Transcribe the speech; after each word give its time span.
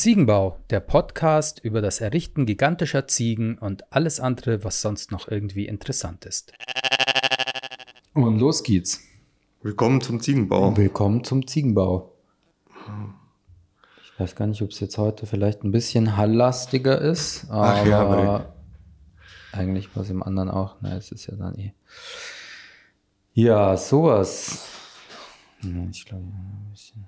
Ziegenbau, 0.00 0.58
der 0.70 0.80
Podcast 0.80 1.58
über 1.62 1.82
das 1.82 2.00
Errichten 2.00 2.46
gigantischer 2.46 3.06
Ziegen 3.06 3.58
und 3.58 3.92
alles 3.92 4.18
andere, 4.18 4.64
was 4.64 4.80
sonst 4.80 5.12
noch 5.12 5.28
irgendwie 5.28 5.66
interessant 5.66 6.24
ist. 6.24 6.54
Und 8.14 8.38
los 8.38 8.62
geht's. 8.62 9.02
Willkommen 9.60 10.00
zum 10.00 10.18
Ziegenbau. 10.18 10.74
Willkommen 10.74 11.22
zum 11.22 11.46
Ziegenbau. 11.46 12.14
Ich 14.02 14.18
weiß 14.18 14.34
gar 14.36 14.46
nicht, 14.46 14.62
ob 14.62 14.70
es 14.70 14.80
jetzt 14.80 14.96
heute 14.96 15.26
vielleicht 15.26 15.64
ein 15.64 15.70
bisschen 15.70 16.16
halllastiger 16.16 16.98
ist, 16.98 17.50
aber 17.50 17.66
Ach 17.66 17.86
ja, 17.86 18.00
aber- 18.00 18.54
eigentlich 19.52 19.94
war 19.94 20.02
es 20.02 20.08
im 20.08 20.22
anderen 20.22 20.48
auch. 20.48 20.76
Na, 20.80 20.96
es 20.96 21.12
ist 21.12 21.26
ja 21.26 21.36
dann 21.36 21.58
eh. 21.58 21.74
Ja, 23.34 23.76
sowas. 23.76 24.66
Ja, 25.60 25.84
Ich 25.90 26.06
glaube, 26.06 26.24
ein 26.24 26.68
bisschen. 26.72 27.04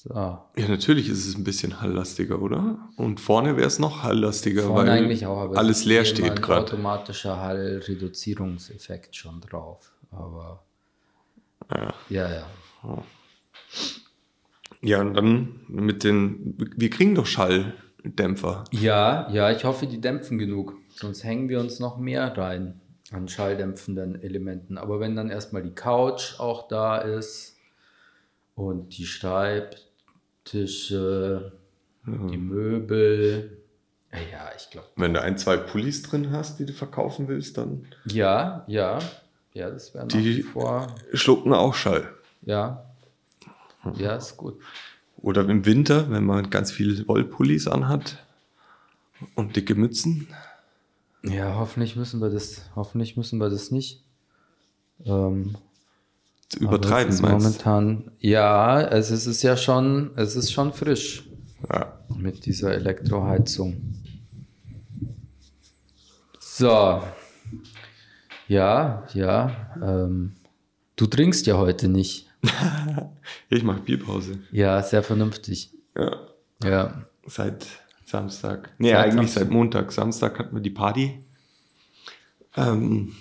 So. 0.00 0.14
Ja, 0.14 0.48
natürlich 0.68 1.08
ist 1.08 1.26
es 1.26 1.34
ein 1.36 1.42
bisschen 1.42 1.80
halllastiger, 1.80 2.40
oder? 2.40 2.88
Und 2.94 3.18
vorne 3.18 3.56
wäre 3.56 3.66
es 3.66 3.80
noch 3.80 4.04
halllastiger, 4.04 4.62
Vorne 4.62 4.92
weil 4.92 5.26
auch, 5.26 5.56
alles 5.56 5.84
leer 5.86 6.04
steht 6.04 6.40
gerade. 6.40 6.60
automatischer 6.60 7.40
Hallreduzierungseffekt 7.40 9.16
schon 9.16 9.40
drauf. 9.40 9.90
Aber 10.12 10.62
Ja. 11.74 11.94
ja, 12.10 12.30
ja. 12.30 13.02
ja, 14.82 15.00
und 15.00 15.14
dann 15.14 15.60
mit 15.66 16.04
den, 16.04 16.54
wir 16.76 16.90
kriegen 16.90 17.16
doch 17.16 17.26
Schalldämpfer. 17.26 18.62
Ja, 18.70 19.28
ja, 19.32 19.50
ich 19.50 19.64
hoffe, 19.64 19.88
die 19.88 20.00
dämpfen 20.00 20.38
genug. 20.38 20.76
Sonst 20.94 21.24
hängen 21.24 21.48
wir 21.48 21.58
uns 21.58 21.80
noch 21.80 21.98
mehr 21.98 22.38
rein 22.38 22.80
an 23.10 23.26
schalldämpfenden 23.26 24.22
Elementen. 24.22 24.78
Aber 24.78 25.00
wenn 25.00 25.16
dann 25.16 25.28
erstmal 25.28 25.64
die 25.64 25.74
Couch 25.74 26.38
auch 26.38 26.68
da 26.68 26.98
ist 26.98 27.56
und 28.54 28.96
die 28.96 29.04
Schreibtische, 30.48 31.52
die 32.06 32.36
Möbel. 32.38 33.58
Ja, 34.12 34.18
Ja, 34.18 34.50
ich 34.56 34.70
glaube. 34.70 34.88
Wenn 34.96 35.12
du 35.14 35.20
ein, 35.20 35.36
zwei 35.36 35.56
Pullis 35.58 36.02
drin 36.02 36.30
hast, 36.32 36.58
die 36.58 36.66
du 36.66 36.72
verkaufen 36.72 37.28
willst, 37.28 37.58
dann 37.58 37.86
Ja, 38.06 38.64
ja. 38.66 38.98
Ja, 39.52 39.70
das 39.70 39.92
wäre 39.94 40.06
nach 40.06 40.12
Die- 40.12 40.42
vor. 40.42 40.94
schlucken 41.12 41.52
auch 41.52 41.74
Schall. 41.74 42.08
Ja. 42.42 42.84
Ja, 43.96 44.16
ist 44.16 44.36
gut. 44.36 44.58
Oder 45.18 45.46
im 45.48 45.64
Winter, 45.66 46.10
wenn 46.10 46.24
man 46.24 46.48
ganz 46.50 46.70
viel 46.70 47.06
Wollpullis 47.08 47.66
anhat 47.66 48.18
und 49.34 49.56
dicke 49.56 49.74
Mützen. 49.74 50.28
Ja, 51.24 51.56
hoffentlich 51.56 51.96
müssen 51.96 52.20
wir 52.20 52.30
das, 52.30 52.62
hoffentlich 52.76 53.16
müssen 53.16 53.38
wir 53.40 53.50
das 53.50 53.70
nicht. 53.70 54.02
Ähm, 55.04 55.56
Übertreiben, 56.58 57.10
es 57.10 57.16
ist 57.16 57.22
meinst 57.22 57.44
momentan, 57.44 58.10
ja, 58.20 58.80
es 58.80 59.10
ist, 59.10 59.26
es 59.26 59.36
ist 59.36 59.42
ja 59.42 59.56
schon, 59.56 60.12
es 60.16 60.34
ist 60.36 60.50
schon 60.52 60.72
frisch? 60.72 61.24
Ja. 61.72 61.98
mit 62.16 62.46
dieser 62.46 62.72
Elektroheizung. 62.72 63.94
So. 66.38 67.02
Ja, 68.48 69.04
ja. 69.12 69.72
Ähm, 69.82 70.36
du 70.96 71.06
trinkst 71.06 71.46
ja 71.46 71.56
heute 71.58 71.88
nicht. 71.88 72.26
Ich 73.50 73.62
mache 73.62 73.80
Bierpause. 73.80 74.38
Ja, 74.52 74.82
sehr 74.82 75.02
vernünftig. 75.02 75.70
Ja. 75.96 76.16
Ja. 76.62 77.02
Seit 77.26 77.66
Samstag. 78.04 78.70
Nee, 78.78 78.90
Seit 78.92 79.04
eigentlich 79.04 79.14
Samstag. 79.32 79.40
seit 79.42 79.50
Montag. 79.50 79.92
Samstag 79.92 80.38
hatten 80.38 80.54
wir 80.56 80.62
die 80.62 80.70
Party. 80.70 81.22
Ähm, 82.56 83.12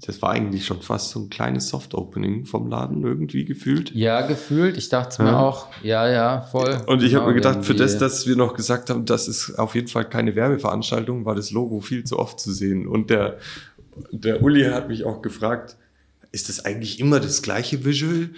das 0.00 0.22
war 0.22 0.30
eigentlich 0.30 0.64
schon 0.64 0.80
fast 0.80 1.10
so 1.10 1.18
ein 1.20 1.28
kleines 1.30 1.68
Soft-Opening 1.70 2.44
vom 2.46 2.68
Laden 2.68 3.02
irgendwie 3.04 3.44
gefühlt. 3.44 3.92
Ja, 3.94 4.20
gefühlt. 4.22 4.76
Ich 4.76 4.88
dachte 4.88 5.08
es 5.10 5.18
mir 5.18 5.26
Ja. 5.32 5.40
auch. 5.40 5.66
Ja, 5.82 6.08
ja, 6.08 6.42
voll. 6.42 6.80
Und 6.86 7.02
ich 7.02 7.14
habe 7.14 7.24
Genau, 7.24 7.26
mir 7.26 7.34
gedacht, 7.34 7.64
für 7.64 7.74
das, 7.74 7.98
dass 7.98 8.26
wir 8.26 8.36
noch 8.36 8.54
gesagt 8.54 8.90
haben, 8.90 9.06
das 9.06 9.26
ist 9.26 9.58
auf 9.58 9.74
jeden 9.74 9.88
Fall 9.88 10.08
keine 10.08 10.36
Werbeveranstaltung, 10.36 11.24
war 11.24 11.34
das 11.34 11.50
Logo 11.50 11.80
viel 11.80 12.04
zu 12.04 12.18
oft 12.18 12.38
zu 12.38 12.52
sehen. 12.52 12.86
Und 12.86 13.10
der, 13.10 13.38
der 14.12 14.40
Uli 14.42 14.64
hat 14.64 14.88
mich 14.88 15.04
auch 15.04 15.20
gefragt, 15.20 15.76
ist 16.30 16.48
das 16.48 16.64
eigentlich 16.64 17.00
immer 17.00 17.18
das 17.18 17.42
gleiche 17.42 17.84
Visual? 17.84 18.30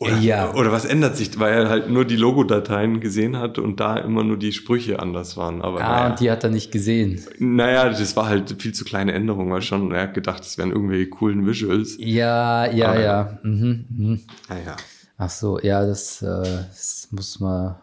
Oder, 0.00 0.16
Ja. 0.18 0.54
oder 0.54 0.72
was 0.72 0.84
ändert 0.86 1.16
sich? 1.16 1.38
Weil 1.38 1.52
er 1.64 1.68
halt 1.68 1.90
nur 1.90 2.04
die 2.06 2.16
Logodateien 2.16 3.00
gesehen 3.00 3.36
hat 3.36 3.58
und 3.58 3.80
da 3.80 3.96
immer 3.98 4.24
nur 4.24 4.38
die 4.38 4.52
Sprüche 4.52 4.98
anders 4.98 5.36
waren. 5.36 5.60
Aber 5.62 5.80
Ah, 5.80 5.88
naja. 5.90 6.10
und 6.10 6.20
die 6.20 6.30
hat 6.30 6.42
er 6.42 6.50
nicht 6.50 6.72
gesehen. 6.72 7.20
naja, 7.38 7.88
das 7.88 8.16
war 8.16 8.26
halt 8.26 8.60
viel 8.62 8.72
zu 8.72 8.84
kleine 8.84 9.12
Änderung, 9.12 9.50
weil 9.50 9.62
schon, 9.62 9.92
er 9.92 10.02
hat 10.04 10.14
gedacht, 10.14 10.40
das 10.40 10.56
wären 10.58 10.70
irgendwelche 10.72 11.08
coolen 11.10 11.46
Visuals. 11.46 11.96
Ja, 11.98 12.66
ja, 12.70 12.88
Aber- 12.90 13.00
ja. 13.00 13.38
Mhm, 13.42 13.84
mhm. 13.90 14.20
Naja. 14.48 14.76
Ach 15.18 15.28
so, 15.30 15.58
ja, 15.60 15.84
das, 15.84 16.22
äh, 16.22 16.26
das 16.70 17.08
muss 17.10 17.38
man, 17.40 17.76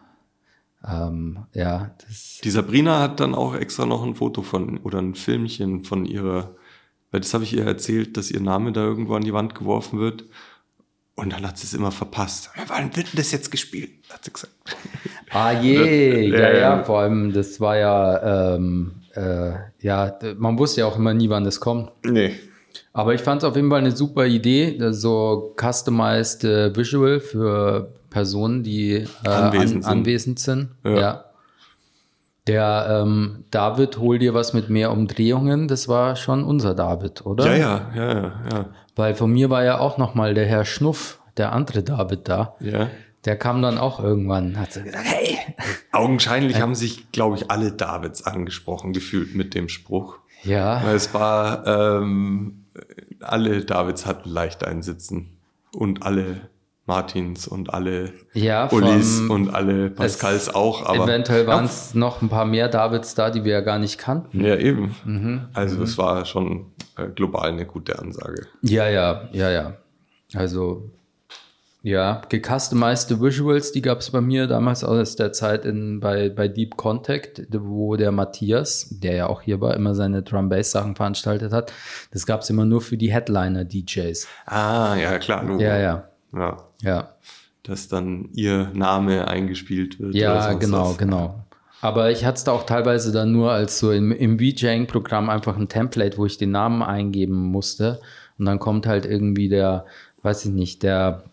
ähm, 0.88 1.38
ja, 1.54 1.90
das, 2.06 2.40
Die 2.42 2.50
Sabrina 2.50 3.00
hat 3.00 3.20
dann 3.20 3.34
auch 3.34 3.54
extra 3.54 3.86
noch 3.86 4.04
ein 4.04 4.14
Foto 4.16 4.42
von 4.42 4.78
oder 4.78 4.98
ein 4.98 5.14
Filmchen 5.14 5.84
von 5.84 6.04
ihrer, 6.04 6.56
weil 7.10 7.20
das 7.20 7.34
habe 7.34 7.44
ich 7.44 7.54
ihr 7.56 7.64
erzählt, 7.64 8.16
dass 8.16 8.30
ihr 8.30 8.40
Name 8.40 8.72
da 8.72 8.80
irgendwo 8.82 9.14
an 9.14 9.22
die 9.22 9.32
Wand 9.32 9.54
geworfen 9.54 9.98
wird. 10.00 10.24
Und 11.18 11.32
dann 11.32 11.44
hat 11.44 11.58
sie 11.58 11.66
es 11.66 11.74
immer 11.74 11.90
verpasst. 11.90 12.48
Wann 12.68 12.94
wird 12.94 13.08
denn 13.08 13.16
das 13.16 13.32
jetzt 13.32 13.50
gespielt? 13.50 13.90
Hat 14.08 14.24
sie 14.24 14.32
gesagt. 14.32 14.52
ah 15.30 15.50
je, 15.60 16.28
Ja, 16.28 16.52
ja, 16.52 16.84
vor 16.84 17.00
allem, 17.00 17.32
das 17.32 17.60
war 17.60 17.76
ja, 17.76 18.54
ähm, 18.54 18.92
äh, 19.16 19.50
ja, 19.80 20.16
man 20.36 20.56
wusste 20.60 20.82
ja 20.82 20.86
auch 20.86 20.96
immer 20.96 21.14
nie, 21.14 21.28
wann 21.28 21.42
das 21.42 21.58
kommt. 21.58 21.90
Nee. 22.04 22.34
Aber 22.92 23.14
ich 23.14 23.20
fand 23.20 23.42
es 23.42 23.48
auf 23.48 23.56
jeden 23.56 23.68
Fall 23.68 23.80
eine 23.80 23.90
super 23.90 24.26
Idee, 24.26 24.78
so 24.92 25.56
customized 25.60 26.44
äh, 26.44 26.76
Visual 26.76 27.18
für 27.18 27.92
Personen, 28.10 28.62
die 28.62 28.92
äh, 29.24 29.28
Anwesend 29.28 29.62
an, 29.62 29.68
sind. 29.68 29.86
anwesend 29.86 30.38
sind. 30.38 30.68
Ja. 30.84 31.00
Ja. 31.00 31.24
Der 32.46 33.02
ähm, 33.02 33.44
David, 33.50 33.98
hol 33.98 34.20
dir 34.20 34.34
was 34.34 34.54
mit 34.54 34.70
mehr 34.70 34.92
Umdrehungen, 34.92 35.66
das 35.66 35.88
war 35.88 36.14
schon 36.14 36.44
unser 36.44 36.74
David, 36.74 37.26
oder? 37.26 37.56
Ja, 37.56 37.90
ja, 37.94 38.12
ja, 38.14 38.32
ja. 38.50 38.66
Weil 38.98 39.14
von 39.14 39.30
mir 39.30 39.48
war 39.48 39.62
ja 39.62 39.78
auch 39.78 39.96
noch 39.96 40.14
mal 40.14 40.34
der 40.34 40.44
Herr 40.46 40.64
Schnuff, 40.64 41.20
der 41.36 41.52
andere 41.52 41.82
David 41.82 42.28
da. 42.28 42.54
ja. 42.60 42.88
Der 43.24 43.36
kam 43.36 43.62
dann 43.62 43.78
auch 43.78 43.98
irgendwann, 44.02 44.58
hat 44.58 44.72
so 44.72 44.80
gesagt, 44.80 45.04
hey. 45.04 45.36
Augenscheinlich 45.92 46.60
haben 46.60 46.76
sich, 46.76 47.10
glaube 47.10 47.36
ich, 47.36 47.50
alle 47.50 47.72
Davids 47.72 48.22
angesprochen 48.22 48.92
gefühlt 48.92 49.34
mit 49.34 49.54
dem 49.54 49.68
Spruch. 49.68 50.18
Ja, 50.44 50.80
Weil 50.84 50.94
es 50.94 51.12
war, 51.12 51.66
ähm, 51.66 52.64
alle 53.20 53.64
Davids 53.64 54.06
hatten 54.06 54.30
leicht 54.30 54.64
einsitzen. 54.64 55.36
Und 55.72 56.04
alle 56.04 56.48
Martins 56.86 57.46
und 57.46 57.74
alle 57.74 58.14
ja, 58.32 58.72
Ulis 58.72 59.20
und 59.20 59.54
alle 59.54 59.90
Pascals 59.90 60.52
auch. 60.52 60.86
Aber 60.86 61.04
eventuell 61.04 61.42
Ja, 61.42 61.48
waren 61.48 61.66
es 61.66 61.94
noch 61.94 62.22
ein 62.22 62.30
paar 62.30 62.46
mehr 62.46 62.68
Davids 62.68 63.14
da, 63.14 63.30
die 63.30 63.44
wir 63.44 63.52
ja 63.52 63.60
gar 63.60 63.78
nicht 63.78 63.98
kannten. 63.98 64.42
Ja, 64.42 64.56
eben. 64.56 64.96
Mhm. 65.04 65.48
Also 65.52 65.82
es 65.82 65.98
war 65.98 66.24
schon 66.24 66.72
äh, 66.77 66.77
global 67.06 67.50
eine 67.50 67.66
gute 67.66 67.98
Ansage. 67.98 68.46
Ja, 68.62 68.88
ja, 68.88 69.28
ja, 69.32 69.50
ja. 69.50 69.76
Also, 70.34 70.90
ja, 71.82 72.22
gecustomized 72.28 73.20
Visuals, 73.20 73.72
die 73.72 73.82
gab 73.82 74.00
es 74.00 74.10
bei 74.10 74.20
mir 74.20 74.46
damals 74.48 74.82
aus 74.82 75.16
der 75.16 75.32
Zeit 75.32 75.64
in, 75.64 76.00
bei, 76.00 76.28
bei 76.28 76.48
Deep 76.48 76.76
Contact, 76.76 77.46
wo 77.50 77.96
der 77.96 78.10
Matthias, 78.10 78.88
der 78.90 79.14
ja 79.14 79.26
auch 79.28 79.42
hier 79.42 79.60
war, 79.60 79.74
immer 79.74 79.94
seine 79.94 80.22
Drum-Bass-Sachen 80.22 80.96
veranstaltet 80.96 81.52
hat. 81.52 81.72
Das 82.10 82.26
gab 82.26 82.40
es 82.40 82.50
immer 82.50 82.64
nur 82.64 82.80
für 82.80 82.96
die 82.96 83.12
Headliner-DJs. 83.12 84.26
Ah, 84.46 84.96
ja, 84.96 85.18
klar. 85.18 85.44
Logo. 85.44 85.62
Ja, 85.62 85.78
ja, 85.78 86.08
ja. 86.34 86.56
ja. 86.82 87.14
Dass 87.62 87.86
dann 87.86 88.30
ihr 88.32 88.70
Name 88.74 89.28
eingespielt 89.28 90.00
wird. 90.00 90.14
Ja, 90.14 90.54
genau, 90.54 90.90
was. 90.90 90.98
genau. 90.98 91.47
Aber 91.80 92.10
ich 92.10 92.24
hatte 92.24 92.36
es 92.36 92.44
da 92.44 92.52
auch 92.52 92.64
teilweise 92.64 93.12
dann 93.12 93.32
nur 93.32 93.52
als 93.52 93.78
so 93.78 93.92
im, 93.92 94.10
im 94.12 94.38
VJing-Programm 94.38 95.30
einfach 95.30 95.56
ein 95.56 95.68
Template, 95.68 96.18
wo 96.18 96.26
ich 96.26 96.38
den 96.38 96.50
Namen 96.50 96.82
eingeben 96.82 97.34
musste. 97.34 98.00
Und 98.38 98.46
dann 98.46 98.58
kommt 98.58 98.86
halt 98.86 99.06
irgendwie 99.06 99.48
der, 99.48 99.86
weiß 100.22 100.46
ich 100.46 100.50
nicht, 100.50 100.82
der 100.82 101.24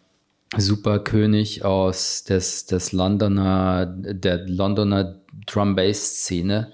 Superkönig 0.56 1.66
aus 1.66 2.24
des, 2.24 2.66
des 2.68 2.92
Londoner, 2.92 3.86
der 3.88 4.48
Londoner 4.48 5.20
Drum-Bass-Szene. 5.48 6.72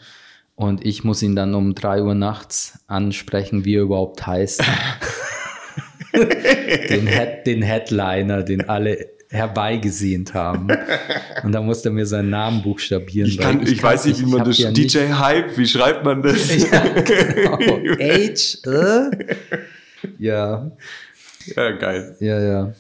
Und 0.56 0.86
ich 0.86 1.04
muss 1.04 1.24
ihn 1.24 1.36
dann 1.36 1.56
um 1.56 1.74
drei 1.74 2.04
Uhr 2.04 2.14
nachts 2.14 2.84
ansprechen, 2.88 3.66
wie 3.66 3.76
er 3.78 3.84
überhaupt 3.84 4.28
heißt. 4.28 4.64
den, 6.14 7.08
Head, 7.08 7.48
den 7.48 7.62
Headliner, 7.62 8.44
den 8.44 8.68
alle 8.68 9.08
herbeigesehnt 9.32 10.34
haben. 10.34 10.68
Und 11.44 11.52
da 11.54 11.62
musste 11.62 11.90
er 11.90 11.94
mir 11.94 12.06
seinen 12.06 12.30
Namen 12.30 12.62
buchstabieren. 12.62 13.30
Ich, 13.30 13.38
kann, 13.38 13.66
ich, 13.66 13.82
weiß 13.82 14.06
nicht, 14.06 14.20
wie 14.20 14.26
man 14.26 14.44
das. 14.44 14.58
ja 14.58 14.72
DJ 14.72 14.82
nicht- 15.00 15.20
Hype, 15.20 15.58
wie 15.58 15.68
schreibt 15.68 16.04
man 16.06 16.22
das? 16.22 16.50
Ja, 16.72 16.84
genau. 17.02 17.58
H, 18.00 18.70
äh? 18.70 19.36
Ja, 20.20 20.72
ja, 21.56 21.72
geil. 21.72 22.16
ja, 22.20 22.40
ja. 22.40 22.74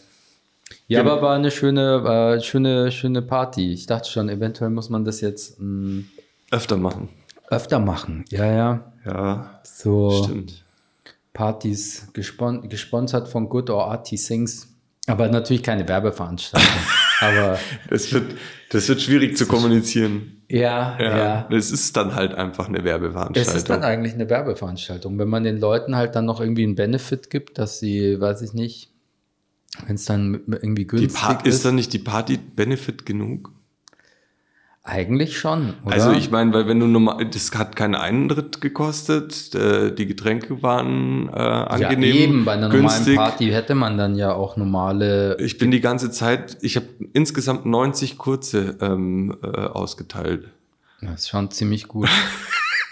Ja, 0.87 1.01
Genau. 1.03 1.13
aber 1.13 1.21
war 1.21 1.35
eine 1.35 1.51
schöne, 1.51 2.35
äh, 2.37 2.41
schöne, 2.43 2.91
schöne 2.91 3.21
Party. 3.21 3.71
Ich 3.73 3.85
dachte 3.85 4.09
schon, 4.09 4.27
eventuell 4.27 4.69
muss 4.69 4.89
man 4.89 5.05
das 5.05 5.21
jetzt 5.21 5.57
mh, 5.59 6.03
Öfter 6.51 6.75
machen. 6.75 7.07
öfter 7.49 7.79
machen. 7.79 8.25
Ja, 8.29 8.45
ja. 8.45 8.93
Ja, 9.05 9.61
So 9.63 10.23
stimmt. 10.25 10.63
Partys 11.33 12.07
gespon 12.13 12.67
gesponsert 12.67 13.29
von 13.29 13.47
Good 13.47 13.69
or 13.69 13.85
Arty 13.89 14.17
Sings. 14.17 14.67
Aber 15.11 15.27
natürlich 15.27 15.63
keine 15.63 15.87
Werbeveranstaltung. 15.87 16.69
Aber 17.21 17.59
Das 17.89 18.11
wird, 18.13 18.35
das 18.69 18.87
wird 18.89 19.01
schwierig 19.01 19.37
zu 19.37 19.45
kommunizieren. 19.45 20.41
ja, 20.49 20.97
ja. 20.99 21.47
Es 21.51 21.71
ist 21.71 21.95
dann 21.95 22.15
halt 22.15 22.33
einfach 22.33 22.67
eine 22.67 22.79
Es 22.79 22.83
Werbeveranstaltung. 22.85 23.55
ist 23.55 23.69
dann 23.69 23.83
eigentlich 23.83 24.13
eine 24.13 24.29
Werbeveranstaltung. 24.29 25.17
Wenn 25.19 25.27
man 25.29 25.43
den 25.43 25.59
Leuten 25.59 25.95
halt 25.95 26.15
dann 26.15 26.25
noch 26.25 26.41
irgendwie 26.41 26.63
einen 26.63 26.75
Benefit 26.75 27.29
gibt, 27.29 27.57
dass 27.57 27.79
sie, 27.79 28.19
weiß 28.19 28.41
ich 28.41 28.53
nicht, 28.53 28.89
wenn 29.85 29.95
es 29.95 30.05
dann 30.05 30.41
irgendwie 30.47 30.85
günstig 30.87 31.21
ist. 31.45 31.55
ist 31.55 31.65
dann 31.65 31.75
nicht 31.75 31.93
die 31.93 31.99
Party 31.99 32.37
Benefit 32.37 33.05
genug? 33.05 33.51
Eigentlich 34.83 35.37
schon, 35.37 35.75
oder? 35.85 35.93
Also 35.93 36.11
ich 36.11 36.31
meine, 36.31 36.53
weil 36.53 36.67
wenn 36.67 36.79
du 36.79 36.87
normal, 36.87 37.25
das 37.25 37.51
hat 37.53 37.75
keinen 37.75 37.93
Eintritt 37.93 38.61
gekostet, 38.61 39.53
äh, 39.53 39.93
die 39.93 40.07
Getränke 40.07 40.63
waren 40.63 41.29
äh, 41.29 41.37
ja, 41.37 41.63
angenehm, 41.65 42.15
eben, 42.15 42.45
bei 42.45 42.53
einer 42.53 42.69
günstig. 42.69 43.15
normalen 43.15 43.29
Party 43.29 43.49
hätte 43.51 43.75
man 43.75 43.97
dann 43.99 44.15
ja 44.15 44.33
auch 44.33 44.57
normale. 44.57 45.37
Ich 45.39 45.59
bin 45.59 45.69
die 45.69 45.81
ganze 45.81 46.09
Zeit, 46.09 46.57
ich 46.61 46.77
habe 46.77 46.87
insgesamt 47.13 47.67
90 47.67 48.17
kurze 48.17 48.77
ähm, 48.81 49.37
äh, 49.43 49.47
ausgeteilt. 49.47 50.49
Das 51.01 51.21
ist 51.21 51.29
schon 51.29 51.51
ziemlich 51.51 51.87
gut. 51.87 52.09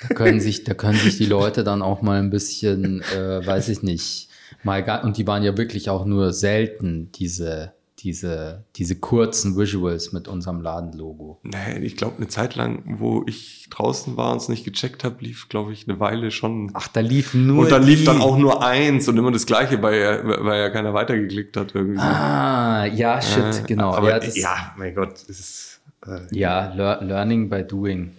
da 0.07 0.13
können 0.13 0.39
sich, 0.39 0.63
da 0.63 0.75
können 0.75 0.99
sich 0.99 1.17
die 1.17 1.25
Leute 1.25 1.63
dann 1.63 1.81
auch 1.81 2.03
mal 2.03 2.19
ein 2.19 2.29
bisschen, 2.29 3.01
äh, 3.01 3.45
weiß 3.45 3.67
ich 3.69 3.81
nicht, 3.81 4.29
mal 4.63 5.01
und 5.03 5.17
die 5.17 5.25
waren 5.25 5.41
ja 5.41 5.57
wirklich 5.57 5.89
auch 5.89 6.05
nur 6.05 6.33
selten, 6.33 7.11
diese, 7.13 7.73
diese, 8.03 8.63
diese 8.75 8.95
kurzen 8.95 9.57
Visuals 9.57 10.13
mit 10.13 10.27
unserem 10.27 10.61
Ladenlogo. 10.61 11.39
Nee, 11.43 11.79
ich 11.81 11.95
glaube, 11.97 12.17
eine 12.17 12.27
Zeit 12.27 12.55
lang, 12.55 12.83
wo 12.99 13.23
ich 13.27 13.67
draußen 13.69 14.15
war 14.17 14.31
und 14.31 14.37
es 14.37 14.49
nicht 14.49 14.63
gecheckt 14.63 15.03
habe, 15.03 15.17
lief, 15.19 15.49
glaube 15.49 15.73
ich, 15.73 15.87
eine 15.87 15.99
Weile 15.99 16.31
schon. 16.31 16.71
Ach, 16.73 16.87
da 16.87 17.01
lief 17.01 17.33
nur. 17.33 17.63
und 17.63 17.71
dann 17.71 17.83
die. 17.85 17.95
lief 17.95 18.05
dann 18.05 18.21
auch 18.21 18.37
nur 18.37 18.63
eins 18.65 19.07
und 19.07 19.17
immer 19.17 19.31
das 19.31 19.45
gleiche, 19.45 19.81
weil 19.81 19.99
ja, 19.99 20.43
weil 20.45 20.59
ja 20.59 20.69
keiner 20.69 20.93
weitergeklickt 20.93 21.57
hat 21.57 21.75
irgendwie. 21.75 21.99
Ah, 21.99 22.85
ja, 22.85 23.21
shit, 23.21 23.43
Äh, 23.43 23.63
genau. 23.67 23.93
Aber 23.93 24.09
ja, 24.09 24.17
ja, 24.17 24.19
das, 24.19 24.37
mein 24.77 24.95
Gott, 24.95 25.21
ist, 25.23 25.81
äh, 26.05 26.19
ja 26.31 26.73
lear, 26.73 27.03
Learning 27.03 27.49
by 27.49 27.63
Doing. 27.63 28.11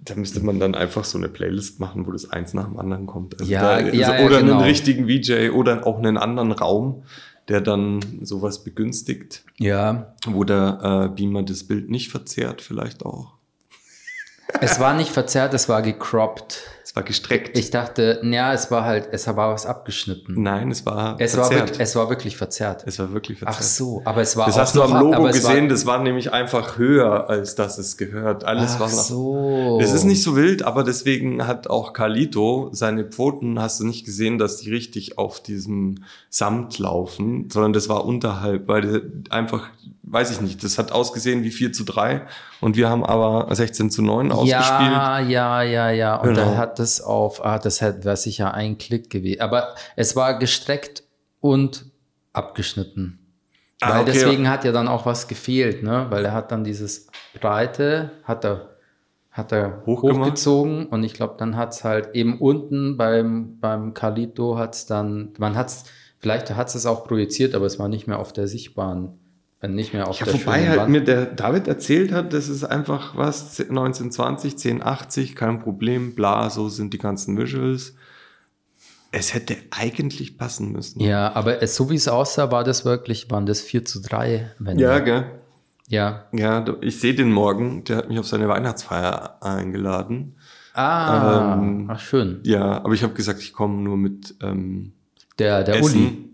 da 0.00 0.14
müsste 0.14 0.40
man 0.40 0.58
dann 0.60 0.74
einfach 0.74 1.04
so 1.04 1.18
eine 1.18 1.28
Playlist 1.28 1.80
machen, 1.80 2.06
wo 2.06 2.12
das 2.12 2.30
eins 2.30 2.54
nach 2.54 2.64
dem 2.64 2.78
anderen 2.78 3.06
kommt. 3.06 3.38
Also 3.40 3.50
Ja, 3.50 3.62
da, 3.62 3.88
ja, 3.88 4.18
ja, 4.18 4.24
oder 4.26 4.40
genau. 4.40 4.54
einen 4.58 4.62
richtigen 4.62 5.06
VJ 5.08 5.50
oder 5.50 5.86
auch 5.86 5.98
einen 5.98 6.16
anderen 6.16 6.52
Raum, 6.52 7.02
der 7.50 7.60
dann 7.60 8.00
sowas 8.22 8.62
begünstigt, 8.64 9.44
Ja, 9.58 10.14
wo 10.26 10.44
der 10.44 11.10
äh, 11.10 11.14
Beamer 11.14 11.42
das 11.42 11.64
Bild 11.64 11.90
nicht 11.90 12.08
verzerrt, 12.08 12.62
vielleicht 12.62 13.04
auch. 13.04 13.39
Es 14.60 14.80
war 14.80 14.94
nicht 14.94 15.10
verzerrt, 15.10 15.54
es 15.54 15.68
war 15.68 15.82
gecroppt. 15.82 16.62
Es 16.82 16.96
war 16.96 17.04
gestreckt. 17.04 17.56
Ich 17.56 17.70
dachte, 17.70 18.20
ja, 18.24 18.52
es 18.52 18.72
war 18.72 18.84
halt, 18.84 19.10
es 19.12 19.24
war 19.28 19.52
was 19.52 19.64
abgeschnitten. 19.64 20.42
Nein, 20.42 20.72
es 20.72 20.84
war 20.84 21.14
Es 21.20 21.36
war, 21.36 21.44
verzerrt. 21.44 21.68
wirklich, 21.68 21.80
es 21.80 21.94
war 21.96 22.10
wirklich 22.10 22.36
verzerrt. 22.36 22.82
es 22.84 22.98
war 22.98 23.12
wirklich 23.12 23.38
verzerrt. 23.38 23.58
Ach 23.60 23.62
so, 23.62 24.02
aber 24.04 24.22
es 24.22 24.36
war 24.36 24.46
Das 24.46 24.58
hast 24.58 24.74
du 24.74 24.82
am 24.82 24.98
Logo 24.98 25.22
gesehen, 25.24 25.62
War, 25.62 25.68
das 25.68 25.86
war 25.86 26.02
nämlich 26.02 26.32
einfach 26.32 26.78
höher, 26.78 27.30
als 27.30 27.54
dass 27.54 27.78
es 27.78 27.96
gehört. 27.96 28.42
Alles 28.42 28.72
ach 28.74 28.80
war 28.80 28.88
noch. 28.88 28.94
so. 28.94 29.78
Es 29.80 29.92
ist 29.92 30.02
nicht 30.02 30.24
so 30.24 30.34
wild, 30.34 30.64
aber 30.64 30.82
deswegen 30.82 31.46
hat 31.46 31.70
auch 31.70 31.92
Carlito 31.92 32.70
seine 32.72 33.04
Pfoten, 33.04 33.60
hast 33.60 33.78
du 33.78 33.86
nicht 33.86 34.04
gesehen, 34.04 34.38
dass 34.38 34.56
die 34.56 34.70
richtig 34.70 35.16
auf 35.16 35.40
diesem 35.40 36.02
Samt 36.28 36.80
laufen, 36.80 37.48
sondern 37.52 37.72
das 37.72 37.88
war 37.88 38.04
unterhalb, 38.04 38.66
weil 38.66 39.12
einfach, 39.30 39.68
weiß 40.12 40.30
ich 40.32 40.40
nicht, 40.40 40.62
das 40.64 40.76
hat 40.78 40.92
ausgesehen 40.92 41.42
wie 41.44 41.50
4 41.50 41.72
zu 41.72 41.84
3 41.84 42.26
und 42.60 42.76
wir 42.76 42.88
haben 42.88 43.04
aber 43.04 43.54
16 43.54 43.90
zu 43.90 44.02
9 44.02 44.32
ausgespielt. 44.32 44.58
Ja, 44.92 45.20
ja, 45.20 45.62
ja, 45.62 45.90
ja. 45.90 46.16
Und 46.16 46.30
Genau. 46.30 46.40
dann 46.46 46.56
hat 46.58 46.78
das 46.78 47.00
auf, 47.00 47.44
ah, 47.44 47.58
das 47.58 47.80
wäre 47.80 48.16
sicher 48.16 48.52
ein 48.54 48.76
Klick 48.78 49.10
gewesen. 49.10 49.40
Aber 49.40 49.74
es 49.96 50.16
war 50.16 50.38
gestreckt 50.38 51.04
und 51.40 51.86
abgeschnitten. 52.32 53.18
Ah, 53.80 53.94
Weil 53.94 54.02
okay. 54.02 54.12
deswegen 54.12 54.48
hat 54.48 54.64
ja 54.64 54.72
dann 54.72 54.88
auch 54.88 55.06
was 55.06 55.26
gefehlt, 55.28 55.82
ne? 55.82 56.06
Weil 56.10 56.24
er 56.24 56.32
hat 56.32 56.52
dann 56.52 56.64
dieses 56.64 57.06
Breite, 57.40 58.10
hat 58.24 58.44
er, 58.44 58.76
hat 59.30 59.52
er 59.52 59.82
Hochgemacht? 59.86 60.18
hochgezogen 60.20 60.86
und 60.86 61.02
ich 61.04 61.14
glaube, 61.14 61.36
dann 61.38 61.56
hat 61.56 61.72
es 61.72 61.84
halt 61.84 62.14
eben 62.14 62.38
unten 62.38 62.96
beim, 62.96 63.58
beim 63.60 63.94
Carlito 63.94 64.58
hat 64.58 64.74
es 64.74 64.86
dann, 64.86 65.32
man 65.38 65.54
hat 65.56 65.68
es, 65.68 65.84
vielleicht 66.18 66.50
hat 66.54 66.74
es 66.74 66.84
auch 66.84 67.04
projiziert, 67.04 67.54
aber 67.54 67.64
es 67.66 67.78
war 67.78 67.88
nicht 67.88 68.06
mehr 68.06 68.18
auf 68.18 68.32
der 68.34 68.48
sichtbaren, 68.48 69.18
äh, 69.60 69.68
nicht 69.68 69.92
mehr 69.92 70.08
auf 70.08 70.18
Ja, 70.20 70.26
der 70.26 70.34
wobei 70.34 70.68
halt 70.68 70.80
Wand. 70.80 70.90
mir 70.90 71.00
der 71.02 71.26
David 71.26 71.68
erzählt 71.68 72.12
hat, 72.12 72.32
das 72.32 72.48
ist 72.48 72.64
einfach 72.64 73.16
was, 73.16 73.58
1920, 73.60 74.52
1080, 74.54 75.36
kein 75.36 75.60
Problem, 75.60 76.14
bla, 76.14 76.50
so 76.50 76.68
sind 76.68 76.92
die 76.94 76.98
ganzen 76.98 77.36
Visuals. 77.38 77.94
Es 79.12 79.34
hätte 79.34 79.56
eigentlich 79.70 80.38
passen 80.38 80.70
müssen. 80.72 81.00
Ja, 81.00 81.34
aber 81.34 81.62
es, 81.62 81.74
so 81.74 81.90
wie 81.90 81.96
es 81.96 82.06
aussah, 82.06 82.52
war 82.52 82.62
das 82.62 82.84
wirklich, 82.84 83.28
waren 83.30 83.44
das 83.44 83.60
4 83.60 83.84
zu 83.84 84.00
3. 84.00 84.52
Wenn 84.60 84.78
Ja, 84.78 85.00
gell? 85.00 85.24
Ja. 85.88 86.26
Ja, 86.32 86.64
ich 86.80 87.00
sehe 87.00 87.14
den 87.14 87.32
morgen, 87.32 87.82
der 87.84 87.96
hat 87.96 88.08
mich 88.08 88.20
auf 88.20 88.26
seine 88.28 88.48
Weihnachtsfeier 88.48 89.38
eingeladen. 89.42 90.36
Ah, 90.74 91.54
Ähm, 91.54 91.90
ach 91.90 91.98
schön. 91.98 92.38
Ja, 92.44 92.76
aber 92.84 92.94
ich 92.94 93.02
habe 93.02 93.12
gesagt, 93.14 93.40
ich 93.40 93.52
komme 93.52 93.82
nur 93.82 93.96
mit 93.96 94.36
ähm, 94.40 94.92
Der, 95.40 95.64
der 95.64 95.80
Essen. 95.80 96.00
Uli. 96.06 96.30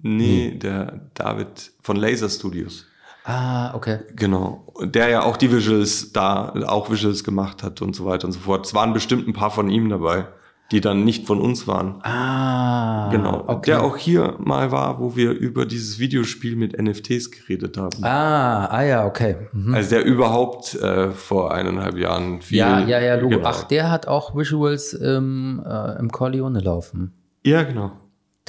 Nee, 0.00 0.58
der 0.58 1.00
David 1.14 1.72
von 1.82 1.96
Laser 1.96 2.28
Studios. 2.28 2.86
Ah, 3.24 3.74
okay. 3.74 3.98
Genau. 4.16 4.64
Der 4.82 5.08
ja 5.10 5.22
auch 5.22 5.36
die 5.36 5.52
Visuals 5.52 6.12
da, 6.12 6.54
auch 6.66 6.90
Visuals 6.90 7.24
gemacht 7.24 7.62
hat 7.62 7.82
und 7.82 7.94
so 7.94 8.06
weiter 8.06 8.26
und 8.26 8.32
so 8.32 8.40
fort. 8.40 8.64
Es 8.64 8.74
waren 8.74 8.94
bestimmt 8.94 9.28
ein 9.28 9.34
paar 9.34 9.50
von 9.50 9.68
ihm 9.68 9.90
dabei, 9.90 10.26
die 10.70 10.80
dann 10.80 11.04
nicht 11.04 11.26
von 11.26 11.40
uns 11.40 11.66
waren. 11.66 12.00
Ah, 12.04 13.10
Genau. 13.10 13.44
Okay. 13.46 13.70
Der 13.70 13.82
auch 13.82 13.96
hier 13.96 14.36
mal 14.38 14.70
war, 14.70 14.98
wo 14.98 15.16
wir 15.16 15.32
über 15.32 15.66
dieses 15.66 15.98
Videospiel 15.98 16.56
mit 16.56 16.80
NFTs 16.80 17.30
geredet 17.30 17.76
haben. 17.76 18.02
Ah, 18.04 18.66
ah 18.66 18.82
ja, 18.82 19.06
okay. 19.06 19.36
Mhm. 19.52 19.74
Also 19.74 19.90
der 19.90 20.04
überhaupt 20.04 20.74
äh, 20.76 21.10
vor 21.10 21.52
eineinhalb 21.52 21.96
Jahren 21.96 22.40
viel. 22.40 22.58
Ja, 22.58 22.80
ja, 22.80 23.00
ja, 23.00 23.16
Logo. 23.16 23.36
Genau. 23.36 23.48
Ach, 23.48 23.64
der 23.64 23.90
hat 23.90 24.06
auch 24.08 24.34
Visuals 24.36 24.92
im, 24.92 25.62
äh, 25.66 25.98
im 25.98 26.10
Corleone 26.10 26.60
laufen. 26.60 27.12
Ja, 27.44 27.62
genau. 27.62 27.92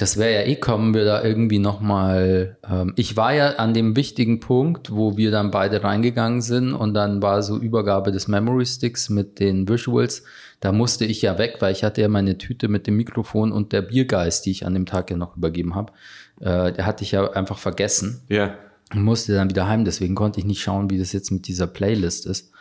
Das 0.00 0.16
wäre 0.16 0.32
ja 0.32 0.46
eh, 0.48 0.56
kommen 0.56 0.94
wir 0.94 1.04
da 1.04 1.22
irgendwie 1.22 1.58
nochmal. 1.58 2.56
Ähm, 2.68 2.94
ich 2.96 3.16
war 3.18 3.34
ja 3.34 3.56
an 3.56 3.74
dem 3.74 3.96
wichtigen 3.96 4.40
Punkt, 4.40 4.90
wo 4.90 5.18
wir 5.18 5.30
dann 5.30 5.50
beide 5.50 5.84
reingegangen 5.84 6.40
sind 6.40 6.72
und 6.72 6.94
dann 6.94 7.20
war 7.20 7.42
so 7.42 7.58
Übergabe 7.58 8.10
des 8.10 8.26
Memory 8.26 8.64
Sticks 8.64 9.10
mit 9.10 9.40
den 9.40 9.68
Visuals. 9.68 10.22
Da 10.60 10.72
musste 10.72 11.04
ich 11.04 11.20
ja 11.20 11.36
weg, 11.38 11.56
weil 11.60 11.72
ich 11.72 11.84
hatte 11.84 12.00
ja 12.00 12.08
meine 12.08 12.38
Tüte 12.38 12.68
mit 12.68 12.86
dem 12.86 12.96
Mikrofon 12.96 13.52
und 13.52 13.72
der 13.72 13.82
Biergeist, 13.82 14.46
die 14.46 14.52
ich 14.52 14.64
an 14.64 14.72
dem 14.72 14.86
Tag 14.86 15.10
ja 15.10 15.16
noch 15.18 15.36
übergeben 15.36 15.74
habe. 15.74 15.92
Äh, 16.40 16.72
der 16.72 16.86
hatte 16.86 17.04
ich 17.04 17.12
ja 17.12 17.30
einfach 17.32 17.58
vergessen 17.58 18.22
Ja. 18.28 18.54
und 18.94 19.02
musste 19.02 19.34
dann 19.34 19.50
wieder 19.50 19.68
heim. 19.68 19.84
Deswegen 19.84 20.14
konnte 20.14 20.40
ich 20.40 20.46
nicht 20.46 20.62
schauen, 20.62 20.88
wie 20.88 20.98
das 20.98 21.12
jetzt 21.12 21.30
mit 21.30 21.46
dieser 21.46 21.66
Playlist 21.66 22.24
ist. 22.26 22.52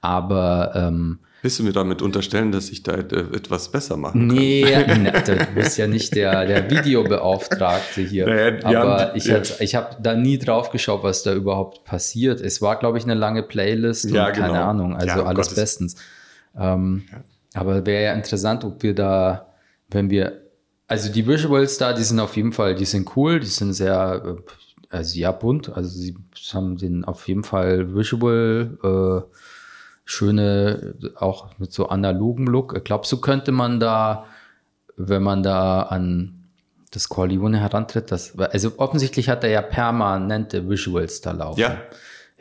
Aber 0.00 0.72
ähm, 0.74 1.18
Willst 1.46 1.60
du 1.60 1.62
mir 1.62 1.72
damit 1.72 2.02
unterstellen, 2.02 2.50
dass 2.50 2.70
ich 2.70 2.82
da 2.82 2.94
äh, 2.94 3.02
etwas 3.36 3.70
besser 3.70 3.96
machen 3.96 4.26
kann? 4.26 4.36
Nee, 4.36 4.64
ne, 4.98 5.12
du 5.24 5.36
bist 5.54 5.78
ja 5.78 5.86
nicht 5.86 6.12
der, 6.16 6.44
der 6.44 6.68
Videobeauftragte 6.68 8.00
hier. 8.00 8.26
Naja, 8.26 8.58
aber 8.64 8.98
haben- 8.98 9.10
ich, 9.16 9.26
ja. 9.26 9.40
ich 9.60 9.76
habe 9.76 9.94
da 10.02 10.16
nie 10.16 10.38
drauf 10.38 10.70
geschaut, 10.70 11.04
was 11.04 11.22
da 11.22 11.32
überhaupt 11.34 11.84
passiert. 11.84 12.40
Es 12.40 12.60
war, 12.62 12.80
glaube 12.80 12.98
ich, 12.98 13.04
eine 13.04 13.14
lange 13.14 13.44
Playlist 13.44 14.10
Ja, 14.10 14.26
und 14.26 14.32
keine 14.32 14.48
genau. 14.54 14.64
Ahnung. 14.64 14.96
Also 14.96 15.06
Ja, 15.06 15.20
um 15.20 15.26
alles 15.28 15.46
Gottes- 15.46 15.54
bestens. 15.54 15.94
Ähm, 16.58 17.04
Aber 17.54 17.86
wäre 17.86 18.02
ja 18.06 18.12
interessant, 18.14 18.64
ob 18.64 18.82
wir 18.82 18.92
da, 18.96 19.54
wenn 19.88 20.10
wir, 20.10 20.42
also 20.88 21.12
die 21.12 21.28
Visuals 21.28 21.78
da, 21.78 21.92
die 21.92 22.02
sind 22.02 22.18
auf 22.18 22.36
jeden 22.36 22.50
Fall, 22.52 22.74
die 22.74 22.86
sind 22.86 23.16
cool, 23.16 23.38
die 23.38 23.46
sind 23.46 23.72
sehr, 23.72 24.20
äh, 24.90 24.94
also 24.96 25.16
ja, 25.16 25.30
bunt. 25.30 25.68
Also 25.76 25.90
sie 25.90 26.16
haben 26.52 26.76
den 26.76 27.04
auf 27.04 27.28
jeden 27.28 27.44
Fall 27.44 27.94
Visual, 27.94 28.78
äh, 28.82 29.36
schöne, 30.06 30.94
auch 31.16 31.58
mit 31.58 31.72
so 31.72 31.88
analogem 31.88 32.46
Look. 32.46 32.82
Glaubst 32.84 33.12
du, 33.12 33.20
könnte 33.20 33.52
man 33.52 33.80
da, 33.80 34.24
wenn 34.96 35.22
man 35.22 35.42
da 35.42 35.82
an 35.82 36.44
das 36.92 37.10
Corleone 37.10 37.58
herantritt, 37.60 38.10
das, 38.10 38.38
also 38.38 38.72
offensichtlich 38.78 39.28
hat 39.28 39.44
er 39.44 39.50
ja 39.50 39.60
permanente 39.60 40.70
Visuals 40.70 41.20
da 41.20 41.32
laufen. 41.32 41.60
Ja. 41.60 41.76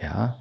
Ja. 0.02 0.38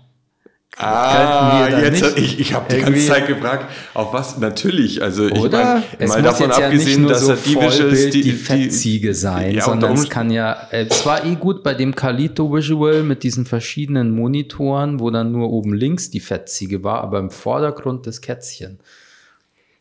Ah, 0.76 1.68
jetzt, 1.68 2.18
ich, 2.18 2.40
ich 2.40 2.52
habe 2.52 2.74
die 2.74 2.80
ganze 2.82 3.06
Zeit 3.06 3.26
gefragt, 3.28 3.70
auf 3.94 4.12
was? 4.12 4.38
Natürlich, 4.38 5.00
also 5.02 5.26
ich 5.26 5.32
meine, 5.50 5.84
mal 6.06 6.22
davon 6.22 6.48
jetzt 6.48 6.58
ja 6.58 6.68
nicht 6.68 6.78
abgesehen, 6.80 7.02
nur 7.02 7.10
dass 7.10 7.20
so 7.20 7.30
er 7.32 7.36
die 7.36 7.54
Visuals, 7.54 8.10
die, 8.10 8.20
die, 8.22 8.32
Fettziege 8.32 9.14
sein, 9.14 9.54
Ja, 9.54 9.64
sondern 9.64 9.92
es 9.92 10.08
kann 10.10 10.30
ja, 10.30 10.52
äh, 10.72 10.86
es 10.90 11.06
war 11.06 11.24
eh 11.24 11.36
gut 11.36 11.62
bei 11.62 11.74
dem 11.74 11.94
Carlito 11.94 12.52
Visual 12.52 13.02
mit 13.04 13.22
diesen 13.22 13.46
verschiedenen 13.46 14.10
Monitoren, 14.10 14.98
wo 14.98 15.10
dann 15.10 15.30
nur 15.32 15.50
oben 15.50 15.74
links 15.74 16.10
die 16.10 16.20
Fettziege 16.20 16.82
war, 16.82 17.02
aber 17.02 17.20
im 17.20 17.30
Vordergrund 17.30 18.06
das 18.08 18.20
Kätzchen. 18.20 18.80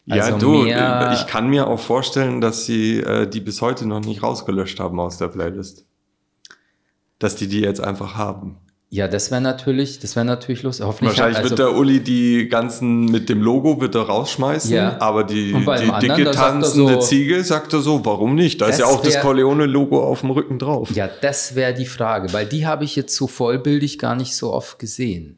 ja, 0.05 0.23
Also 0.25 0.37
du, 0.37 0.63
mehr- 0.63 1.11
ich 1.19 1.25
kann 1.25 1.49
mir 1.49 1.67
auch 1.67 1.79
vorstellen, 1.79 2.39
dass 2.39 2.65
sie 2.65 2.99
äh, 2.99 3.27
die 3.27 3.39
bis 3.41 3.61
heute 3.61 3.87
noch 3.87 4.01
nicht 4.01 4.21
rausgelöscht 4.21 4.79
haben 4.79 4.99
aus 4.99 5.17
der 5.17 5.29
Playlist. 5.29 5.85
Dass 7.17 7.35
die 7.35 7.47
die 7.47 7.61
jetzt 7.61 7.81
einfach 7.81 8.15
haben. 8.15 8.57
Ja, 8.93 9.07
das 9.07 9.31
wäre 9.31 9.41
natürlich, 9.41 9.97
das 9.97 10.15
wäre 10.15 10.23
natürlich 10.23 10.61
lustig. 10.61 10.85
Hoffentlich 10.85 11.17
Wahrscheinlich 11.17 11.37
also, 11.39 11.49
wird 11.49 11.57
der 11.59 11.71
Uli 11.75 11.99
die 12.01 12.47
ganzen 12.47 13.05
mit 13.05 13.27
dem 13.27 13.41
Logo 13.41 13.81
wird 13.81 13.95
er 13.95 14.03
rausschmeißen, 14.03 14.71
Ja. 14.71 14.97
aber 14.99 15.23
die, 15.23 15.51
bei 15.65 15.79
die 15.81 15.89
anderen, 15.89 16.15
dicke 16.17 16.29
tanzende 16.29 16.93
so- 16.93 16.99
Ziege 16.99 17.43
sagt 17.43 17.73
er 17.73 17.79
so, 17.79 18.05
warum 18.05 18.35
nicht? 18.35 18.61
Da 18.61 18.67
ist 18.67 18.77
ja 18.79 18.85
Das 18.85 18.93
auch 18.93 19.01
das 19.01 19.15
wär- 19.15 19.21
Corleone-Logo 19.21 19.99
auf 20.03 20.21
dem 20.21 20.29
Rücken 20.29 20.59
drauf. 20.59 20.91
Ja, 20.93 21.09
das 21.21 21.55
wäre 21.55 21.73
die 21.73 21.87
Frage, 21.87 22.31
weil 22.33 22.45
die 22.45 22.67
habe 22.67 22.83
ich 22.83 22.95
jetzt 22.95 23.15
so 23.15 23.25
vollbildig 23.25 23.97
gar 23.97 24.15
nicht 24.15 24.35
so 24.35 24.53
oft 24.53 24.77
gesehen, 24.77 25.37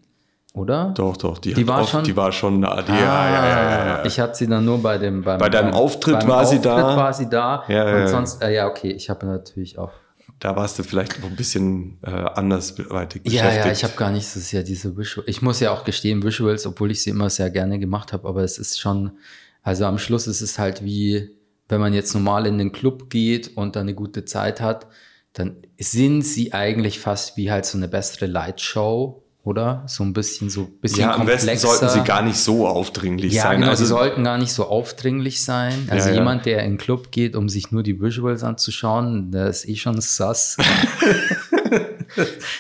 oder? 0.53 0.93
Doch, 0.97 1.15
doch, 1.15 1.38
die, 1.38 1.53
Die 1.53 1.62
hat 1.62 1.67
war 1.69 1.81
oft, 1.83 1.91
schon- 1.91 2.03
die 2.03 2.17
war 2.17 2.33
schon 2.33 2.62
da. 2.62 2.81
Die, 2.81 2.91
Ah, 2.91 2.95
ja, 3.00 3.45
ja, 3.45 3.45
ja, 3.69 3.85
ja. 4.00 4.05
Ich 4.05 4.19
hatte 4.19 4.35
sie 4.35 4.47
dann 4.47 4.65
nur 4.65 4.79
bei 4.79 4.97
dem 4.97 5.21
beim, 5.21 5.39
Bei 5.39 5.47
deinem 5.47 5.71
beim, 5.71 5.75
Auftritt 5.79 6.19
beim 6.19 6.27
war 6.27 6.45
sie 6.45 6.57
Auftritt 6.57 6.65
da. 6.74 6.97
war 6.97 7.13
sie 7.13 7.29
da. 7.29 7.63
Ja, 7.69 7.88
ja, 7.89 8.01
und 8.01 8.07
sonst, 8.09 8.43
äh, 8.43 8.53
ja, 8.53 8.67
okay, 8.67 8.91
ich 8.91 9.09
habe 9.09 9.25
natürlich 9.25 9.79
auch. 9.79 9.91
Da 10.39 10.55
warst 10.55 10.77
du 10.77 10.83
vielleicht 10.83 11.19
noch 11.21 11.29
ein 11.29 11.35
bisschen 11.35 11.97
äh, 12.03 12.09
andersweitig 12.09 13.21
Ja, 13.25 13.43
beschäftigt. 13.43 13.65
ja, 13.65 13.71
ich 13.71 13.83
habe 13.83 13.95
gar 13.95 14.11
nicht 14.11 14.27
so 14.27 14.39
sehr 14.39 14.63
diese 14.63 14.97
Visuals. 14.97 15.27
Ich 15.29 15.41
muss 15.41 15.59
ja 15.61 15.71
auch 15.71 15.85
gestehen, 15.85 16.23
Visuals, 16.23 16.65
obwohl 16.65 16.91
ich 16.91 17.01
sie 17.03 17.09
immer 17.09 17.29
sehr 17.29 17.49
gerne 17.49 17.79
gemacht 17.79 18.11
habe, 18.13 18.27
aber 18.27 18.43
es 18.43 18.57
ist 18.57 18.79
schon, 18.79 19.17
also 19.63 19.85
am 19.85 19.97
Schluss 19.97 20.27
ist 20.27 20.41
es 20.41 20.59
halt 20.59 20.83
wie, 20.83 21.29
wenn 21.69 21.79
man 21.79 21.93
jetzt 21.93 22.13
normal 22.13 22.45
in 22.47 22.57
den 22.57 22.71
Club 22.73 23.09
geht 23.09 23.55
und 23.55 23.75
da 23.75 23.81
eine 23.81 23.95
gute 23.95 24.25
Zeit 24.25 24.59
hat, 24.61 24.87
dann 25.33 25.57
sind 25.79 26.21
sie 26.21 26.53
eigentlich 26.53 26.99
fast 26.99 27.37
wie 27.37 27.49
halt 27.51 27.65
so 27.65 27.77
eine 27.77 27.87
bessere 27.87 28.25
Lightshow, 28.25 29.23
oder? 29.45 29.83
So 29.87 30.03
ein 30.03 30.13
bisschen, 30.13 30.49
so 30.49 30.61
ein 30.63 30.71
bisschen 30.81 31.01
ja, 31.01 31.13
am 31.15 31.25
besten 31.25 31.47
komplexer. 31.49 31.67
sollten 31.67 31.89
sie 31.89 32.03
gar 32.03 32.21
nicht 32.23 32.37
so 32.37 32.67
aufdringlich 32.67 33.33
Ja, 33.33 33.43
sein. 33.43 33.59
genau, 33.59 33.71
also, 33.71 33.83
sie 33.85 33.89
sollten 33.89 34.23
gar 34.23 34.37
nicht 34.37 34.51
so 34.51 34.65
aufdringlich 34.65 35.43
sein. 35.43 35.87
Also 35.89 36.09
Ja, 36.09 36.15
jemand, 36.15 36.45
der 36.45 36.63
in 36.63 36.73
den 36.73 36.77
Club 36.77 37.11
geht, 37.11 37.35
um 37.35 37.47
sich 37.47 37.71
nur 37.71 37.83
die 37.83 38.01
Visuals 38.01 38.43
anzuschauen, 38.43 39.31
der 39.31 39.47
ist 39.47 39.67
eh 39.69 39.75
schon 39.75 40.01
sass. 40.01 40.57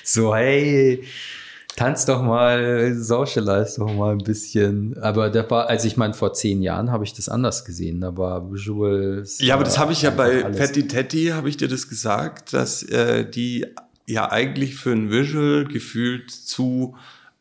so, 0.03 0.35
hey, 0.35 1.03
tanz 1.75 2.05
doch 2.05 2.21
mal, 2.21 2.93
socialize 2.95 3.79
doch 3.79 3.93
mal 3.93 4.13
ein 4.13 4.19
bisschen. 4.19 4.97
Aber 5.01 5.29
da 5.29 5.49
war, 5.49 5.67
also 5.67 5.87
ich 5.87 5.97
meine, 5.97 6.13
vor 6.13 6.33
zehn 6.33 6.61
Jahren 6.61 6.91
habe 6.91 7.03
ich 7.03 7.13
das 7.13 7.29
anders 7.29 7.65
gesehen. 7.65 8.01
Da 8.01 8.15
war 8.15 8.51
Visuals. 8.51 9.39
ja, 9.41 9.55
aber 9.55 9.63
das 9.63 9.75
war 9.75 9.83
habe 9.83 9.93
ich 9.93 10.01
ja 10.03 10.11
bei 10.11 10.45
alles. 10.45 10.57
Fatty 10.57 10.87
Teddy, 10.87 11.27
habe 11.33 11.49
ich 11.49 11.57
dir 11.57 11.67
das 11.67 11.89
gesagt, 11.89 12.53
dass 12.53 12.83
äh, 12.83 13.29
die 13.29 13.65
ja 14.05 14.31
eigentlich 14.31 14.75
für 14.75 14.91
ein 14.91 15.11
Visual 15.11 15.65
gefühlt 15.65 16.31
zu 16.31 16.95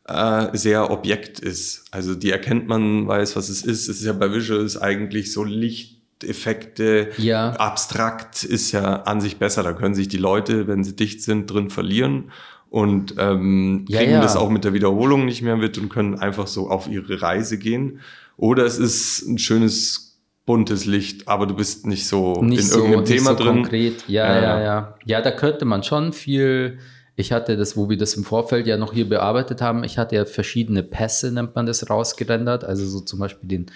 äh, 0.06 0.48
sehr 0.56 0.90
Objekt 0.90 1.40
ist. 1.40 1.84
Also 1.90 2.14
die 2.14 2.30
erkennt 2.30 2.68
man, 2.68 3.06
weiß, 3.06 3.36
was 3.36 3.48
es 3.48 3.62
ist. 3.62 3.88
Es 3.88 4.00
ist 4.00 4.04
ja 4.04 4.12
bei 4.12 4.32
Visuals 4.32 4.76
eigentlich 4.80 5.32
so 5.32 5.44
Lichteffekte, 5.44 7.10
Ja. 7.18 7.50
abstrakt 7.52 8.44
ist 8.44 8.72
ja 8.72 9.02
an 9.02 9.20
sich 9.20 9.36
besser. 9.38 9.62
Da 9.62 9.72
können 9.72 9.94
sich 9.94 10.08
die 10.08 10.16
Leute, 10.18 10.66
wenn 10.66 10.84
sie 10.84 10.96
dicht 10.96 11.22
sind, 11.22 11.50
drin 11.50 11.70
verlieren 11.70 12.30
und 12.70 13.14
ähm, 13.18 13.84
Ja, 13.88 13.98
kriegen 14.00 14.12
ja. 14.12 14.20
das 14.20 14.36
auch 14.36 14.50
mit 14.50 14.64
der 14.64 14.72
Wiederholung 14.74 15.24
nicht 15.26 15.42
mehr 15.42 15.56
mit 15.56 15.78
und 15.78 15.88
können 15.88 16.14
einfach 16.18 16.46
so 16.46 16.68
auf 16.70 16.86
ihre 16.88 17.22
Reise 17.22 17.58
gehen. 17.58 18.00
Oder 18.36 18.64
es 18.64 18.78
ist 18.78 19.22
ein 19.28 19.38
schönes 19.38 20.13
buntes 20.46 20.84
Licht, 20.84 21.26
aber 21.26 21.46
du 21.46 21.54
bist 21.54 21.86
nicht 21.86 22.06
so 22.06 22.42
nicht 22.42 22.60
in 22.60 22.66
so, 22.66 22.78
irgendeinem 22.78 23.00
nicht 23.04 23.12
Thema 23.12 23.30
so 23.30 23.44
drin. 23.44 23.62
Konkret. 23.62 24.08
Ja, 24.08 24.26
Ja, 24.26 24.34
ja, 24.34 24.42
ja. 24.42 24.62
ja, 24.62 24.96
ja. 25.04 25.20
da 25.22 25.30
könnte 25.30 25.64
man 25.64 25.82
schon 25.82 26.12
viel. 26.12 26.78
Ich 27.16 27.32
hatte 27.32 27.56
das, 27.56 27.76
wo 27.76 27.88
wir 27.88 27.96
das 27.96 28.14
im 28.14 28.24
Vorfeld 28.24 28.66
ja 28.66 28.76
noch 28.76 28.92
hier 28.92 29.08
bearbeitet 29.08 29.62
haben, 29.62 29.84
ich 29.84 29.98
hatte 29.98 30.16
ja 30.16 30.24
verschiedene 30.24 30.82
Pässe, 30.82 31.30
nennt 31.30 31.54
man 31.54 31.64
das, 31.64 31.88
rausgerendert. 31.88 32.64
Also 32.64 32.84
so 32.86 33.00
zum 33.00 33.20
Beispiel 33.20 33.48
den 33.48 33.66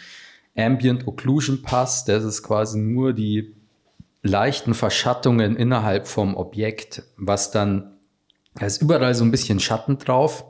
Ambient 0.56 1.06
Occlusion 1.06 1.62
Pass, 1.62 2.04
das 2.04 2.24
ist 2.24 2.42
quasi 2.42 2.80
nur 2.80 3.12
die 3.12 3.54
leichten 4.22 4.74
Verschattungen 4.74 5.56
innerhalb 5.56 6.08
vom 6.08 6.36
Objekt, 6.36 7.04
was 7.16 7.52
dann, 7.52 7.92
da 8.56 8.66
ist 8.66 8.82
überall 8.82 9.14
so 9.14 9.24
ein 9.24 9.30
bisschen 9.30 9.60
Schatten 9.60 9.98
drauf. 9.98 10.44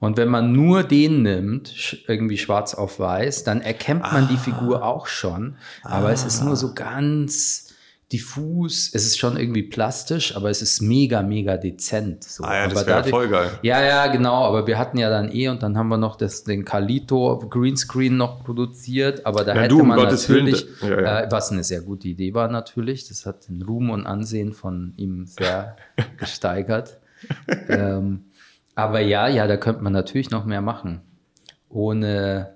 Und 0.00 0.16
wenn 0.16 0.28
man 0.28 0.52
nur 0.52 0.82
den 0.82 1.22
nimmt, 1.22 1.98
irgendwie 2.08 2.38
schwarz 2.38 2.74
auf 2.74 2.98
weiß, 2.98 3.44
dann 3.44 3.60
erkennt 3.60 4.02
man 4.02 4.26
die 4.28 4.38
Figur 4.38 4.82
auch 4.84 5.06
schon. 5.06 5.56
Aber 5.84 6.10
es 6.10 6.24
ist 6.24 6.42
nur 6.42 6.56
so 6.56 6.72
ganz 6.74 7.66
diffus. 8.10 8.90
Es 8.92 9.04
ist 9.06 9.18
schon 9.18 9.36
irgendwie 9.36 9.62
plastisch, 9.62 10.34
aber 10.34 10.50
es 10.50 10.62
ist 10.62 10.80
mega, 10.80 11.22
mega 11.22 11.56
dezent. 11.58 12.24
So. 12.24 12.42
Ah 12.42 12.56
ja, 12.56 12.64
das 12.68 12.78
aber 12.78 12.86
wäre 12.86 12.96
dadurch- 12.96 13.10
voll 13.10 13.28
geil. 13.28 13.50
ja, 13.62 13.82
ja, 13.84 14.06
genau, 14.08 14.42
aber 14.46 14.66
wir 14.66 14.78
hatten 14.78 14.98
ja 14.98 15.10
dann 15.10 15.30
eh 15.32 15.48
und 15.48 15.62
dann 15.62 15.76
haben 15.78 15.88
wir 15.88 15.98
noch 15.98 16.16
das, 16.16 16.42
den 16.44 16.64
Kalito 16.64 17.38
Greenscreen 17.48 18.16
noch 18.16 18.42
produziert, 18.42 19.26
aber 19.26 19.44
da 19.44 19.54
Ja, 19.54 19.60
hätte 19.62 19.76
du, 19.76 19.84
man 19.84 19.96
Gottes 19.98 20.28
Willen, 20.28 20.46
natürlich, 20.46 20.66
da- 20.80 20.88
ja, 20.88 21.00
ja. 21.02 21.20
Äh, 21.20 21.28
was 21.30 21.52
eine 21.52 21.62
sehr 21.62 21.82
gute 21.82 22.08
Idee 22.08 22.34
war 22.34 22.48
natürlich, 22.48 23.06
das 23.06 23.26
hat 23.26 23.48
den 23.48 23.62
Ruhm 23.62 23.90
und 23.90 24.06
Ansehen 24.06 24.54
von 24.54 24.92
ihm 24.96 25.26
sehr 25.26 25.76
gesteigert. 26.16 26.96
ähm, 27.68 28.24
aber 28.84 29.00
ja, 29.00 29.28
ja, 29.28 29.46
da 29.46 29.56
könnte 29.56 29.82
man 29.82 29.92
natürlich 29.92 30.30
noch 30.30 30.44
mehr 30.44 30.62
machen. 30.62 31.02
Ohne, 31.68 32.54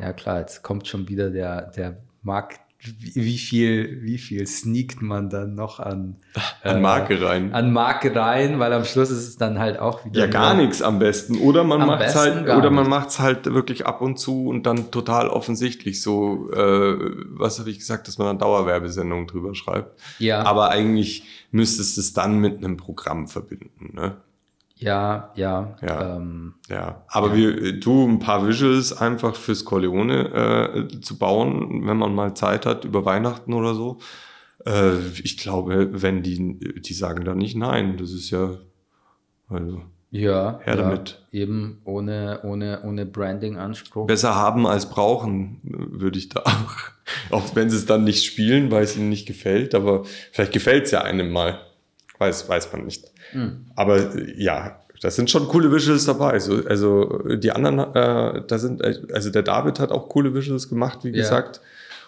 ja 0.00 0.12
klar, 0.12 0.40
jetzt 0.40 0.62
kommt 0.62 0.86
schon 0.88 1.08
wieder 1.08 1.30
der, 1.30 1.70
der 1.72 1.98
Markt, 2.22 2.60
wie 2.98 3.38
viel, 3.38 4.02
wie 4.02 4.18
viel 4.18 4.46
sneakt 4.46 5.00
man 5.00 5.30
dann 5.30 5.54
noch 5.54 5.80
an, 5.80 6.16
An 6.62 6.76
äh, 6.76 6.80
Marke 6.80 7.22
rein. 7.22 7.54
an 7.54 7.72
Marke 7.72 8.14
rein, 8.14 8.58
weil 8.58 8.72
am 8.74 8.84
Schluss 8.84 9.10
ist 9.10 9.26
es 9.26 9.36
dann 9.38 9.58
halt 9.58 9.78
auch 9.78 10.04
wieder. 10.04 10.20
Ja, 10.20 10.26
gar 10.26 10.54
nichts 10.54 10.82
am 10.82 10.98
besten. 10.98 11.38
Oder 11.38 11.64
man 11.64 11.86
macht 11.86 12.00
besten 12.00 12.18
halt, 12.18 12.42
oder 12.50 12.70
man 12.70 12.84
nicht. 12.84 12.90
macht's 12.90 13.18
halt 13.18 13.46
wirklich 13.46 13.86
ab 13.86 14.02
und 14.02 14.18
zu 14.18 14.48
und 14.48 14.66
dann 14.66 14.90
total 14.90 15.28
offensichtlich. 15.28 16.02
So, 16.02 16.50
äh, 16.52 16.96
was 17.30 17.58
habe 17.58 17.70
ich 17.70 17.78
gesagt, 17.78 18.06
dass 18.06 18.18
man 18.18 18.26
dann 18.26 18.38
Dauerwerbesendungen 18.38 19.26
drüber 19.26 19.54
schreibt. 19.54 19.98
Ja. 20.18 20.42
Aber 20.42 20.70
eigentlich 20.70 21.46
müsstest 21.52 21.96
du 21.96 22.02
es 22.02 22.12
dann 22.12 22.38
mit 22.38 22.58
einem 22.58 22.76
Programm 22.76 23.28
verbinden. 23.28 23.94
Ne? 23.94 24.16
Ja, 24.76 25.32
ja. 25.36 25.76
Ja. 25.82 26.16
Ähm, 26.16 26.54
Ja, 26.68 27.04
aber 27.08 27.34
wir, 27.34 27.78
du 27.78 28.06
ein 28.06 28.18
paar 28.18 28.46
Visuals 28.46 28.92
einfach 28.92 29.36
fürs 29.36 29.64
Corleone 29.64 30.88
äh, 30.90 31.00
zu 31.00 31.18
bauen, 31.18 31.86
wenn 31.86 31.96
man 31.96 32.14
mal 32.14 32.34
Zeit 32.34 32.66
hat 32.66 32.84
über 32.84 33.04
Weihnachten 33.04 33.52
oder 33.52 33.74
so. 33.74 33.98
Äh, 34.66 34.98
ich 35.22 35.36
glaube, 35.36 36.02
wenn 36.02 36.22
die, 36.22 36.58
die 36.80 36.94
sagen 36.94 37.24
da 37.24 37.34
nicht 37.34 37.56
nein, 37.56 37.96
das 37.96 38.12
ist 38.12 38.30
ja, 38.30 38.56
also 39.48 39.82
ja, 40.10 40.60
Her 40.62 40.76
ja, 40.76 40.82
damit. 40.82 41.20
Eben 41.32 41.80
ohne, 41.84 42.40
ohne, 42.44 42.82
ohne 42.84 43.04
Branding-Anspruch. 43.04 44.06
besser 44.06 44.36
haben 44.36 44.64
als 44.64 44.88
brauchen, 44.88 45.60
würde 45.64 46.18
ich 46.18 46.28
da 46.28 46.40
auch. 46.40 46.76
Auch 47.30 47.56
wenn 47.56 47.68
sie 47.68 47.76
es 47.76 47.86
dann 47.86 48.04
nicht 48.04 48.24
spielen, 48.24 48.70
weil 48.70 48.84
es 48.84 48.96
ihnen 48.96 49.08
nicht 49.08 49.26
gefällt, 49.26 49.74
aber 49.74 50.04
vielleicht 50.32 50.52
gefällt 50.52 50.84
es 50.84 50.92
ja 50.92 51.02
einem 51.02 51.32
mal. 51.32 51.60
Weiß, 52.18 52.48
weiß 52.48 52.72
man 52.72 52.84
nicht. 52.84 53.04
Hm. 53.34 53.66
Aber 53.76 54.18
ja, 54.38 54.80
das 55.00 55.16
sind 55.16 55.28
schon 55.30 55.46
coole 55.48 55.70
Visuals 55.70 56.06
dabei. 56.06 56.30
Also, 56.30 56.64
also 56.66 57.18
die 57.36 57.52
anderen, 57.52 57.78
äh, 57.94 58.42
da 58.46 58.58
sind, 58.58 58.80
äh, 58.80 59.02
also 59.12 59.28
der 59.30 59.42
David 59.42 59.78
hat 59.80 59.90
auch 59.92 60.08
coole 60.08 60.32
Visuals 60.34 60.68
gemacht, 60.68 61.00
wie 61.04 61.08
Ja. 61.10 61.16
gesagt. 61.16 61.60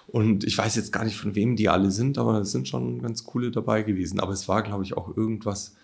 Und 0.09 0.45
ich 0.45 0.57
weiß 0.57 0.77
jetzt 0.77 0.93
gar 0.93 1.05
nicht, 1.05 1.17
von 1.17 1.35
wem 1.35 1.57
die 1.57 1.69
alle 1.69 1.91
sind, 1.91 2.17
aber 2.17 2.39
es 2.41 2.53
sind 2.53 2.69
schon 2.69 3.03
ganz 3.03 3.25
coole 3.25 3.51
dabei 3.51 3.83
gewesen. 3.83 4.21
Aber 4.21 4.33
es 4.33 4.49
war, 4.49 4.63
glaube 4.63 4.85
ich, 4.85 4.97
auch 4.97 5.15
irgendwas, 5.17 5.75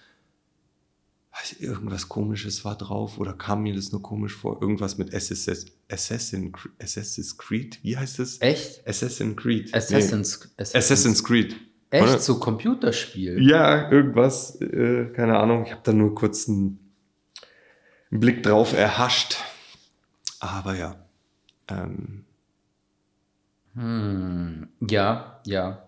weiß 1.33 1.53
ich, 1.53 1.63
irgendwas 1.63 2.09
komisches 2.09 2.65
war 2.65 2.77
drauf 2.79 3.19
oder 3.19 3.33
kam 3.33 3.63
mir 3.63 3.75
das 3.75 3.91
nur 3.91 4.01
komisch 4.01 4.35
vor? 4.37 4.63
Irgendwas 4.63 4.97
mit 4.97 5.13
Assassin, 5.13 5.57
Assassin, 5.91 6.53
Assassin's 6.81 7.37
Creed, 7.37 7.81
wie 7.83 7.97
heißt 7.97 8.21
es? 8.21 8.41
Echt? 8.41 8.87
Assassin's 8.87 9.37
Creed. 9.37 9.75
Assassin's, 9.75 10.49
Nee. 10.57 10.65
Assassin's 10.79 11.25
Creed. 11.25 11.57
Echt? 11.93 12.03
Oder? 12.03 12.19
So 12.19 12.41
Computerspiel? 12.41 13.41
Ja, 13.49 13.91
irgendwas, 13.91 14.61
äh, 14.61 15.07
keine 15.15 15.39
Ahnung. 15.39 15.65
Ich 15.67 15.71
habe 15.73 15.83
da 15.85 15.93
nur 15.93 16.15
kurz 16.15 16.49
einen, 16.49 16.93
einen 18.11 18.21
Blick 18.21 18.43
drauf 18.43 18.73
erhascht. 18.73 19.37
Aber 20.41 20.75
ja. 20.75 20.97
Ähm, 21.69 22.25
Hm. 23.75 24.69
Ja, 24.81 25.41
ja. 25.47 25.83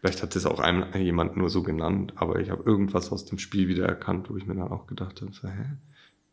vielleicht 0.00 0.22
hat 0.22 0.34
das 0.34 0.46
auch 0.46 0.58
einem, 0.58 0.92
jemand 0.94 1.36
nur 1.36 1.50
so 1.50 1.62
genannt, 1.62 2.14
aber 2.16 2.40
ich 2.40 2.50
habe 2.50 2.64
irgendwas 2.64 3.12
aus 3.12 3.26
dem 3.26 3.38
Spiel 3.38 3.68
wieder 3.68 3.86
erkannt, 3.86 4.30
wo 4.30 4.36
ich 4.36 4.46
mir 4.46 4.56
dann 4.56 4.72
auch 4.72 4.86
gedacht 4.86 5.20
habe, 5.20 5.32
so, 5.32 5.48
hä? 5.48 5.76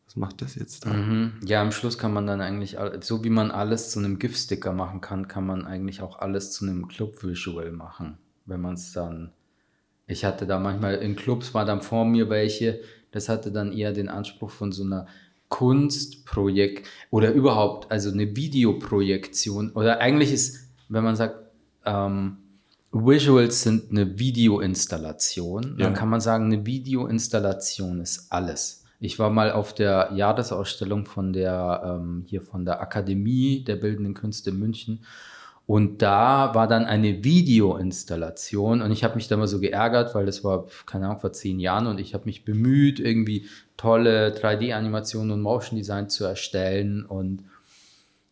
Was 0.06 0.16
macht 0.16 0.42
das 0.42 0.56
jetzt 0.56 0.86
da? 0.86 0.94
Mhm. 0.94 1.34
Ja, 1.46 1.62
am 1.62 1.72
Schluss 1.72 1.98
kann 1.98 2.14
man 2.14 2.26
dann 2.26 2.40
eigentlich, 2.40 2.78
so 3.02 3.24
wie 3.26 3.30
man 3.30 3.52
alles 3.52 3.92
zu 3.92 4.00
einem 4.00 4.20
GIF-Sticker 4.20 4.72
machen 4.72 5.02
kann, 5.02 5.28
kann 5.28 5.46
man 5.46 5.66
eigentlich 5.66 6.02
auch 6.02 6.20
alles 6.20 6.54
zu 6.54 6.66
einem 6.66 6.88
Club-Visual 6.88 7.72
machen. 7.74 8.18
Wenn 8.48 8.62
man 8.62 8.74
es 8.74 8.92
dann. 8.94 9.32
Ich 10.08 10.26
hatte 10.26 10.48
da 10.48 10.58
manchmal 10.58 10.96
in 10.96 11.16
Clubs 11.16 11.54
war 11.54 11.66
dann 11.66 11.82
vor 11.82 12.06
mir 12.06 12.30
welche, 12.30 12.80
das 13.12 13.28
hatte 13.30 13.52
dann 13.52 13.72
eher 13.74 13.92
den 13.92 14.08
Anspruch 14.10 14.50
von 14.52 14.72
so 14.72 14.84
einer 14.84 15.06
Kunstprojekt 15.50 16.88
oder 17.12 17.32
überhaupt, 17.32 17.92
also 17.92 18.10
eine 18.12 18.36
Videoprojektion. 18.36 19.72
Oder 19.72 20.00
eigentlich 20.00 20.32
ist, 20.32 20.70
wenn 20.90 21.04
man 21.04 21.16
sagt, 21.16 21.36
ähm, 21.86 22.38
Visuals 22.92 23.64
sind 23.64 23.92
eine 23.92 24.18
Videoinstallation, 24.18 25.78
dann 25.78 25.80
Ja. 25.80 25.90
kann 25.92 26.10
man 26.10 26.22
sagen, 26.22 26.46
eine 26.46 26.66
Videoinstallation 26.66 28.00
ist 28.00 28.32
alles. 28.32 28.86
Ich 29.00 29.20
war 29.20 29.30
mal 29.30 29.52
auf 29.52 29.74
der 29.76 30.12
Jahresausstellung 30.16 31.06
von 31.06 31.32
der, 31.34 32.00
ähm, 32.02 32.24
hier 32.28 32.42
von 32.42 32.66
der 32.66 32.82
Akademie 32.82 33.64
der 33.64 33.76
Bildenden 33.76 34.14
Künste 34.14 34.50
in 34.52 34.60
München 34.60 35.04
Und 35.68 36.02
da 36.02 36.56
war 36.56 36.70
dann 36.70 36.86
eine 36.86 37.26
Videoinstallation 37.26 38.82
und 38.82 38.92
ich 38.92 39.04
habe 39.04 39.16
mich 39.16 39.28
da 39.28 39.36
mal 39.36 39.48
so 39.48 39.60
geärgert, 39.60 40.16
weil 40.16 40.26
das 40.26 40.46
war, 40.46 40.68
keine 40.86 41.08
Ahnung, 41.08 41.20
vor 41.20 41.34
zehn 41.34 41.60
Jahren 41.60 41.88
und 41.88 42.00
ich 42.00 42.14
habe 42.14 42.24
mich 42.24 42.46
bemüht, 42.46 43.02
irgendwie 43.02 43.48
tolle 43.76 44.30
3D-Animationen 44.30 45.32
und 45.32 45.42
Motion 45.42 45.78
Design 45.78 46.08
zu 46.08 46.24
erstellen 46.24 47.06
und 47.06 47.44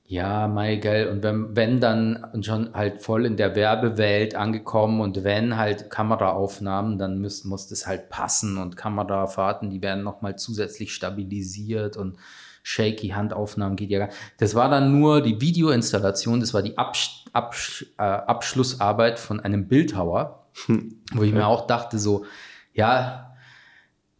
ja, 0.08 0.48
mein 0.48 0.80
gell. 0.80 1.10
Und 1.10 1.24
wenn, 1.24 1.56
wenn 1.56 1.80
dann 1.82 2.42
schon 2.42 2.74
halt 2.74 3.02
voll 3.02 3.26
in 3.26 3.38
der 3.38 3.56
Werbewelt 3.56 4.36
angekommen 4.36 5.02
und 5.02 5.24
wenn 5.26 5.58
halt 5.58 5.90
Kameraaufnahmen, 5.90 6.98
dann 6.98 7.20
muss, 7.20 7.44
muss 7.44 7.68
das 7.68 7.86
halt 7.86 8.10
passen 8.10 8.58
und 8.58 8.78
Kamerafahrten, 8.78 9.72
die 9.72 9.82
werden 9.82 10.04
nochmal 10.04 10.38
zusätzlich 10.38 10.94
stabilisiert 10.94 11.98
und 11.98 12.18
shaky 12.66 13.10
Handaufnahmen 13.10 13.76
geht 13.76 13.92
ja 13.92 14.00
gar 14.00 14.10
Das 14.40 14.56
war 14.56 14.70
dann 14.70 15.00
nur 15.00 15.22
die 15.22 15.40
Videoinstallation, 15.40 16.40
das 16.40 16.54
war 16.54 16.64
die 16.64 16.78
Absch 16.78 17.24
Absch 17.32 17.86
äh, 17.98 18.04
Abschlussarbeit 18.04 19.20
von 19.20 19.40
einem 19.40 19.68
Bildhauer, 19.68 20.48
hm. 20.66 21.02
wo 21.14 21.24
ich 21.24 21.32
mir 21.34 21.46
auch 21.46 21.68
dachte 21.68 22.00
so, 22.00 22.26
ja, 22.74 23.36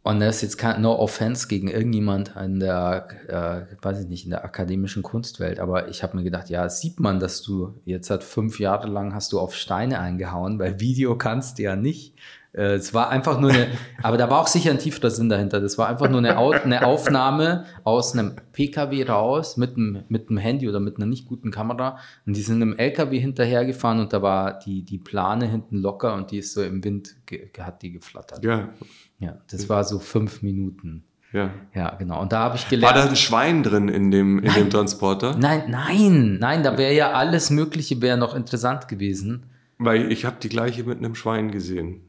und 0.02 0.20
das 0.20 0.36
ist 0.36 0.42
jetzt 0.42 0.58
kein, 0.58 0.82
no 0.82 0.96
offense 0.96 1.48
gegen 1.48 1.66
irgendjemand 1.66 2.36
in 2.36 2.60
der, 2.60 3.08
äh, 3.26 3.84
weiß 3.84 4.02
ich 4.02 4.06
nicht, 4.06 4.24
in 4.24 4.30
der 4.30 4.44
akademischen 4.44 5.02
Kunstwelt, 5.02 5.58
aber 5.58 5.88
ich 5.88 6.04
habe 6.04 6.16
mir 6.16 6.22
gedacht, 6.22 6.48
ja, 6.48 6.68
sieht 6.68 7.00
man, 7.00 7.18
dass 7.18 7.42
du 7.42 7.80
jetzt 7.84 8.06
seit 8.06 8.22
fünf 8.22 8.60
Jahre 8.60 8.86
lang 8.86 9.12
hast 9.12 9.32
du 9.32 9.40
auf 9.40 9.56
Steine 9.56 9.98
eingehauen, 9.98 10.60
weil 10.60 10.78
Video 10.78 11.18
kannst 11.18 11.58
du 11.58 11.64
ja 11.64 11.74
nicht. 11.74 12.14
Äh, 12.56 12.74
es 12.74 12.94
war 12.94 13.10
einfach 13.10 13.38
nur 13.38 13.50
eine, 13.50 13.68
aber 14.02 14.16
da 14.16 14.30
war 14.30 14.40
auch 14.40 14.46
sicher 14.46 14.70
ein 14.70 14.78
tieferer 14.78 15.10
Sinn 15.10 15.28
dahinter. 15.28 15.60
Das 15.60 15.76
war 15.78 15.88
einfach 15.88 16.08
nur 16.08 16.18
eine, 16.18 16.36
eine 16.36 16.86
Aufnahme 16.86 17.66
aus 17.84 18.14
einem 18.14 18.36
PKW 18.52 19.04
raus 19.04 19.56
mit 19.56 19.76
einem, 19.76 20.04
mit 20.08 20.30
einem 20.30 20.38
Handy 20.38 20.68
oder 20.68 20.80
mit 20.80 20.96
einer 20.96 21.06
nicht 21.06 21.26
guten 21.26 21.50
Kamera. 21.50 21.98
Und 22.24 22.36
die 22.36 22.42
sind 22.42 22.62
im 22.62 22.76
LKW 22.76 23.18
hinterhergefahren 23.18 24.00
und 24.00 24.12
da 24.12 24.22
war 24.22 24.58
die, 24.58 24.82
die 24.82 24.98
Plane 24.98 25.46
hinten 25.46 25.76
locker 25.76 26.14
und 26.14 26.30
die 26.30 26.38
ist 26.38 26.54
so 26.54 26.62
im 26.62 26.82
Wind, 26.82 27.16
hat 27.58 27.82
die 27.82 27.92
geflattert. 27.92 28.44
Ja. 28.44 28.70
Ja, 29.18 29.38
das 29.50 29.68
war 29.68 29.82
so 29.84 29.98
fünf 29.98 30.42
Minuten. 30.42 31.04
Ja. 31.32 31.50
Ja, 31.74 31.94
genau. 31.96 32.20
Und 32.22 32.32
da 32.32 32.40
habe 32.40 32.56
ich 32.56 32.68
gelernt. 32.68 32.94
War 32.94 33.02
da 33.02 33.08
ein 33.08 33.16
Schwein 33.16 33.62
drin 33.62 33.88
in 33.88 34.10
dem, 34.10 34.38
in 34.38 34.52
dem 34.52 34.70
Transporter? 34.70 35.36
Nein, 35.36 35.64
nein, 35.68 36.38
nein, 36.38 36.62
da 36.62 36.78
wäre 36.78 36.94
ja 36.94 37.12
alles 37.12 37.50
Mögliche 37.50 38.00
wäre 38.00 38.16
noch 38.16 38.34
interessant 38.34 38.88
gewesen. 38.88 39.46
Weil 39.78 40.10
ich 40.12 40.24
habe 40.24 40.36
die 40.40 40.48
gleiche 40.48 40.84
mit 40.84 40.98
einem 40.98 41.14
Schwein 41.14 41.50
gesehen. 41.50 42.05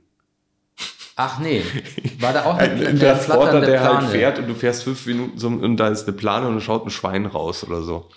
Ach 1.20 1.40
nee, 1.40 1.64
war 2.20 2.32
da 2.32 2.46
auch 2.46 2.58
ein, 2.58 2.86
ein 2.86 3.00
Transporter, 3.00 3.60
der 3.60 3.82
halt 3.82 3.90
Plane. 3.90 4.02
halt 4.04 4.12
fährt 4.12 4.40
und 4.40 4.48
du 4.48 4.54
fährst 4.54 4.84
fünf 4.84 5.04
Minuten 5.08 5.40
so, 5.40 5.48
und 5.48 5.78
da 5.78 5.88
ist 5.88 6.08
eine 6.08 6.16
Plane 6.16 6.48
und 6.48 6.56
da 6.56 6.62
schaut 6.62 6.86
ein 6.86 6.92
Schwein 6.92 7.26
raus 7.26 7.64
oder 7.64 7.82
so. 7.82 8.08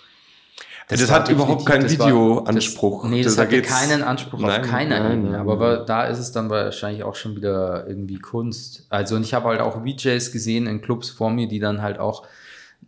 Das, 0.87 0.99
das 0.99 1.09
hat 1.09 1.29
überhaupt 1.29 1.65
keinen 1.65 1.89
Videoanspruch. 1.89 3.05
Nee, 3.05 3.23
das, 3.23 3.37
das 3.37 3.45
hatte 3.47 3.61
keinen 3.63 4.03
Anspruch 4.03 4.41
nein, 4.41 4.61
auf 4.61 4.67
keine 4.67 4.99
nein, 4.99 5.31
nein, 5.31 5.35
Aber 5.35 5.77
da 5.77 6.03
ist 6.03 6.19
es 6.19 6.31
dann 6.31 6.51
wahrscheinlich 6.51 7.03
auch 7.03 7.15
schon 7.15 7.35
wieder 7.35 7.87
irgendwie 7.87 8.19
Kunst. 8.19 8.85
Also 8.89 9.15
und 9.15 9.23
ich 9.23 9.33
habe 9.33 9.47
halt 9.47 9.61
auch 9.61 9.81
VJs 9.81 10.31
gesehen 10.31 10.67
in 10.67 10.81
Clubs 10.81 11.09
vor 11.09 11.31
mir, 11.31 11.47
die 11.47 11.59
dann 11.59 11.81
halt 11.81 11.97
auch, 11.97 12.27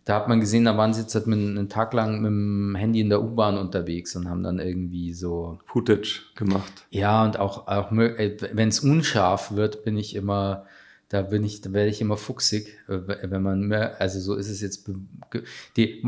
da 0.04 0.16
hat 0.16 0.28
man 0.28 0.40
gesehen, 0.40 0.64
da 0.64 0.76
waren 0.76 0.92
sie 0.92 1.02
jetzt 1.02 1.14
halt 1.14 1.26
mit, 1.26 1.38
einen 1.38 1.68
Tag 1.68 1.92
lang 1.94 2.20
mit 2.20 2.28
dem 2.28 2.74
Handy 2.76 3.00
in 3.00 3.08
der 3.08 3.22
U-Bahn 3.22 3.56
unterwegs 3.56 4.14
und 4.16 4.28
haben 4.28 4.42
dann 4.42 4.58
irgendwie 4.58 5.14
so 5.14 5.58
Footage 5.66 6.22
gemacht. 6.34 6.86
Ja, 6.90 7.24
und 7.24 7.38
auch, 7.38 7.66
auch 7.66 7.90
äh, 7.92 8.36
wenn 8.52 8.68
es 8.68 8.80
unscharf 8.80 9.52
wird, 9.52 9.84
bin 9.84 9.96
ich 9.96 10.14
immer 10.14 10.66
da 11.14 11.22
bin 11.22 11.44
ich, 11.44 11.60
da 11.60 11.72
werde 11.72 11.90
ich 11.90 12.00
immer 12.00 12.16
fuchsig, 12.16 12.76
äh, 12.88 12.98
wenn 13.06 13.42
man 13.42 13.60
mehr, 13.60 14.00
also 14.00 14.18
so 14.18 14.34
ist 14.34 14.48
es 14.48 14.60
jetzt, 14.60 14.90
die, 15.76 16.02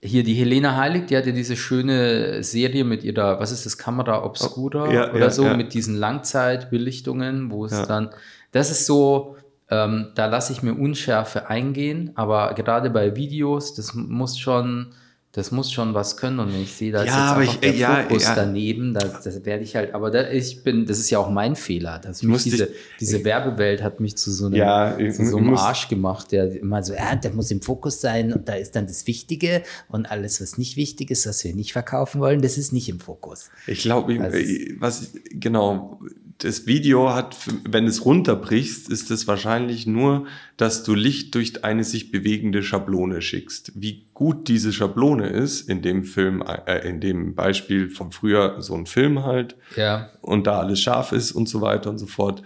hier 0.00 0.22
die 0.22 0.34
Helena 0.34 0.76
Heilig, 0.76 1.06
die 1.06 1.16
hatte 1.16 1.32
diese 1.32 1.56
schöne 1.56 2.44
Serie 2.44 2.84
mit 2.84 3.02
ihrer, 3.02 3.40
was 3.40 3.50
ist 3.50 3.66
das, 3.66 3.76
Kamera 3.76 4.24
Obscura 4.24 4.88
oh, 4.88 4.92
ja, 4.92 5.10
oder 5.10 5.18
ja, 5.18 5.30
so, 5.30 5.44
ja. 5.44 5.56
mit 5.56 5.74
diesen 5.74 5.96
Langzeitbelichtungen, 5.96 7.50
wo 7.50 7.64
es 7.64 7.82
dann, 7.88 8.10
das 8.52 8.70
ist 8.70 8.86
so, 8.86 9.36
ähm, 9.70 10.08
da 10.14 10.26
lasse 10.26 10.52
ich 10.52 10.62
mir 10.62 10.74
Unschärfe 10.74 11.48
eingehen, 11.48 12.12
aber 12.14 12.54
gerade 12.54 12.90
bei 12.90 13.16
Videos, 13.16 13.74
das 13.74 13.92
muss 13.94 14.38
schon, 14.38 14.94
das 15.32 15.50
muss 15.50 15.70
schon 15.70 15.92
was 15.92 16.16
können 16.16 16.40
und 16.40 16.54
ich 16.54 16.72
sehe 16.72 16.90
da 16.90 17.00
ja, 17.00 17.04
jetzt 17.04 17.14
einfach 17.14 17.54
ich, 17.54 17.60
der 17.60 17.74
ja, 17.74 18.02
Fokus 18.02 18.24
ja. 18.24 18.34
daneben, 18.34 18.94
das, 18.94 19.22
das 19.22 19.44
werde 19.44 19.64
ich 19.64 19.76
halt, 19.76 19.92
aber 19.92 20.10
da, 20.10 20.30
ich 20.30 20.64
bin, 20.64 20.86
das 20.86 20.98
ist 20.98 21.10
ja 21.10 21.18
auch 21.18 21.28
mein 21.28 21.54
Fehler, 21.54 21.98
dass 21.98 22.22
mich 22.22 22.44
diese, 22.44 22.64
ich, 22.64 22.70
diese 22.98 23.24
Werbewelt 23.26 23.82
hat 23.82 24.00
mich 24.00 24.16
zu 24.16 24.30
so 24.32 24.46
einem, 24.46 24.54
ja, 24.54 24.96
zu 24.96 25.26
so 25.26 25.36
einem 25.36 25.54
Arsch 25.54 25.88
gemacht, 25.88 26.32
der 26.32 26.50
immer 26.50 26.82
so, 26.82 26.94
ja, 26.94 27.14
der 27.14 27.32
muss 27.34 27.50
im 27.50 27.60
Fokus 27.60 28.00
sein 28.00 28.32
und 28.32 28.48
da 28.48 28.54
ist 28.54 28.74
dann 28.74 28.86
das 28.86 29.06
Wichtige 29.06 29.62
und 29.88 30.10
alles, 30.10 30.40
was 30.40 30.56
nicht 30.56 30.76
wichtig 30.78 31.10
ist, 31.10 31.26
was 31.26 31.44
wir 31.44 31.54
nicht 31.54 31.74
verkaufen 31.74 32.22
wollen, 32.22 32.40
das 32.40 32.56
ist 32.56 32.72
nicht 32.72 32.88
im 32.88 33.00
Fokus. 33.00 33.50
Ich 33.66 33.82
glaube, 33.82 34.18
also, 34.18 34.38
was, 34.78 35.12
genau, 35.28 36.00
das 36.38 36.66
Video 36.66 37.12
hat, 37.12 37.36
wenn 37.64 37.86
es 37.86 38.04
runterbrichst, 38.04 38.88
ist 38.88 39.10
es 39.10 39.26
wahrscheinlich 39.26 39.86
nur, 39.86 40.26
dass 40.56 40.84
du 40.84 40.94
Licht 40.94 41.34
durch 41.34 41.64
eine 41.64 41.82
sich 41.82 42.12
bewegende 42.12 42.62
Schablone 42.62 43.22
schickst. 43.22 43.72
Wie 43.74 44.06
gut 44.14 44.46
diese 44.46 44.72
Schablone 44.72 45.28
ist, 45.28 45.68
in 45.68 45.82
dem 45.82 46.04
Film, 46.04 46.42
äh, 46.42 46.88
in 46.88 47.00
dem 47.00 47.34
Beispiel 47.34 47.90
von 47.90 48.12
früher, 48.12 48.62
so 48.62 48.74
ein 48.74 48.86
Film 48.86 49.24
halt, 49.24 49.56
ja. 49.74 50.10
und 50.20 50.46
da 50.46 50.60
alles 50.60 50.80
scharf 50.80 51.10
ist 51.10 51.32
und 51.32 51.48
so 51.48 51.60
weiter 51.60 51.90
und 51.90 51.98
so 51.98 52.06
fort. 52.06 52.42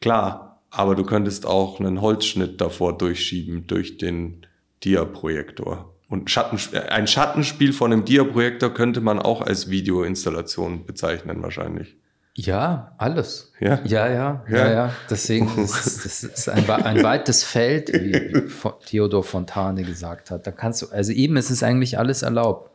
Klar, 0.00 0.60
aber 0.70 0.96
du 0.96 1.04
könntest 1.04 1.46
auch 1.46 1.78
einen 1.78 2.00
Holzschnitt 2.00 2.60
davor 2.60 2.98
durchschieben 2.98 3.68
durch 3.68 3.96
den 3.96 4.46
Dia-Projektor. 4.82 5.94
Und 6.08 6.30
Schatten, 6.30 6.58
ein 6.88 7.06
Schattenspiel 7.06 7.72
von 7.72 7.92
einem 7.92 8.04
Dia-Projektor 8.04 8.74
könnte 8.74 9.00
man 9.00 9.20
auch 9.20 9.40
als 9.40 9.70
Videoinstallation 9.70 10.84
bezeichnen, 10.84 11.42
wahrscheinlich. 11.42 11.96
Ja, 12.36 12.94
alles. 12.96 13.52
Ja, 13.60 13.80
ja, 13.84 14.08
ja. 14.08 14.44
ja, 14.48 14.56
ja. 14.56 14.70
ja. 14.70 14.92
Deswegen 15.08 15.50
ist 15.62 16.04
das 16.04 16.22
ist 16.22 16.48
ein, 16.48 16.68
ein 16.70 17.02
weites 17.02 17.44
Feld, 17.44 17.92
wie 17.92 18.48
Theodor 18.86 19.24
Fontane 19.24 19.82
gesagt 19.82 20.30
hat. 20.30 20.46
Da 20.46 20.50
kannst 20.50 20.82
du, 20.82 20.86
also 20.90 21.12
eben 21.12 21.36
ist 21.36 21.50
es 21.50 21.62
eigentlich 21.62 21.98
alles 21.98 22.22
erlaubt. 22.22 22.70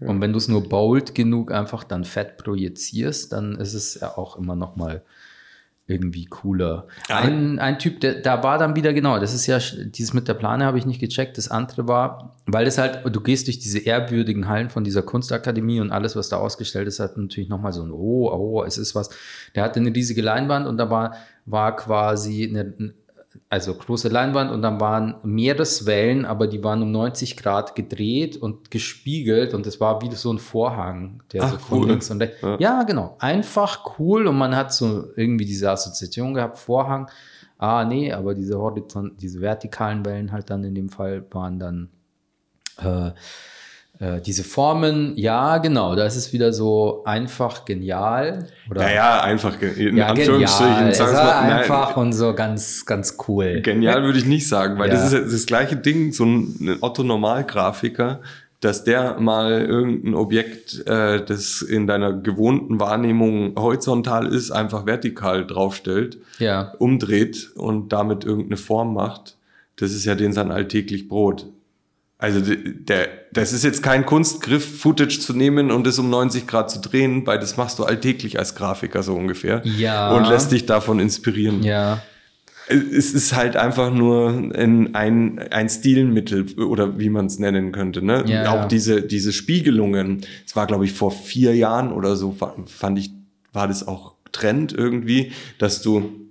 Ja. 0.00 0.08
Und 0.08 0.20
wenn 0.20 0.32
du 0.32 0.38
es 0.38 0.48
nur 0.48 0.68
bold 0.68 1.14
genug 1.14 1.52
einfach 1.52 1.84
dann 1.84 2.04
fett 2.04 2.36
projizierst, 2.36 3.32
dann 3.32 3.56
ist 3.56 3.74
es 3.74 4.00
ja 4.00 4.16
auch 4.16 4.36
immer 4.36 4.56
noch 4.56 4.76
mal 4.76 5.02
irgendwie 5.86 6.24
cooler. 6.24 6.86
Ein, 7.08 7.58
ein 7.58 7.78
Typ, 7.78 8.00
der, 8.00 8.14
da 8.22 8.42
war 8.42 8.56
dann 8.56 8.74
wieder 8.74 8.94
genau, 8.94 9.18
das 9.18 9.34
ist 9.34 9.46
ja, 9.46 9.58
dieses 9.58 10.14
mit 10.14 10.28
der 10.28 10.34
Plane 10.34 10.64
habe 10.64 10.78
ich 10.78 10.86
nicht 10.86 10.98
gecheckt. 10.98 11.36
Das 11.36 11.50
andere 11.50 11.86
war, 11.86 12.36
weil 12.46 12.66
es 12.66 12.78
halt, 12.78 13.02
du 13.04 13.20
gehst 13.20 13.48
durch 13.48 13.58
diese 13.58 13.80
ehrwürdigen 13.80 14.48
Hallen 14.48 14.70
von 14.70 14.82
dieser 14.82 15.02
Kunstakademie 15.02 15.80
und 15.80 15.90
alles, 15.90 16.16
was 16.16 16.30
da 16.30 16.38
ausgestellt 16.38 16.88
ist, 16.88 17.00
hat 17.00 17.18
natürlich 17.18 17.50
nochmal 17.50 17.74
so 17.74 17.82
ein, 17.82 17.92
oh, 17.92 18.30
oh, 18.32 18.64
es 18.64 18.78
ist 18.78 18.94
was. 18.94 19.10
Der 19.54 19.62
hatte 19.62 19.78
eine 19.78 19.94
riesige 19.94 20.22
Leinwand 20.22 20.66
und 20.66 20.78
da 20.78 20.88
war, 20.88 21.16
war 21.44 21.76
quasi 21.76 22.48
eine, 22.48 22.94
also 23.48 23.74
große 23.74 24.08
Leinwand 24.08 24.50
und 24.50 24.62
dann 24.62 24.80
waren 24.80 25.16
Meereswellen, 25.22 26.24
aber 26.24 26.46
die 26.46 26.62
waren 26.62 26.82
um 26.82 26.92
90 26.92 27.36
Grad 27.36 27.74
gedreht 27.74 28.36
und 28.36 28.70
gespiegelt 28.70 29.54
und 29.54 29.66
es 29.66 29.80
war 29.80 30.02
wie 30.02 30.14
so 30.14 30.32
ein 30.32 30.38
Vorhang, 30.38 31.22
der 31.32 31.44
Ach, 31.44 31.52
so 31.52 31.58
von 31.58 31.78
cool. 31.78 31.88
links 31.88 32.10
und 32.10 32.20
rechts. 32.20 32.40
Ja. 32.42 32.56
ja. 32.58 32.82
genau. 32.82 33.16
Einfach 33.18 33.98
cool 33.98 34.26
und 34.26 34.36
man 34.36 34.56
hat 34.56 34.72
so 34.72 35.04
irgendwie 35.16 35.44
diese 35.44 35.70
Assoziation 35.70 36.34
gehabt, 36.34 36.58
Vorhang. 36.58 37.10
Ah, 37.58 37.84
nee, 37.84 38.12
aber 38.12 38.34
diese 38.34 38.58
Horizont, 38.58 39.20
diese 39.22 39.40
vertikalen 39.40 40.04
Wellen 40.04 40.32
halt 40.32 40.50
dann 40.50 40.64
in 40.64 40.74
dem 40.74 40.88
Fall 40.88 41.24
waren 41.30 41.58
dann 41.58 41.88
äh, 42.78 43.12
äh, 44.04 44.20
diese 44.20 44.44
Formen, 44.44 45.16
ja, 45.16 45.58
genau, 45.58 45.94
da 45.94 46.04
ist 46.04 46.16
es 46.16 46.32
wieder 46.32 46.52
so 46.52 47.02
einfach 47.04 47.64
genial. 47.64 48.48
Oder? 48.70 48.82
Ja, 48.82 48.94
ja, 48.94 49.20
einfach 49.22 49.60
in 49.62 49.96
ja, 49.96 50.08
Anführungsstrichen. 50.08 50.74
Genial. 50.74 50.90
Es 50.90 51.00
war 51.00 51.40
einfach 51.40 51.96
und 51.96 52.12
so 52.12 52.34
ganz, 52.34 52.84
ganz 52.84 53.16
cool. 53.28 53.60
Genial 53.62 54.02
würde 54.02 54.18
ich 54.18 54.26
nicht 54.26 54.46
sagen, 54.46 54.78
weil 54.78 54.88
ja. 54.88 54.94
das 54.96 55.12
ist 55.12 55.32
das 55.32 55.46
gleiche 55.46 55.76
Ding, 55.76 56.12
so 56.12 56.24
ein 56.24 56.76
Otto-Normalgrafiker, 56.80 58.20
dass 58.60 58.84
der 58.84 59.20
mal 59.20 59.62
irgendein 59.62 60.14
Objekt, 60.14 60.86
äh, 60.86 61.24
das 61.24 61.62
in 61.62 61.86
deiner 61.86 62.12
gewohnten 62.12 62.80
Wahrnehmung 62.80 63.54
horizontal 63.56 64.26
ist, 64.26 64.50
einfach 64.50 64.84
vertikal 64.84 65.46
draufstellt, 65.46 66.18
ja. 66.38 66.72
umdreht 66.78 67.52
und 67.54 67.92
damit 67.92 68.24
irgendeine 68.24 68.56
Form 68.58 68.92
macht. 68.92 69.36
Das 69.76 69.92
ist 69.92 70.04
ja 70.04 70.14
den 70.14 70.32
sein 70.32 70.50
alltäglich 70.50 71.08
Brot. 71.08 71.46
Also 72.18 72.40
der, 72.40 73.08
das 73.32 73.52
ist 73.52 73.64
jetzt 73.64 73.82
kein 73.82 74.06
Kunstgriff, 74.06 74.80
Footage 74.80 75.20
zu 75.20 75.34
nehmen 75.34 75.70
und 75.70 75.86
es 75.86 75.98
um 75.98 76.10
90 76.10 76.46
Grad 76.46 76.70
zu 76.70 76.80
drehen, 76.80 77.26
weil 77.26 77.38
das 77.38 77.56
machst 77.56 77.78
du 77.78 77.84
alltäglich 77.84 78.38
als 78.38 78.54
Grafiker 78.54 79.02
so 79.02 79.14
ungefähr. 79.14 79.62
Ja. 79.64 80.14
Und 80.16 80.28
lässt 80.28 80.52
dich 80.52 80.64
davon 80.64 81.00
inspirieren. 81.00 81.62
Ja. 81.62 82.02
Es 82.68 83.12
ist 83.12 83.34
halt 83.34 83.56
einfach 83.56 83.92
nur 83.92 84.30
ein, 84.30 84.94
ein, 84.94 85.38
ein 85.50 85.68
Stilmittel 85.68 86.46
oder 86.62 86.98
wie 86.98 87.10
man 87.10 87.26
es 87.26 87.38
nennen 87.38 87.72
könnte. 87.72 88.00
Ne? 88.00 88.24
Ja, 88.26 88.52
Auch 88.52 88.68
diese, 88.68 89.02
diese 89.02 89.34
Spiegelungen. 89.34 90.24
Es 90.46 90.56
war, 90.56 90.66
glaube 90.66 90.86
ich, 90.86 90.92
vor 90.92 91.10
vier 91.10 91.54
Jahren 91.54 91.92
oder 91.92 92.16
so, 92.16 92.34
fand 92.66 92.98
ich, 92.98 93.10
war 93.52 93.68
das 93.68 93.86
auch 93.86 94.14
Trend 94.32 94.72
irgendwie, 94.72 95.32
dass 95.58 95.82
du 95.82 96.23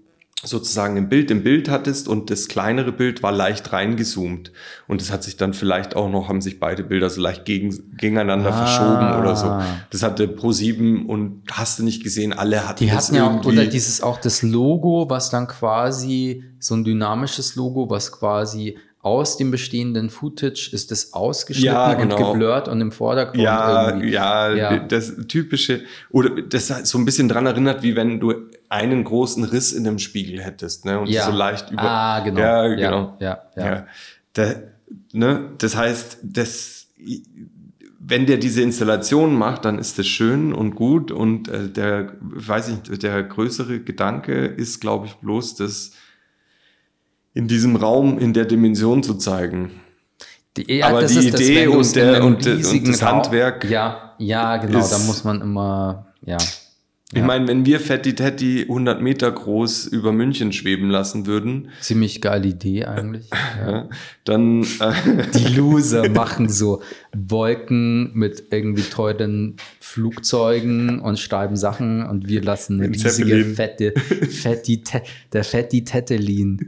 sozusagen 0.45 0.97
ein 0.97 1.09
Bild 1.09 1.31
im 1.31 1.43
Bild 1.43 1.69
hattest 1.69 2.07
und 2.07 2.29
das 2.29 2.47
kleinere 2.47 2.91
Bild 2.91 3.23
war 3.23 3.31
leicht 3.31 3.71
reingezoomt. 3.71 4.51
Und 4.87 5.01
es 5.01 5.11
hat 5.11 5.23
sich 5.23 5.37
dann 5.37 5.53
vielleicht 5.53 5.95
auch 5.95 6.09
noch, 6.09 6.27
haben 6.29 6.41
sich 6.41 6.59
beide 6.59 6.83
Bilder 6.83 7.09
so 7.09 7.21
leicht 7.21 7.45
gegen, 7.45 7.95
gegeneinander 7.97 8.53
Ah. 8.53 8.65
verschoben 8.65 9.21
oder 9.21 9.35
so. 9.35 9.59
Das 9.91 10.03
hatte 10.03 10.27
Pro7 10.27 11.05
und 11.05 11.43
hast 11.51 11.79
du 11.79 11.83
nicht 11.83 12.03
gesehen, 12.03 12.33
alle 12.33 12.67
hatten 12.67 12.83
Die 12.83 12.89
das 12.91 13.07
hatten 13.07 13.15
ja 13.15 13.25
auch, 13.27 13.31
irgendwie. 13.35 13.49
oder 13.59 13.65
dieses 13.65 14.01
auch 14.01 14.19
das 14.19 14.41
Logo, 14.41 15.09
was 15.09 15.29
dann 15.29 15.47
quasi 15.47 16.43
so 16.59 16.75
ein 16.75 16.83
dynamisches 16.83 17.55
Logo, 17.55 17.89
was 17.89 18.11
quasi 18.11 18.77
aus 19.01 19.35
dem 19.35 19.51
bestehenden 19.51 20.09
Footage 20.09 20.69
ist 20.71 20.89
das 20.89 21.11
ausgeschnitten 21.11 21.73
Ja, 21.75 21.93
genau. 21.93 22.15
und 22.17 22.25
geblurrt 22.33 22.69
und 22.69 22.79
im 22.79 22.93
Vordergrund 22.93 23.37
ja, 23.43 23.89
irgendwie. 23.89 24.11
ja, 24.11 24.53
Ja. 24.55 24.79
das 24.79 25.13
typische, 25.27 25.81
oder 26.09 26.29
das 26.41 26.69
hat 26.69 26.87
so 26.87 26.97
ein 26.97 27.03
bisschen 27.03 27.27
dran 27.27 27.45
erinnert, 27.45 27.83
wie 27.83 27.97
wenn 27.97 28.21
du 28.21 28.33
einen 28.73 29.03
großen 29.03 29.43
Riss 29.43 29.71
in 29.71 29.83
dem 29.83 29.99
Spiegel 29.99 30.41
hättest, 30.41 30.85
ne? 30.85 30.99
Und 30.99 31.09
Ja. 31.09 31.25
so 31.25 31.31
leicht 31.31 31.71
über. 31.71 31.81
Ah, 31.83 32.19
genau. 32.21 32.39
Ja, 32.41 32.67
genau. 32.67 33.17
ja, 33.19 33.37
ja. 33.55 33.65
Ja. 33.65 33.85
Da, 34.33 34.55
ne? 35.13 35.51
Das 35.59 35.75
heißt, 35.75 36.17
das, 36.23 36.87
wenn 37.99 38.25
der 38.25 38.37
diese 38.37 38.61
Installation 38.61 39.35
macht, 39.35 39.65
dann 39.65 39.77
ist 39.79 39.97
das 39.99 40.07
schön 40.07 40.53
und 40.53 40.75
gut 40.75 41.11
und 41.11 41.47
äh, 41.47 41.69
der, 41.69 42.13
weiß 42.21 42.69
ich 42.69 42.89
nicht, 42.89 43.03
der 43.03 43.23
größere 43.23 43.79
Gedanke 43.79 44.45
ist, 44.45 44.81
glaube 44.81 45.05
ich, 45.05 45.13
bloß, 45.15 45.55
das 45.55 45.91
in 47.33 47.47
diesem 47.47 47.75
Raum, 47.75 48.19
in 48.19 48.33
der 48.33 48.45
Dimension 48.45 49.03
zu 49.03 49.15
zeigen. 49.15 49.71
Die, 50.57 50.71
ja, 50.71 50.87
Aber 50.87 51.03
die 51.03 51.27
Idee 51.27 51.65
du's 51.65 51.87
und 51.89 51.95
der- 51.95 52.23
und- 52.23 52.45
und 52.45 52.87
das 52.87 53.01
Handwerk 53.01 53.63
Ja, 53.69 54.13
ja, 54.19 54.57
genau. 54.57 54.87
Da 54.87 54.99
muss 54.99 55.23
man 55.23 55.41
immer, 55.41 56.07
ja. 56.21 56.37
Ich 57.15 57.21
meine, 57.21 57.47
wenn 57.47 57.65
wir 57.65 57.79
Fetti 57.79 58.15
Tetti 58.15 58.61
100 58.63 59.01
Meter 59.01 59.31
groß 59.31 59.85
über 59.87 60.11
München 60.11 60.51
schweben 60.51 60.89
lassen 60.89 61.25
würden, 61.27 61.69
Ziemlich 61.81 62.21
geile 62.21 62.47
Idee 62.47 62.85
eigentlich. 62.85 63.29
Ja. 63.59 63.71
ja, 63.71 63.89
dann 64.23 64.63
äh, 64.63 64.93
Die 65.35 65.53
Loser 65.55 66.09
machen 66.13 66.49
so 66.49 66.81
Wolken 67.15 68.11
mit 68.13 68.45
irgendwie 68.51 68.81
teuren 68.83 69.57
Flugzeugen 69.79 70.99
und 71.01 71.19
schreiben 71.19 71.55
Sachen 71.55 72.03
und 72.05 72.27
wir 72.27 72.41
lassen 72.41 72.75
eine 72.79 72.85
Ein 72.85 72.93
riesige 72.93 73.53
Zeppelin. 73.55 73.55
fette, 73.55 73.93
Te- 74.83 75.01
der 75.33 75.43
fetti 75.43 75.83
Tettelin. 75.83 76.59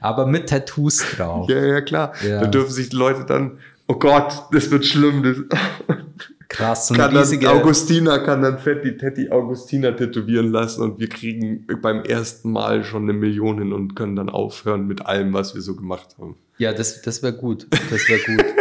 Aber 0.00 0.26
mit 0.26 0.48
Tattoos 0.48 1.04
drauf. 1.16 1.48
ja, 1.50 1.64
ja 1.64 1.80
klar, 1.82 2.12
Ja. 2.26 2.40
da 2.40 2.46
dürfen 2.46 2.72
sich 2.72 2.88
die 2.88 2.96
Leute 2.96 3.24
dann, 3.26 3.58
oh 3.86 3.94
Gott, 3.94 4.32
das 4.52 4.70
wird 4.70 4.86
schlimm, 4.86 5.22
das 5.22 5.36
Krass, 6.50 6.88
so 6.88 6.94
eine 6.94 7.02
kann 7.04 7.14
dann 7.14 7.22
riesige. 7.22 7.48
Augustina 7.50 8.18
kann 8.18 8.42
dann 8.42 8.58
Fetti 8.58 8.96
Tetti 8.96 9.30
Augustina 9.30 9.92
tätowieren 9.92 10.50
lassen 10.50 10.82
und 10.82 10.98
wir 10.98 11.08
kriegen 11.08 11.64
beim 11.80 12.02
ersten 12.02 12.50
Mal 12.50 12.82
schon 12.84 13.04
eine 13.04 13.12
Million 13.12 13.58
hin 13.58 13.72
und 13.72 13.94
können 13.94 14.16
dann 14.16 14.28
aufhören 14.28 14.86
mit 14.88 15.06
allem, 15.06 15.32
was 15.32 15.54
wir 15.54 15.62
so 15.62 15.76
gemacht 15.76 16.16
haben. 16.18 16.36
Ja, 16.58 16.72
das, 16.72 17.02
das 17.02 17.22
wäre 17.22 17.34
gut. 17.36 17.68
Das 17.70 18.08
wäre 18.08 18.20
gut. 18.20 18.44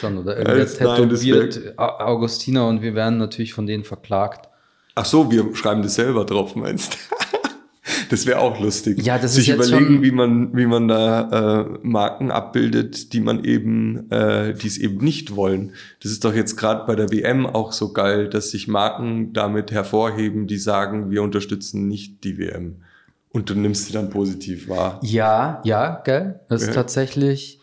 Schon, 0.00 0.18
oder 0.18 0.36
irgendwer 0.38 0.60
Als- 0.60 0.78
nein, 0.80 0.96
tätowiert 1.08 1.74
A- 1.76 2.04
Augustina 2.06 2.62
und 2.68 2.80
wir 2.80 2.94
werden 2.94 3.18
natürlich 3.18 3.52
von 3.52 3.66
denen 3.66 3.82
verklagt. 3.84 4.48
Ach 4.94 5.04
so, 5.04 5.30
wir 5.30 5.54
schreiben 5.56 5.82
das 5.82 5.96
selber 5.96 6.24
drauf, 6.24 6.54
meinst 6.54 6.94
du? 6.94 6.98
Das 8.10 8.26
wäre 8.26 8.40
auch 8.40 8.60
lustig. 8.60 9.02
Ja, 9.04 9.18
das 9.18 9.34
Sich 9.34 9.48
ist 9.48 9.56
jetzt 9.56 9.68
überlegen, 9.70 10.02
wie 10.02 10.10
man, 10.10 10.54
wie 10.56 10.66
man 10.66 10.86
da 10.88 11.60
äh, 11.62 11.78
Marken 11.82 12.30
abbildet, 12.30 13.12
die 13.12 13.20
man 13.20 13.44
eben, 13.44 14.10
äh, 14.10 14.52
die 14.54 14.66
es 14.66 14.76
eben 14.78 14.98
nicht 14.98 15.34
wollen. 15.34 15.72
Das 16.02 16.12
ist 16.12 16.24
doch 16.24 16.34
jetzt 16.34 16.56
gerade 16.56 16.84
bei 16.86 16.94
der 16.94 17.10
WM 17.10 17.46
auch 17.46 17.72
so 17.72 17.92
geil, 17.92 18.28
dass 18.28 18.50
sich 18.50 18.68
Marken 18.68 19.32
damit 19.32 19.72
hervorheben, 19.72 20.46
die 20.46 20.58
sagen, 20.58 21.10
wir 21.10 21.22
unterstützen 21.22 21.88
nicht 21.88 22.22
die 22.24 22.38
WM. 22.38 22.82
Und 23.30 23.48
du 23.48 23.54
nimmst 23.54 23.86
sie 23.86 23.92
dann 23.92 24.10
positiv 24.10 24.68
wahr. 24.68 25.00
Ja, 25.02 25.62
ja, 25.64 26.02
gell? 26.04 26.40
Das 26.48 26.62
ist 26.62 26.68
Ja. 26.68 26.74
tatsächlich. 26.74 27.60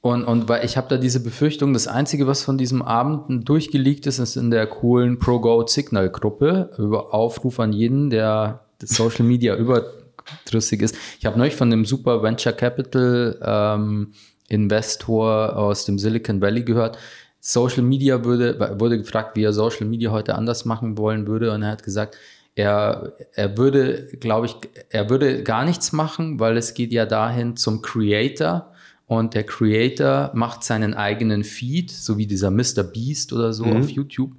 Und, 0.00 0.24
und 0.24 0.48
weil 0.48 0.64
ich 0.64 0.76
habe 0.76 0.86
da 0.88 0.96
diese 0.96 1.20
Befürchtung, 1.20 1.72
das 1.72 1.88
Einzige, 1.88 2.26
was 2.28 2.42
von 2.42 2.56
diesem 2.58 2.82
Abend 2.82 3.48
durchgeleakt 3.48 4.06
ist, 4.06 4.20
ist 4.20 4.36
in 4.36 4.50
der 4.50 4.66
coolen 4.68 5.18
ProGo 5.18 5.66
Signal 5.66 6.10
Gruppe 6.10 6.70
über 6.78 7.12
Aufruf 7.12 7.58
an 7.58 7.72
jeden, 7.72 8.08
der 8.10 8.64
Social 8.82 9.24
Media 9.24 9.56
überdrüssig 9.56 10.82
ist. 10.82 10.96
Ich 11.18 11.26
habe 11.26 11.38
neulich 11.38 11.56
von 11.56 11.70
dem 11.70 11.84
super 11.84 12.22
Venture 12.22 12.52
Capital 12.52 13.38
ähm, 13.42 14.12
Investor 14.48 15.56
aus 15.56 15.84
dem 15.84 15.98
Silicon 15.98 16.40
Valley 16.40 16.62
gehört. 16.62 16.98
Social 17.40 17.82
Media 17.82 18.24
würde, 18.24 18.78
wurde 18.78 18.98
gefragt, 18.98 19.36
wie 19.36 19.44
er 19.44 19.52
Social 19.52 19.86
Media 19.86 20.10
heute 20.10 20.34
anders 20.34 20.64
machen 20.64 20.98
wollen 20.98 21.26
würde. 21.26 21.52
Und 21.52 21.62
er 21.62 21.70
hat 21.70 21.82
gesagt, 21.82 22.16
er, 22.54 23.12
er 23.34 23.56
würde, 23.56 24.08
glaube 24.18 24.46
ich, 24.46 24.56
er 24.90 25.08
würde 25.10 25.44
gar 25.44 25.64
nichts 25.64 25.92
machen, 25.92 26.40
weil 26.40 26.56
es 26.56 26.74
geht 26.74 26.92
ja 26.92 27.06
dahin 27.06 27.56
zum 27.56 27.82
Creator. 27.82 28.72
Und 29.06 29.34
der 29.34 29.44
Creator 29.44 30.32
macht 30.34 30.64
seinen 30.64 30.92
eigenen 30.94 31.44
Feed, 31.44 31.90
so 31.90 32.18
wie 32.18 32.26
dieser 32.26 32.50
Mr. 32.50 32.82
Beast 32.82 33.32
oder 33.32 33.52
so 33.52 33.64
auf 33.64 33.88
YouTube. 33.88 34.32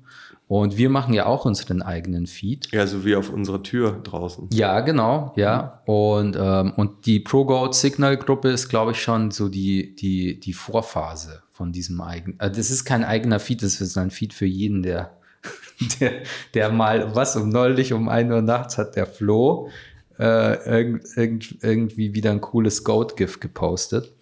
Und 0.49 0.77
wir 0.77 0.89
machen 0.89 1.13
ja 1.13 1.27
auch 1.27 1.45
unseren 1.45 1.83
eigenen 1.83 2.25
Feed. 2.25 2.71
Ja, 2.71 2.87
so 2.87 3.05
wie 3.05 3.15
auf 3.15 3.29
unserer 3.29 3.61
Tür 3.61 3.99
draußen. 4.03 4.49
Ja, 4.51 4.79
genau, 4.79 5.31
ja. 5.35 5.83
Und, 5.85 6.35
ähm, 6.41 6.73
und 6.75 7.05
die 7.05 7.19
ProGold 7.19 7.75
Signal 7.75 8.17
Gruppe 8.17 8.49
ist, 8.49 8.67
glaube 8.67 8.93
ich, 8.93 9.01
schon 9.01 9.29
so 9.29 9.47
die, 9.47 9.93
die, 9.93 10.39
die 10.39 10.53
Vorphase 10.53 11.43
von 11.51 11.71
diesem 11.71 12.01
eigenen. 12.01 12.39
Äh, 12.39 12.49
das 12.49 12.71
ist 12.71 12.83
kein 12.83 13.03
eigener 13.03 13.39
Feed, 13.39 13.61
das 13.61 13.79
ist 13.79 13.95
ein 13.95 14.09
Feed 14.09 14.33
für 14.33 14.47
jeden, 14.47 14.81
der, 14.81 15.11
der, 15.99 16.13
der 16.55 16.71
mal, 16.71 17.15
was 17.15 17.35
um 17.35 17.49
neulich 17.49 17.93
um 17.93 18.09
1 18.09 18.31
Uhr 18.31 18.41
nachts 18.41 18.79
hat 18.79 18.95
der 18.95 19.05
Flo 19.05 19.69
äh, 20.17 20.55
irgend, 20.67 21.05
irgend, 21.15 21.63
irgendwie 21.63 22.15
wieder 22.15 22.31
ein 22.31 22.41
cooles 22.41 22.83
Goat-GIF 22.83 23.39
gepostet. 23.39 24.15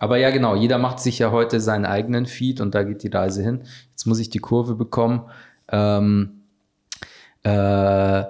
Aber 0.00 0.16
ja, 0.16 0.30
genau, 0.30 0.54
jeder 0.54 0.78
macht 0.78 1.00
sich 1.00 1.18
ja 1.18 1.32
heute 1.32 1.60
seinen 1.60 1.84
eigenen 1.84 2.26
Feed 2.26 2.60
und 2.60 2.74
da 2.74 2.84
geht 2.84 3.02
die 3.04 3.08
Reise 3.08 3.42
hin. 3.42 3.62
Jetzt 3.90 4.06
muss 4.06 4.20
ich 4.20 4.30
die 4.30 4.38
Kurve 4.38 4.76
bekommen. 4.76 5.22
Ähm, 5.70 6.42
äh, 7.42 8.24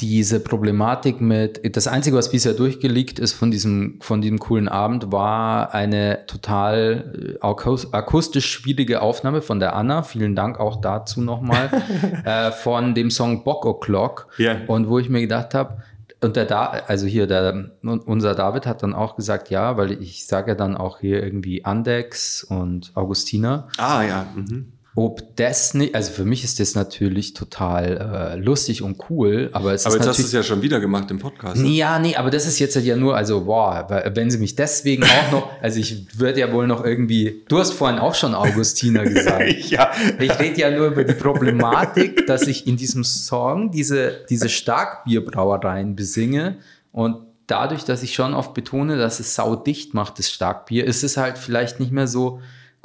diese 0.00 0.38
Problematik 0.38 1.20
mit, 1.20 1.74
das 1.76 1.88
Einzige, 1.88 2.16
was 2.16 2.30
bisher 2.30 2.54
durchgelegt 2.54 3.18
ist 3.18 3.32
von 3.32 3.50
diesem, 3.50 3.98
von 4.00 4.20
diesem 4.20 4.38
coolen 4.38 4.68
Abend, 4.68 5.10
war 5.10 5.74
eine 5.74 6.24
total 6.28 7.36
äh, 7.40 7.44
akus- 7.44 7.92
akustisch 7.92 8.48
schwierige 8.48 9.02
Aufnahme 9.02 9.42
von 9.42 9.58
der 9.58 9.74
Anna. 9.74 10.04
Vielen 10.04 10.36
Dank 10.36 10.60
auch 10.60 10.80
dazu 10.80 11.20
nochmal, 11.20 11.68
äh, 12.24 12.52
von 12.52 12.94
dem 12.94 13.10
Song 13.10 13.42
Bock 13.42 13.64
O'Clock. 13.64 14.26
Ja. 14.38 14.58
Und 14.68 14.88
wo 14.88 15.00
ich 15.00 15.08
mir 15.08 15.20
gedacht 15.20 15.54
habe, 15.54 15.82
und 16.20 16.36
der 16.36 16.46
da, 16.46 16.66
also 16.86 17.06
hier, 17.06 17.26
der, 17.26 17.70
unser 17.82 18.34
David 18.34 18.66
hat 18.66 18.82
dann 18.82 18.94
auch 18.94 19.14
gesagt, 19.16 19.50
ja, 19.50 19.76
weil 19.76 19.92
ich 20.00 20.26
sage 20.26 20.50
ja 20.52 20.54
dann 20.56 20.76
auch 20.76 20.98
hier 21.00 21.22
irgendwie 21.22 21.64
Andex 21.64 22.42
und 22.44 22.92
Augustina 22.94 23.68
Ah, 23.78 24.02
ja. 24.02 24.26
Mhm. 24.34 24.72
Ob 24.98 25.36
das 25.36 25.74
nicht, 25.74 25.94
also 25.94 26.10
für 26.10 26.24
mich 26.24 26.42
ist 26.42 26.58
das 26.58 26.74
natürlich 26.74 27.32
total 27.32 28.32
äh, 28.34 28.36
lustig 28.36 28.82
und 28.82 28.98
cool, 29.08 29.48
aber 29.52 29.72
es 29.72 29.86
Aber 29.86 29.94
ist 29.94 30.00
jetzt 30.00 30.08
hast 30.08 30.18
du 30.18 30.24
es 30.24 30.32
ja 30.32 30.42
schon 30.42 30.60
wieder 30.60 30.80
gemacht 30.80 31.08
im 31.12 31.20
Podcast. 31.20 31.62
Nee, 31.62 31.76
ja, 31.76 32.00
nee, 32.00 32.16
aber 32.16 32.30
das 32.30 32.46
ist 32.46 32.58
jetzt 32.58 32.74
ja 32.74 32.96
nur, 32.96 33.16
also, 33.16 33.44
boah, 33.44 33.86
wenn 34.12 34.28
sie 34.28 34.38
mich 34.38 34.56
deswegen 34.56 35.04
auch 35.04 35.30
noch, 35.30 35.50
also 35.62 35.78
ich 35.78 36.18
würde 36.18 36.40
ja 36.40 36.52
wohl 36.52 36.66
noch 36.66 36.84
irgendwie, 36.84 37.44
du 37.46 37.60
hast 37.60 37.74
vorhin 37.74 38.00
auch 38.00 38.16
schon 38.16 38.34
Augustina 38.34 39.04
gesagt. 39.04 39.52
ja. 39.70 39.92
Ich 40.18 40.36
rede 40.36 40.60
ja 40.60 40.76
nur 40.76 40.88
über 40.88 41.04
die 41.04 41.14
Problematik, 41.14 42.26
dass 42.26 42.48
ich 42.48 42.66
in 42.66 42.76
diesem 42.76 43.04
Song 43.04 43.70
diese, 43.70 44.24
diese 44.28 44.48
Starkbierbrauereien 44.48 45.94
besinge 45.94 46.56
und 46.90 47.18
dadurch, 47.46 47.84
dass 47.84 48.02
ich 48.02 48.14
schon 48.14 48.34
oft 48.34 48.52
betone, 48.52 48.96
dass 48.96 49.20
es 49.20 49.36
saudicht 49.36 49.94
macht, 49.94 50.18
das 50.18 50.28
Starkbier, 50.28 50.84
ist 50.84 51.04
es 51.04 51.16
halt 51.16 51.38
vielleicht 51.38 51.78
nicht 51.78 51.92
mehr 51.92 52.08
so 52.08 52.40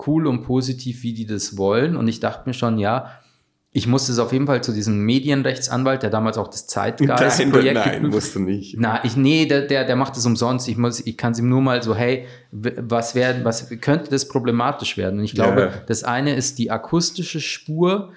cool 0.08 0.27
und 0.27 0.41
positiv, 0.43 1.03
wie 1.03 1.13
die 1.13 1.25
das 1.25 1.58
wollen. 1.58 1.95
Und 1.95 2.08
ich 2.08 2.19
dachte 2.19 2.43
mir 2.49 2.53
schon, 2.53 2.77
ja, 2.79 3.12
ich 3.75 3.88
musste 3.88 4.12
es 4.12 4.19
auf 4.19 4.32
jeden 4.32 4.45
Fall 4.45 4.63
zu 4.63 4.71
diesem 4.71 4.99
Medienrechtsanwalt, 5.03 6.03
der 6.03 6.12
damals 6.12 6.38
auch 6.38 6.47
das 6.47 6.67
Nein, 6.75 6.93
Zeitgeist-Projekt 6.97 7.73
nein, 7.73 8.01
geprüft- 8.03 8.12
musst 8.12 8.36
du 8.36 8.39
nicht. 8.39 8.75
na, 8.77 9.03
ich, 9.03 9.17
nee, 9.17 9.47
der, 9.47 9.63
der, 9.63 9.84
der 9.86 9.95
macht 9.95 10.15
es 10.15 10.25
umsonst. 10.27 10.67
Ich, 10.67 10.77
muss, 10.77 10.99
ich 10.99 11.17
kann 11.17 11.32
es 11.32 11.39
ihm 11.39 11.49
nur 11.49 11.62
mal 11.62 11.82
so, 11.82 11.95
hey, 11.95 12.27
was 12.51 13.15
werden, 13.15 13.43
was 13.45 13.69
könnte 13.82 14.12
das 14.12 14.27
problematisch 14.27 14.95
werden? 14.95 15.17
Und 15.19 15.25
ich 15.25 15.34
glaube, 15.34 15.62
Ja. 15.62 15.71
das 15.88 16.03
eine 16.03 16.36
ist 16.36 16.60
die 16.60 16.69
akustische 16.69 17.39
Spur, 17.39 18.12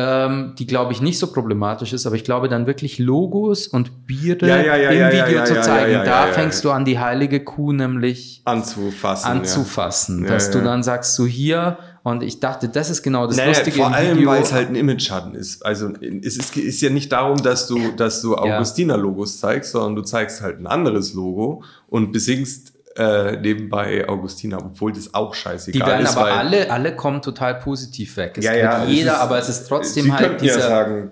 ähm, 0.00 0.54
die 0.56 0.66
glaube 0.68 0.92
ich 0.92 1.00
nicht 1.02 1.18
so 1.18 1.26
problematisch 1.26 1.92
ist, 1.92 2.06
aber 2.06 2.14
ich 2.14 2.22
glaube 2.22 2.48
dann 2.48 2.68
wirklich 2.68 3.00
Logos 3.00 3.66
und 3.66 4.06
Biere 4.06 4.46
Ja, 4.46 4.62
ja, 4.62 4.76
ja, 4.76 4.90
im 5.08 5.26
Video 5.26 5.44
zu 5.44 5.60
zeigen. 5.60 6.04
da 6.04 6.28
fängst 6.28 6.64
du 6.64 6.70
an, 6.70 6.84
die 6.84 7.00
heilige 7.00 7.40
Kuh 7.42 7.72
nämlich 7.72 8.40
Anzufassen. 8.44 9.28
anzufassen, 9.28 10.24
dass 10.24 10.52
du 10.52 10.60
dann 10.60 10.84
sagst, 10.84 11.16
so 11.16 11.26
hier, 11.26 11.78
und 12.04 12.22
ich 12.22 12.38
dachte, 12.38 12.68
das 12.68 12.90
ist 12.90 13.02
genau 13.02 13.26
das 13.26 13.36
Naja, 13.36 13.48
Lustige 13.48 13.76
vor 13.76 13.92
allem, 13.92 14.24
weil 14.24 14.40
es 14.40 14.52
halt 14.52 14.68
ein 14.68 14.76
Image-Schatten 14.76 15.34
ist. 15.34 15.66
Also 15.66 15.90
es 16.00 16.36
ist, 16.36 16.56
ist 16.56 16.80
ja 16.80 16.90
nicht 16.90 17.10
darum, 17.10 17.42
dass 17.42 17.66
du, 17.66 17.90
dass 17.96 18.22
du 18.22 18.36
Augustina-Logos 18.36 19.40
zeigst, 19.40 19.72
sondern 19.72 19.96
du 19.96 20.02
zeigst 20.02 20.40
halt 20.40 20.60
ein 20.60 20.68
anderes 20.68 21.12
Logo 21.12 21.64
und 21.88 22.12
besingst 22.12 22.72
äh, 22.96 23.36
nebenbei 23.40 24.08
Augustina, 24.08 24.58
obwohl 24.58 24.92
das 24.92 25.14
auch 25.14 25.34
scheißegal 25.34 25.80
Die 25.80 25.86
werden 25.92 26.04
ist. 26.06 26.16
aber 26.16 26.32
alle, 26.32 26.70
alle 26.70 26.96
kommen 26.96 27.22
total 27.22 27.54
positiv 27.56 28.16
weg. 28.16 28.34
Es 28.36 28.44
Ja, 28.44 28.54
ja, 28.56 28.84
jeder, 28.86 29.12
ist- 29.14 29.18
aber 29.20 29.38
es 29.38 29.48
ist 29.48 29.68
trotzdem 29.68 30.04
Sie 30.06 30.12
halt 30.12 30.26
könnten 30.26 30.44
ja 30.46 30.54
dieser. 30.54 30.68
sagen, 30.68 31.10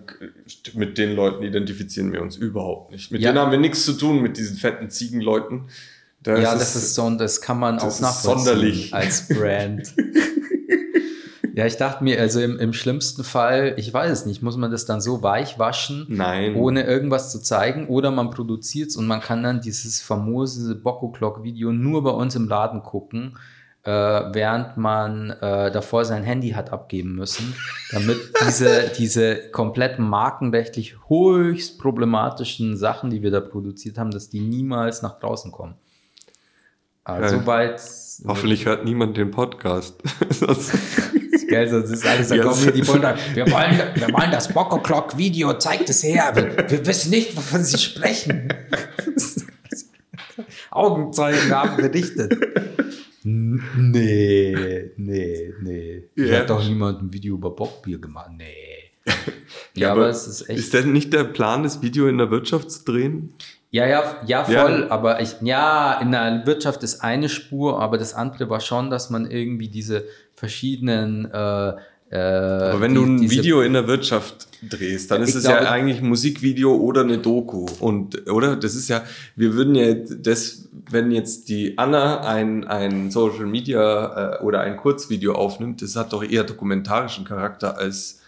mit 0.75 0.99
den 0.99 1.15
Leuten 1.15 1.43
identifizieren 1.45 2.13
wir 2.13 2.23
uns 2.23 2.37
überhaupt 2.37 2.93
nicht. 2.93 3.13
Mit 3.13 3.21
Ja. 3.21 3.31
denen 3.31 3.41
haben 3.43 3.51
wir 3.53 3.59
nichts 3.59 3.85
zu 3.85 3.93
tun, 3.93 4.21
mit 4.23 4.37
diesen 4.37 4.57
fetten 4.57 4.91
Ziegenleuten. 4.91 5.69
Das 6.23 6.41
ja, 6.41 6.55
das 6.55 6.75
ist 6.75 6.95
so, 6.97 7.09
das 7.11 7.41
kann 7.41 7.59
man 7.61 7.79
auch 7.79 7.87
ist 7.87 8.01
nachvollziehen 8.01 8.45
sonderlich. 8.45 8.95
als 8.95 9.29
Brand. 9.29 9.93
ja, 11.57 11.65
ich 11.65 11.79
dachte 11.79 12.05
mir, 12.05 12.21
also 12.21 12.39
im, 12.41 12.59
im 12.59 12.75
schlimmsten 12.75 13.25
Fall, 13.25 13.73
ich 13.79 13.91
weiß 13.91 14.11
es 14.11 14.27
nicht, 14.27 14.43
muss 14.43 14.59
man 14.59 14.71
das 14.71 14.85
dann 14.85 15.01
so 15.01 15.23
weich 15.23 15.59
waschen, 15.59 16.05
Nein. 16.11 16.55
ohne 16.55 16.83
irgendwas 16.83 17.33
zu 17.33 17.41
zeigen, 17.41 17.89
oder 17.89 18.11
man 18.11 18.29
produziert 18.29 18.91
es 18.91 18.97
und 18.97 19.07
man 19.07 19.23
kann 19.23 19.43
dann 19.43 19.63
dieses 19.63 20.03
famose 20.03 20.75
Bocco 20.75 21.09
Clock 21.13 21.45
Video 21.45 21.73
nur 21.73 22.05
bei 22.05 22.11
uns 22.11 22.37
im 22.37 22.47
Laden 22.47 22.83
gucken, 22.83 23.39
äh, 23.85 23.91
während 23.91 24.77
man 24.77 25.31
äh, 25.31 25.71
davor 25.71 26.05
sein 26.05 26.25
Handy 26.25 26.51
hat 26.51 26.75
abgeben 26.75 27.15
müssen, 27.15 27.55
damit 27.91 28.19
diese, 28.47 28.93
diese 28.99 29.51
komplett 29.51 29.99
markenrechtlich 29.99 30.97
höchst 31.09 31.79
problematischen 31.79 32.77
Sachen, 32.77 33.09
die 33.09 33.23
wir 33.23 33.31
da 33.31 33.41
produziert 33.41 33.97
haben, 33.97 34.11
dass 34.11 34.29
die 34.29 34.41
niemals 34.41 35.01
nach 35.01 35.19
draußen 35.21 35.53
kommen. 35.53 35.77
Also 37.03 37.39
soweit. 37.39 37.81
Hoffentlich 38.27 38.67
hört 38.67 38.85
niemand 38.85 39.17
den 39.17 39.31
Podcast. 39.31 40.03
Gell, 41.49 41.69
sonst 41.69 41.91
ist 41.91 42.07
alles, 42.07 42.29
da 42.29 42.35
Ja, 42.37 42.43
kommen 42.43 42.61
hier 42.61 42.73
die 42.73 42.83
Bullen, 42.83 43.03
wir 43.35 43.51
wollen, 43.51 43.81
wir 43.95 44.13
wollen 44.13 44.31
das 44.31 44.53
Bocco 44.53 44.81
Clock 44.81 45.17
Video, 45.17 45.53
zeigt 45.55 45.89
es 45.91 46.03
her, 46.03 46.33
wir, 46.35 46.69
wir 46.71 46.87
wissen 46.87 47.11
nicht, 47.11 47.37
wovon 47.37 47.63
sie 47.63 47.79
sprechen. 47.79 48.49
Augenzeugen 50.71 51.51
haben 51.51 51.77
berichtet. 51.77 52.37
Nee, 53.23 54.91
nee, 54.97 55.55
nee. 55.61 56.05
Hier 56.15 56.27
Ja. 56.27 56.39
hat 56.41 56.51
doch 56.51 56.65
niemand 56.65 57.03
ein 57.03 57.13
Video 57.13 57.35
über 57.35 57.51
Bockbier 57.51 57.99
gemacht. 57.99 58.31
Nee. 58.37 58.55
Ja, 59.75 59.93
aber, 59.93 60.09
es 60.09 60.27
ist 60.27 60.49
echt. 60.49 60.59
Ist 60.59 60.75
denn 60.75 60.93
nicht 60.93 61.13
der 61.13 61.25
Plan, 61.25 61.63
das 61.63 61.83
Video 61.83 62.09
in 62.09 62.17
der 62.19 62.31
Wirtschaft 62.31 62.71
zu 62.71 62.85
drehen? 62.85 63.35
Ja, 63.71 63.87
ja, 63.87 64.17
ja, 64.27 64.49
Ja. 64.49 64.63
voll. 64.63 64.87
Aber 64.89 65.21
ich, 65.21 65.37
ja, 65.43 66.01
in 66.01 66.13
der 66.13 66.43
Wirtschaft 66.47 66.83
ist 66.83 67.03
eine 67.03 67.29
Spur, 67.29 67.81
aber 67.81 67.99
das 67.99 68.15
andere 68.15 68.49
war 68.49 68.61
schon, 68.61 68.91
dass 68.91 69.11
man 69.11 69.31
irgendwie 69.31 69.69
diese 69.69 70.05
verschiedenen. 70.37 71.25
Äh, 71.33 71.73
äh, 72.11 72.17
Aber 72.19 72.81
wenn 72.81 72.95
du 72.95 73.05
ein 73.05 73.31
Video 73.31 73.63
in 73.63 73.73
der 73.73 73.89
Wirtschaft 73.89 74.47
drehst, 74.63 75.11
dann 75.11 75.23
ist 75.23 75.35
es 75.35 75.45
glaube- 75.45 75.65
ja 75.65 75.71
eigentlich 75.71 75.99
ein 75.99 76.09
Musikvideo 76.09 76.77
oder 76.77 77.01
eine 77.01 77.19
Doku. 77.19 77.67
Und, 77.81 78.31
oder? 78.31 78.55
Das 78.55 78.77
ist 78.77 78.89
ja, 78.89 79.03
wir 79.35 79.55
würden 79.55 79.75
ja 79.75 79.93
das, 79.95 80.69
wenn 80.89 81.11
jetzt 81.11 81.49
die 81.49 81.77
Anna 81.79 82.21
ein, 82.21 82.65
ein 82.65 83.11
Social 83.11 83.47
Media 83.47 84.37
äh, 84.37 84.43
oder 84.45 84.61
ein 84.61 84.77
Kurzvideo 84.77 85.33
aufnimmt, 85.33 85.83
das 85.83 85.97
hat 85.97 86.13
doch 86.13 86.23
eher 86.23 86.45
dokumentarischen 86.45 87.25
Charakter 87.25 87.77
als, 87.77 88.21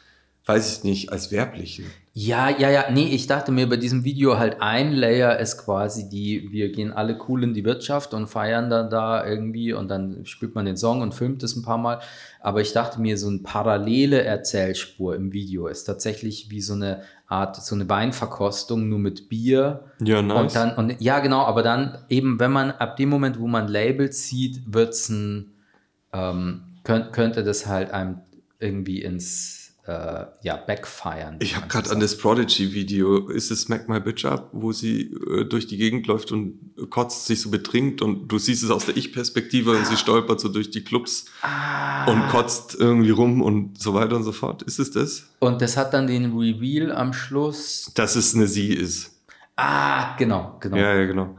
weiß 0.46 0.78
ich 0.78 0.84
nicht, 0.84 1.12
als 1.12 1.30
werblichen. 1.30 1.84
Ja, 2.20 2.48
ja, 2.50 2.68
ja, 2.68 2.90
nee, 2.90 3.06
ich 3.06 3.28
dachte 3.28 3.52
mir 3.52 3.68
bei 3.68 3.76
diesem 3.76 4.02
Video 4.02 4.38
halt 4.38 4.56
ein 4.60 4.90
Layer 4.90 5.38
ist 5.38 5.56
quasi 5.56 6.08
die, 6.08 6.48
wir 6.50 6.72
gehen 6.72 6.92
alle 6.92 7.16
cool 7.28 7.44
in 7.44 7.54
die 7.54 7.64
Wirtschaft 7.64 8.12
und 8.12 8.26
feiern 8.26 8.68
dann 8.70 8.90
da 8.90 9.24
irgendwie 9.24 9.72
und 9.72 9.86
dann 9.86 10.26
spielt 10.26 10.56
man 10.56 10.64
den 10.64 10.76
Song 10.76 11.00
und 11.00 11.14
filmt 11.14 11.44
es 11.44 11.54
ein 11.54 11.62
paar 11.62 11.78
Mal. 11.78 12.00
Aber 12.40 12.60
ich 12.60 12.72
dachte 12.72 13.00
mir, 13.00 13.16
so 13.16 13.28
eine 13.28 13.38
parallele 13.38 14.20
Erzählspur 14.24 15.14
im 15.14 15.32
Video 15.32 15.68
ist 15.68 15.84
tatsächlich 15.84 16.50
wie 16.50 16.60
so 16.60 16.72
eine 16.72 17.02
Art, 17.28 17.54
so 17.54 17.76
eine 17.76 17.88
Weinverkostung 17.88 18.88
nur 18.88 18.98
mit 18.98 19.28
Bier. 19.28 19.84
Ja, 20.02 20.20
Und 20.40 20.56
dann, 20.56 20.74
und 20.74 21.00
ja, 21.00 21.20
genau, 21.20 21.42
aber 21.42 21.62
dann 21.62 21.98
eben, 22.08 22.40
wenn 22.40 22.50
man 22.50 22.72
ab 22.72 22.96
dem 22.96 23.10
Moment, 23.10 23.38
wo 23.38 23.46
man 23.46 23.68
Labels 23.68 24.26
sieht, 24.26 24.60
wird's 24.66 25.08
ein, 25.08 25.52
ähm, 26.12 26.62
könnt, 26.82 27.12
könnte 27.12 27.44
das 27.44 27.68
halt 27.68 27.92
einem 27.92 28.22
irgendwie 28.58 29.02
ins, 29.02 29.57
äh, 29.88 30.26
ja, 30.42 30.56
backfiren. 30.56 31.36
Ich 31.40 31.56
habe 31.56 31.66
gerade 31.66 31.90
an 31.90 31.98
das 31.98 32.18
Prodigy-Video, 32.18 33.28
ist 33.28 33.50
es 33.50 33.62
Smack 33.62 33.88
My 33.88 34.00
Bitch 34.00 34.26
Up, 34.26 34.50
wo 34.52 34.70
sie 34.72 35.12
äh, 35.30 35.44
durch 35.46 35.66
die 35.66 35.78
Gegend 35.78 36.06
läuft 36.06 36.30
und 36.30 36.58
kotzt, 36.90 37.24
sich 37.24 37.40
so 37.40 37.50
betrinkt 37.50 38.02
und 38.02 38.28
du 38.28 38.38
siehst 38.38 38.62
es 38.62 38.70
aus 38.70 38.84
der 38.84 38.98
Ich-Perspektive 38.98 39.70
und 39.70 39.86
sie 39.86 39.96
stolpert 39.96 40.40
so 40.40 40.50
durch 40.50 40.70
die 40.70 40.84
Clubs 40.84 41.24
und 42.06 42.28
kotzt 42.28 42.76
irgendwie 42.78 43.10
rum 43.10 43.40
und 43.40 43.80
so 43.80 43.94
weiter 43.94 44.16
und 44.16 44.24
so 44.24 44.32
fort. 44.32 44.62
Ist 44.62 44.78
es 44.78 44.90
das? 44.90 45.26
Und 45.38 45.62
das 45.62 45.78
hat 45.78 45.94
dann 45.94 46.06
den 46.06 46.36
Reveal 46.36 46.92
am 46.92 47.14
Schluss. 47.14 47.90
Dass 47.94 48.14
es 48.14 48.34
eine 48.34 48.46
Sie 48.46 48.74
ist. 48.74 49.18
Ah, 49.56 50.16
genau, 50.18 50.58
genau. 50.60 50.76
Ja, 50.76 50.94
ja, 50.94 51.06
genau. 51.06 51.38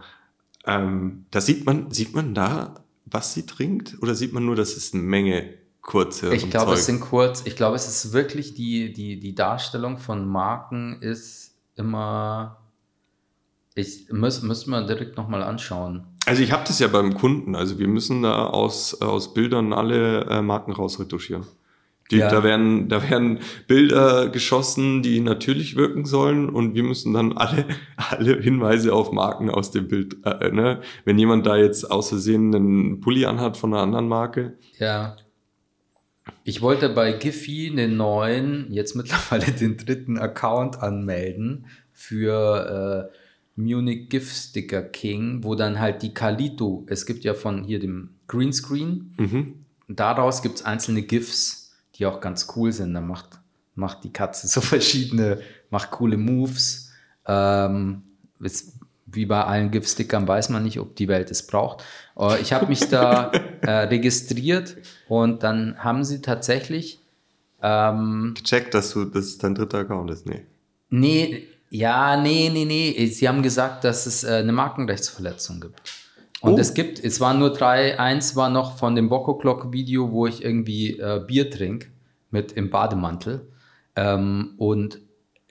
Ähm, 0.66 1.26
da 1.30 1.40
sieht 1.40 1.68
man, 1.68 1.92
sieht 1.92 2.16
man 2.16 2.34
da, 2.34 2.84
was 3.06 3.36
sie 3.36 3.46
trinkt? 3.46 3.98
Oder 4.02 4.16
sieht 4.16 4.34
man 4.34 4.44
nur, 4.44 4.56
dass 4.56 4.76
es 4.76 4.94
eine 4.94 5.04
Menge 5.04 5.54
kurze 5.82 6.34
ich 6.34 6.50
glaube, 6.50 6.74
es 6.74 6.86
sind 6.86 7.00
kurz, 7.00 7.44
ich 7.46 7.56
glaube, 7.56 7.76
es 7.76 7.88
ist 7.88 8.14
wirklich 8.14 8.54
die, 8.54 8.94
die, 8.94 9.20
die 9.20 9.36
Darstellung 9.36 9.98
von 9.98 10.28
Marken 10.28 11.02
ist 11.02 11.56
immer. 11.76 12.58
Ich 13.76 14.12
muss, 14.12 14.42
müsste 14.42 14.70
man 14.70 14.88
direkt 14.88 15.16
nochmal 15.16 15.42
anschauen. 15.42 16.04
Also 16.26 16.44
ich 16.44 16.52
habe 16.52 16.64
das 16.68 16.80
ja 16.80 16.88
beim 16.88 17.14
Kunden. 17.16 17.56
Also 17.56 17.80
wir 17.80 17.88
müssen 17.88 18.24
da 18.24 18.46
aus, 18.48 19.02
aus 19.02 19.34
Bildern 19.34 19.74
alle 19.74 20.26
äh, 20.26 20.42
Marken 20.42 20.74
rausretuschieren. 20.74 21.46
Die, 22.12 22.18
Ja. 22.18 22.30
da, 22.30 22.44
werden, 22.44 22.90
da 22.90 23.08
werden 23.10 23.40
Bilder 23.68 24.30
geschossen, 24.30 25.04
die 25.04 25.20
natürlich 25.20 25.76
wirken 25.76 26.06
sollen 26.06 26.50
und 26.50 26.74
wir 26.74 26.84
müssen 26.84 27.14
dann 27.14 27.38
alle, 27.38 27.66
alle 27.98 28.40
Hinweise 28.42 28.94
auf 28.94 29.12
Marken 29.12 29.50
aus 29.50 29.72
dem 29.72 29.88
Bild, 29.88 30.18
äh, 30.26 30.52
ne? 30.52 30.82
wenn 31.06 31.20
jemand 31.20 31.46
da 31.46 31.56
jetzt 31.56 31.90
aus 31.90 32.10
Versehen 32.10 32.54
einen 32.54 33.00
Pulli 33.00 33.26
anhat 33.26 33.58
von 33.58 33.74
einer 33.74 33.84
anderen 33.84 34.08
Marke, 34.08 34.58
Ja. 34.80 35.16
Ich 36.50 36.64
wollte 36.64 36.90
bei 36.90 37.12
Giphy 37.12 37.76
den 37.76 37.96
neuen, 37.96 38.74
jetzt 38.74 38.96
mittlerweile 38.96 39.52
den 39.60 39.78
dritten 39.78 40.18
Account 40.18 40.82
anmelden 40.82 41.68
für 41.94 43.12
äh, 43.14 43.16
Munich 43.56 44.10
GIF 44.10 44.34
Sticker 44.34 44.82
King, 44.82 45.44
wo 45.44 45.54
dann 45.54 45.80
halt 45.80 46.02
die 46.02 46.12
Kalito, 46.12 46.88
es 46.90 47.06
gibt 47.06 47.24
ja 47.24 47.36
von 47.36 47.64
hier 47.64 47.78
dem 47.78 48.16
Greenscreen, 48.28 49.14
mhm. 49.18 49.64
daraus 49.88 50.42
gibt 50.42 50.56
es 50.56 50.66
einzelne 50.66 51.04
GIFs, 51.04 51.78
die 51.94 52.08
auch 52.08 52.20
ganz 52.20 52.48
cool 52.56 52.72
sind. 52.72 52.96
Da 52.96 53.02
macht, 53.02 53.40
macht 53.76 54.04
die 54.04 54.12
Katze 54.12 54.48
so 54.48 54.60
verschiedene, 54.62 55.42
macht 55.70 55.92
coole 55.92 56.18
Moves. 56.18 56.92
Ähm, 57.28 58.02
ist, 58.40 58.79
wie 59.12 59.26
bei 59.26 59.44
allen 59.44 59.72
GIF-Stickern 59.72 60.28
weiß 60.28 60.50
man 60.50 60.64
nicht, 60.64 60.80
ob 60.80 60.96
die 60.96 61.08
Welt 61.08 61.32
es 61.32 61.46
braucht. 61.46 61.84
Äh, 62.18 62.42
ich 62.42 62.54
habe 62.54 62.68
mich 62.68 62.88
da 62.90 63.32
äh, 63.62 63.72
registriert 63.72 64.78
und 65.08 65.44
dann 65.44 65.76
haben 65.80 66.04
sie 66.04 66.22
tatsächlich 66.22 67.00
ähm, 67.62 68.34
gecheckt, 68.38 68.74
dass 68.74 68.92
du, 68.92 69.06
dass 69.06 69.26
es 69.26 69.38
dein 69.38 69.56
dritter 69.56 69.80
Account 69.80 70.12
ist. 70.12 70.26
Nee. 70.26 70.46
Nee, 70.90 71.48
ja, 71.70 72.18
nee, 72.18 72.50
nee, 72.52 72.66
nee. 72.66 73.06
Sie 73.08 73.28
haben 73.28 73.44
gesagt, 73.44 73.84
dass 73.84 74.06
es 74.06 74.24
äh, 74.24 74.36
eine 74.36 74.52
Markenrechtsverletzung 74.52 75.62
gibt. 75.62 75.82
Und 76.42 76.54
Oh. 76.54 76.58
es 76.58 76.74
gibt, 76.74 77.04
es 77.04 77.20
waren 77.20 77.38
nur 77.40 77.52
drei, 77.52 78.00
eins 78.00 78.36
war 78.36 78.50
noch 78.50 78.78
von 78.78 78.96
dem 78.96 79.10
Bocco 79.10 79.36
Clock 79.38 79.74
Video, 79.74 80.12
wo 80.12 80.26
ich 80.26 80.44
irgendwie 80.44 80.98
äh, 80.98 81.22
Bier 81.26 81.52
trinke 81.52 81.88
mit 82.32 82.54
im 82.54 82.70
Bademantel. 82.70 83.48
Ähm, 83.96 84.54
und 84.58 85.00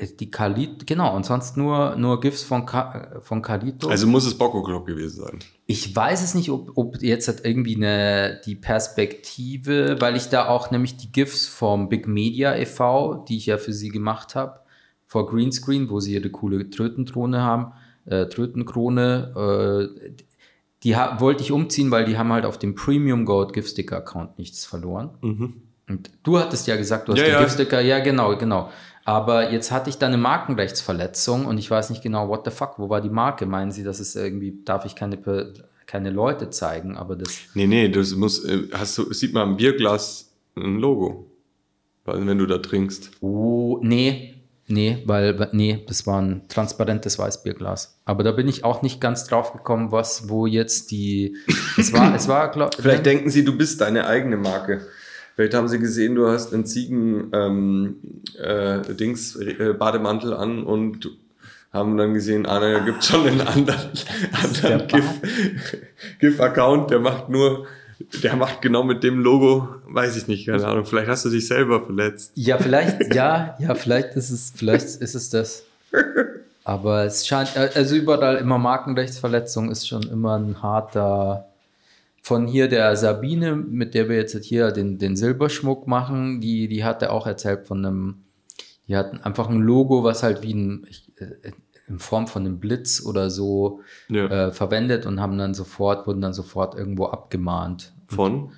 die 0.00 0.30
Kalit, 0.30 0.86
genau, 0.86 1.14
und 1.16 1.26
sonst 1.26 1.56
nur, 1.56 1.96
nur 1.96 2.20
GIFs 2.20 2.44
von, 2.44 2.66
Ka 2.66 3.20
von 3.20 3.42
Kalito. 3.42 3.88
Also 3.88 4.06
muss 4.06 4.26
es 4.26 4.38
Bocco 4.38 4.62
Club 4.62 4.86
gewesen 4.86 5.22
sein. 5.22 5.38
Ich 5.66 5.94
weiß 5.94 6.22
es 6.22 6.34
nicht, 6.34 6.50
ob, 6.50 6.70
ob 6.76 7.02
jetzt 7.02 7.26
hat 7.26 7.44
irgendwie 7.44 7.76
eine, 7.76 8.40
die 8.46 8.54
Perspektive, 8.54 9.96
weil 10.00 10.16
ich 10.16 10.28
da 10.28 10.48
auch 10.48 10.70
nämlich 10.70 10.96
die 10.96 11.10
GIFs 11.10 11.48
vom 11.48 11.88
Big 11.88 12.06
Media 12.06 12.54
e.V., 12.56 13.24
die 13.28 13.38
ich 13.38 13.46
ja 13.46 13.58
für 13.58 13.72
sie 13.72 13.88
gemacht 13.88 14.36
habe, 14.36 14.60
vor 15.06 15.26
Greenscreen, 15.26 15.90
wo 15.90 15.98
sie 15.98 16.14
ihre 16.14 16.30
coole 16.30 16.70
Trötenkrone 16.70 17.42
haben, 17.42 17.72
äh, 18.04 18.26
Trötenkrone, 18.26 19.90
äh, 20.06 20.12
die 20.84 20.94
wollte 20.94 21.42
ich 21.42 21.50
umziehen, 21.50 21.90
weil 21.90 22.04
die 22.04 22.16
haben 22.16 22.32
halt 22.32 22.44
auf 22.44 22.56
dem 22.56 22.76
Premium 22.76 23.24
Gold 23.24 23.52
Gift 23.52 23.70
Sticker 23.70 23.96
Account 23.96 24.38
nichts 24.38 24.64
verloren. 24.64 25.10
Und 25.88 26.10
du 26.22 26.38
hattest 26.38 26.66
ja 26.66 26.76
gesagt, 26.76 27.08
du 27.08 27.12
hast 27.12 27.18
Ja, 27.18 27.24
den 27.24 27.32
ja. 27.32 27.40
Giftsticker, 27.42 27.80
ja 27.80 27.98
genau, 27.98 28.36
genau. 28.36 28.70
Aber 29.08 29.50
jetzt 29.50 29.70
hatte 29.70 29.88
ich 29.88 29.96
da 29.96 30.06
eine 30.06 30.18
Markenrechtsverletzung 30.18 31.46
und 31.46 31.56
ich 31.56 31.70
weiß 31.70 31.88
nicht 31.88 32.02
genau, 32.02 32.28
what 32.28 32.44
the 32.44 32.50
fuck, 32.50 32.74
wo 32.76 32.90
war 32.90 33.00
die 33.00 33.08
Marke? 33.08 33.46
Meinen 33.46 33.72
Sie, 33.72 33.82
dass 33.82 34.00
es 34.00 34.14
irgendwie, 34.14 34.60
darf 34.66 34.84
ich 34.84 34.94
keine, 34.94 35.16
keine 35.86 36.10
Leute 36.10 36.50
zeigen, 36.50 36.94
aber 36.94 37.16
das, 37.16 37.38
Nee, 37.54 37.66
nee, 37.66 37.88
das 37.88 38.14
muss, 38.14 38.44
äh, 38.44 38.64
hast 38.70 38.98
du, 38.98 39.10
sieht 39.14 39.32
man 39.32 39.44
am 39.44 39.56
Bierglas 39.56 40.30
ein 40.56 40.76
Logo. 40.76 41.24
Wenn 42.04 42.36
du 42.36 42.44
da 42.44 42.58
trinkst. 42.58 43.12
oh, 43.22 43.78
nee, 43.80 44.34
nee, 44.66 45.02
weil, 45.06 45.48
nee, 45.52 45.82
das 45.88 46.06
war 46.06 46.20
ein 46.20 46.46
transparentes 46.48 47.18
Weißbierglas. 47.18 47.98
Aber 48.04 48.22
da 48.24 48.32
bin 48.32 48.46
ich 48.46 48.62
auch 48.62 48.82
nicht 48.82 49.00
ganz 49.00 49.24
drauf 49.24 49.54
gekommen, 49.54 49.90
was, 49.90 50.28
wo 50.28 50.44
jetzt 50.44 50.90
die, 50.90 51.34
es 51.78 51.94
war, 51.94 52.14
es 52.14 52.28
war, 52.28 52.50
glaub, 52.50 52.74
Vielleicht 52.78 53.06
denken 53.06 53.30
sie, 53.30 53.42
du 53.42 53.56
bist 53.56 53.80
deine 53.80 54.06
eigene 54.06 54.36
Marke. 54.36 54.86
Vielleicht 55.38 55.54
haben 55.54 55.68
sie 55.68 55.78
gesehen, 55.78 56.16
du 56.16 56.26
hast 56.26 56.52
einen 56.52 56.66
Ziegen 56.66 57.30
ähm, 57.32 57.98
äh, 58.42 58.78
äh, 58.80 59.76
an 59.78 60.64
und 60.64 61.10
haben 61.72 61.96
dann 61.96 62.12
gesehen, 62.12 62.44
ah, 62.44 62.58
da 62.58 62.80
gibt 62.80 63.04
schon 63.04 63.24
einen 63.24 63.42
anderen, 63.42 63.88
anderen 64.42 64.88
GIF- 64.88 65.20
GIF-Account, 66.18 66.90
der 66.90 66.98
macht 66.98 67.28
nur, 67.28 67.68
der 68.24 68.34
macht 68.34 68.62
genau 68.62 68.82
mit 68.82 69.04
dem 69.04 69.20
Logo, 69.20 69.68
weiß 69.86 70.16
ich 70.16 70.26
nicht, 70.26 70.44
keine 70.46 70.66
Ahnung, 70.66 70.84
vielleicht 70.86 71.06
hast 71.06 71.24
du 71.24 71.30
dich 71.30 71.46
selber 71.46 71.86
verletzt. 71.86 72.32
Ja, 72.34 72.58
vielleicht, 72.58 73.14
ja, 73.14 73.54
ja, 73.60 73.76
vielleicht 73.76 74.16
ist 74.16 74.30
es, 74.30 74.52
vielleicht 74.56 74.86
ist 74.86 75.14
es 75.14 75.30
das. 75.30 75.62
Aber 76.64 77.04
es 77.04 77.28
scheint, 77.28 77.56
also 77.56 77.94
überall 77.94 78.38
immer 78.38 78.58
Markenrechtsverletzung 78.58 79.70
ist 79.70 79.86
schon 79.86 80.02
immer 80.02 80.36
ein 80.36 80.60
harter. 80.60 81.44
Von 82.28 82.46
hier 82.46 82.68
der 82.68 82.94
Sabine, 82.94 83.56
mit 83.56 83.94
der 83.94 84.10
wir 84.10 84.16
jetzt 84.16 84.36
hier 84.44 84.70
den, 84.70 84.98
den 84.98 85.16
Silberschmuck 85.16 85.86
machen, 85.86 86.42
die, 86.42 86.68
die 86.68 86.84
hat 86.84 87.00
er 87.02 87.12
auch 87.14 87.26
erzählt 87.26 87.66
von 87.66 87.84
einem, 87.84 88.24
die 88.86 88.96
hatten 88.96 89.16
einfach 89.22 89.48
ein 89.48 89.60
Logo, 89.60 90.04
was 90.04 90.22
halt 90.22 90.42
wie 90.42 90.52
ein, 90.52 90.86
äh, 91.16 91.52
in 91.86 91.98
Form 91.98 92.26
von 92.26 92.44
einem 92.44 92.58
Blitz 92.60 93.02
oder 93.02 93.30
so 93.30 93.80
Ja. 94.10 94.26
äh, 94.48 94.52
verwendet 94.52 95.06
und 95.06 95.20
haben 95.20 95.38
dann 95.38 95.54
sofort, 95.54 96.06
wurden 96.06 96.20
dann 96.20 96.34
sofort 96.34 96.74
irgendwo 96.74 97.06
abgemahnt. 97.06 97.94
Von? 98.08 98.52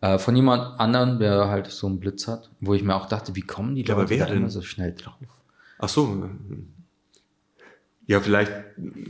Äh, 0.00 0.18
von 0.18 0.36
jemand 0.36 0.78
anderen, 0.78 1.18
der 1.18 1.48
halt 1.48 1.66
so 1.66 1.88
einen 1.88 1.98
Blitz 1.98 2.28
hat, 2.28 2.50
wo 2.60 2.72
ich 2.74 2.84
mir 2.84 2.94
auch 2.94 3.06
dachte, 3.08 3.34
wie 3.34 3.40
kommen 3.40 3.74
die 3.74 3.82
Ja, 3.84 3.96
Leute 3.96 4.16
da 4.16 4.26
denn? 4.26 4.36
immer 4.36 4.50
so 4.50 4.62
schnell 4.62 4.94
drauf? 4.94 5.14
Ach 5.80 5.88
so. 5.88 6.28
Ja, 8.08 8.20
vielleicht, 8.20 8.50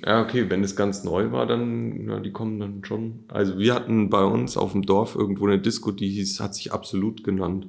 ja, 0.05 0.21
okay, 0.21 0.51
wenn 0.51 0.65
es 0.65 0.75
ganz 0.75 1.05
neu 1.05 1.31
war, 1.31 1.47
dann, 1.47 2.09
ja, 2.09 2.19
die 2.19 2.33
kommen 2.33 2.59
dann 2.59 2.85
schon. 2.85 3.25
Also 3.29 3.57
wir 3.57 3.73
hatten 3.73 4.11
bei 4.11 4.25
uns 4.25 4.57
auf 4.57 4.73
dem 4.73 4.83
Dorf 4.83 5.15
irgendwo 5.15 5.47
eine 5.47 5.61
Disco, 5.61 5.93
die 5.93 6.09
hieß, 6.09 6.41
hat 6.41 6.57
sich 6.57 6.73
absolut 6.73 7.23
genannt. 7.23 7.69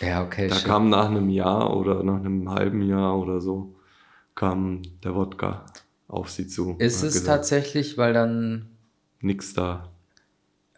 Ja, 0.00 0.24
okay. 0.24 0.48
Da 0.48 0.54
shit. 0.54 0.64
kam 0.64 0.88
nach 0.88 1.10
einem 1.10 1.28
Jahr 1.28 1.76
oder 1.76 2.02
nach 2.02 2.20
einem 2.20 2.50
halben 2.50 2.80
Jahr 2.80 3.18
oder 3.18 3.42
so, 3.42 3.74
kam 4.34 4.80
der 5.04 5.14
Wodka 5.14 5.66
auf 6.08 6.30
sie 6.30 6.46
zu. 6.46 6.76
ist 6.78 7.02
es 7.02 7.12
gesagt, 7.12 7.26
tatsächlich, 7.26 7.98
weil 7.98 8.14
dann. 8.14 8.70
Nix 9.20 9.52
da. 9.52 9.92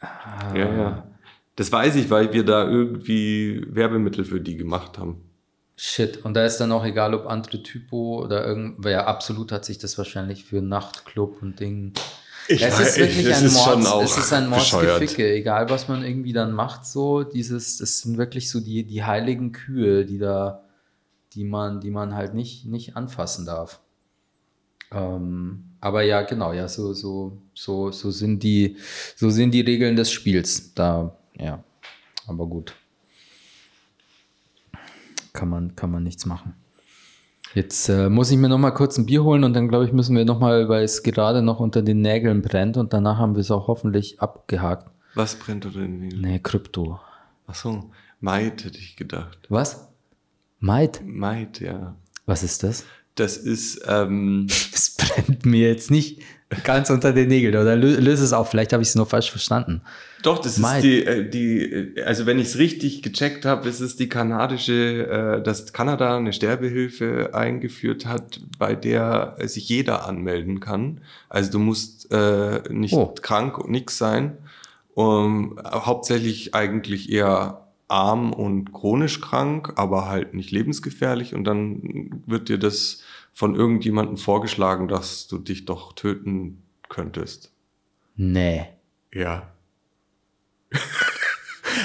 Ah, 0.00 0.56
Ja, 0.56 0.74
ja. 0.74 1.06
Das 1.54 1.70
weiß 1.70 1.94
ich, 1.94 2.10
weil 2.10 2.32
wir 2.32 2.44
da 2.44 2.68
irgendwie 2.68 3.64
Werbemittel 3.68 4.24
für 4.24 4.40
die 4.40 4.56
gemacht 4.56 4.98
haben. 4.98 5.22
Shit. 5.78 6.24
Und 6.24 6.34
da 6.34 6.44
ist 6.46 6.56
dann 6.58 6.72
auch 6.72 6.84
egal, 6.84 7.14
ob 7.14 7.26
andere 7.26 7.62
Typo 7.62 8.22
oder 8.24 8.46
irgend. 8.46 8.82
weil 8.82 8.92
Ja, 8.92 9.06
absolut 9.06 9.52
hat 9.52 9.64
sich 9.64 9.76
das 9.78 9.98
wahrscheinlich 9.98 10.44
für 10.44 10.62
Nachtclub 10.62 11.42
und 11.42 11.60
Ding. 11.60 11.92
Ich 12.48 12.62
es 12.62 12.74
weiß- 12.74 12.82
ist 12.82 12.98
wirklich 12.98 13.26
es 13.26 13.38
ein 13.40 13.46
ist 13.46 13.54
Mords, 13.54 14.10
es 14.12 14.18
ist 14.18 14.32
ein. 14.32 14.48
Mordsgeficke, 14.48 15.34
egal 15.34 15.68
was 15.68 15.88
man 15.88 16.02
irgendwie 16.04 16.32
dann 16.32 16.52
macht, 16.52 16.86
so, 16.86 17.24
dieses, 17.24 17.78
das 17.78 17.98
sind 18.00 18.16
wirklich 18.18 18.50
so 18.50 18.60
die, 18.60 18.84
die 18.84 19.04
heiligen 19.04 19.52
Kühe, 19.52 20.04
die 20.06 20.18
da, 20.18 20.62
die 21.34 21.44
man, 21.44 21.80
die 21.80 21.90
man 21.90 22.14
halt 22.14 22.34
nicht, 22.34 22.64
nicht 22.64 22.96
anfassen 22.96 23.44
darf. 23.46 23.80
Ähm, 24.92 25.64
aber 25.80 26.02
ja, 26.02 26.22
genau, 26.22 26.52
ja, 26.52 26.68
so, 26.68 26.92
so, 26.94 27.36
so, 27.52 27.90
so 27.90 28.10
sind 28.12 28.42
die, 28.42 28.76
so 29.16 29.28
sind 29.30 29.50
die 29.50 29.60
Regeln 29.62 29.96
des 29.96 30.10
Spiels. 30.10 30.72
Da, 30.74 31.16
ja, 31.38 31.62
aber 32.26 32.46
gut. 32.46 32.74
Kann 35.36 35.48
man, 35.50 35.76
kann 35.76 35.90
man 35.90 36.02
nichts 36.02 36.26
machen. 36.26 36.54
Jetzt 37.54 37.88
äh, 37.88 38.08
muss 38.10 38.30
ich 38.30 38.36
mir 38.36 38.48
noch 38.48 38.58
mal 38.58 38.72
kurz 38.72 38.98
ein 38.98 39.06
Bier 39.06 39.22
holen 39.22 39.44
und 39.44 39.54
dann 39.54 39.68
glaube 39.68 39.84
ich, 39.86 39.92
müssen 39.92 40.16
wir 40.16 40.24
noch 40.24 40.40
mal, 40.40 40.68
weil 40.68 40.82
es 40.82 41.02
gerade 41.02 41.42
noch 41.42 41.60
unter 41.60 41.82
den 41.82 42.00
Nägeln 42.00 42.42
brennt 42.42 42.76
und 42.76 42.92
danach 42.92 43.18
haben 43.18 43.34
wir 43.34 43.40
es 43.40 43.50
auch 43.50 43.68
hoffentlich 43.68 44.20
abgehakt. 44.20 44.90
Was 45.14 45.36
brennt 45.36 45.64
in 45.64 46.00
den 46.00 46.20
Nee, 46.20 46.38
Krypto. 46.38 47.00
Ach 47.46 47.54
so, 47.54 47.90
Maid 48.20 48.64
hätte 48.64 48.78
ich 48.78 48.96
gedacht. 48.96 49.38
Was? 49.48 49.88
Maid? 50.58 51.00
Maid, 51.04 51.60
ja. 51.60 51.94
Was 52.26 52.42
ist 52.42 52.62
das? 52.62 52.84
Das 53.14 53.36
ist, 53.36 53.82
ähm, 53.86 54.46
Es 54.74 54.96
brennt 54.96 55.46
mir 55.46 55.68
jetzt 55.68 55.90
nicht 55.90 56.20
ganz 56.64 56.90
unter 56.90 57.12
den 57.12 57.28
Nägeln 57.28 57.54
oder 57.56 57.74
lö 57.76 57.96
löse 57.96 58.24
es 58.24 58.32
auf. 58.32 58.50
Vielleicht 58.50 58.72
habe 58.72 58.82
ich 58.82 58.90
es 58.90 58.94
nur 58.94 59.06
falsch 59.06 59.30
verstanden. 59.30 59.82
doch, 60.22 60.38
das 60.38 60.58
Maid. 60.58 60.76
ist 60.76 60.82
die, 60.84 61.04
äh, 61.04 61.28
die, 61.28 61.62
äh, 61.98 62.02
also 62.04 62.26
wenn 62.26 62.38
ich 62.38 62.48
es 62.48 62.58
richtig 62.58 63.02
gecheckt 63.02 63.44
habe, 63.44 63.68
ist 63.68 63.80
es 63.80 63.96
die 63.96 64.08
kanadische, 64.08 65.06
äh, 65.38 65.42
dass 65.42 65.72
Kanada 65.72 66.16
eine 66.16 66.32
Sterbehilfe 66.32 67.30
eingeführt 67.34 68.06
hat, 68.06 68.40
bei 68.58 68.74
der 68.74 69.36
sich 69.44 69.68
jeder 69.68 70.06
anmelden 70.06 70.60
kann. 70.60 71.00
Also 71.28 71.50
du 71.52 71.58
musst 71.58 72.12
äh, 72.12 72.62
nicht 72.70 72.94
Oh. 72.94 73.12
krank 73.20 73.58
und 73.58 73.70
nix 73.70 73.98
sein. 73.98 74.38
Um, 74.94 75.58
hauptsächlich 75.62 76.54
eigentlich 76.54 77.12
eher 77.12 77.66
arm 77.86 78.32
und 78.32 78.72
chronisch 78.72 79.20
krank, 79.20 79.74
aber 79.76 80.08
halt 80.08 80.32
nicht 80.32 80.50
lebensgefährlich. 80.52 81.34
Und 81.34 81.44
dann 81.44 82.22
wird 82.26 82.48
dir 82.48 82.56
das 82.58 83.02
von 83.36 83.54
irgendjemandem 83.54 84.16
vorgeschlagen, 84.16 84.88
dass 84.88 85.26
du 85.26 85.36
dich 85.36 85.66
doch 85.66 85.92
töten 85.92 86.62
könntest. 86.88 87.52
Nee. 88.16 88.66
Ja. 89.12 89.52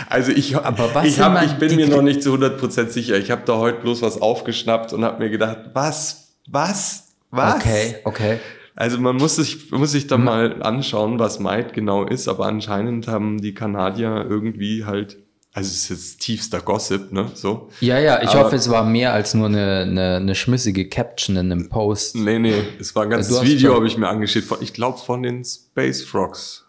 Also 0.07 0.31
ich, 0.31 0.57
Aber 0.57 0.93
was 0.93 1.05
ich, 1.05 1.19
hab, 1.19 1.41
ich 1.43 1.53
bin 1.53 1.75
mir 1.75 1.87
noch 1.87 2.01
nicht 2.01 2.21
zu 2.21 2.33
100% 2.33 2.87
sicher. 2.87 3.17
Ich 3.17 3.31
habe 3.31 3.43
da 3.45 3.57
heute 3.57 3.79
bloß 3.79 4.01
was 4.01 4.21
aufgeschnappt 4.21 4.91
und 4.91 5.05
habe 5.05 5.23
mir 5.23 5.29
gedacht, 5.29 5.71
was? 5.73 6.33
Was? 6.47 7.13
Was? 7.29 7.55
Okay, 7.55 7.95
okay. 8.03 8.39
Also 8.75 8.99
man 8.99 9.15
muss 9.17 9.37
sich, 9.37 9.71
muss 9.71 9.91
sich 9.91 10.07
da 10.07 10.17
mal 10.17 10.63
anschauen, 10.63 11.17
was 11.19 11.39
Might 11.39 11.73
genau 11.73 12.05
ist, 12.05 12.27
aber 12.27 12.45
anscheinend 12.45 13.07
haben 13.07 13.41
die 13.41 13.53
Kanadier 13.53 14.25
irgendwie 14.27 14.85
halt, 14.85 15.17
also 15.53 15.67
es 15.67 15.75
ist 15.75 15.89
jetzt 15.89 16.19
tiefster 16.21 16.61
Gossip, 16.61 17.11
ne? 17.11 17.29
So. 17.33 17.69
Ja, 17.81 17.99
ja, 17.99 18.21
ich 18.23 18.29
Aber- 18.29 18.45
hoffe, 18.45 18.55
es 18.55 18.69
war 18.69 18.85
mehr 18.85 19.13
als 19.13 19.33
nur 19.33 19.47
eine, 19.47 19.79
eine, 19.81 20.15
eine 20.17 20.35
schmissige 20.35 20.87
Caption 20.87 21.35
in 21.35 21.51
einem 21.51 21.67
Post. 21.69 22.15
Nee, 22.15 22.39
nee, 22.39 22.53
es 22.79 22.95
war 22.95 23.03
ein 23.03 23.09
ganzes 23.09 23.41
Video, 23.43 23.75
habe 23.75 23.87
ich 23.87 23.97
mir 23.97 24.07
angeschaut. 24.07 24.43
Ich 24.61 24.73
glaube 24.73 24.97
von 24.97 25.23
den 25.23 25.43
Space 25.43 26.03
Frogs. 26.03 26.65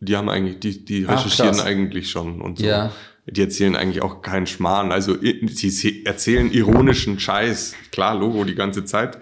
Die 0.00 0.16
haben 0.16 0.28
eigentlich, 0.28 0.60
die, 0.60 0.84
die 0.84 1.04
Ach, 1.06 1.12
recherchieren 1.24 1.52
krass. 1.56 1.64
eigentlich 1.66 2.10
schon 2.10 2.40
und 2.40 2.58
so. 2.58 2.64
Ja. 2.66 2.92
Die 3.26 3.42
erzählen 3.42 3.76
eigentlich 3.76 4.02
auch 4.02 4.22
keinen 4.22 4.46
Schmarrn. 4.46 4.92
Also 4.92 5.16
sie 5.20 6.04
erzählen 6.06 6.50
ironischen 6.50 7.18
Scheiß. 7.20 7.74
Klar, 7.92 8.14
Logo 8.16 8.44
die 8.44 8.54
ganze 8.54 8.84
Zeit. 8.84 9.18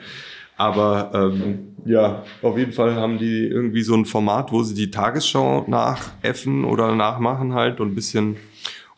Aber 0.56 1.10
ähm, 1.14 1.76
ja, 1.84 2.24
auf 2.42 2.58
jeden 2.58 2.72
Fall 2.72 2.94
haben 2.96 3.18
die 3.18 3.46
irgendwie 3.46 3.82
so 3.82 3.94
ein 3.94 4.04
Format, 4.06 4.50
wo 4.50 4.62
sie 4.62 4.74
die 4.74 4.90
Tagesschau 4.90 5.64
nachäffen 5.68 6.64
oder 6.64 6.94
nachmachen 6.94 7.54
halt 7.54 7.80
und 7.80 7.92
ein 7.92 7.94
bisschen 7.94 8.36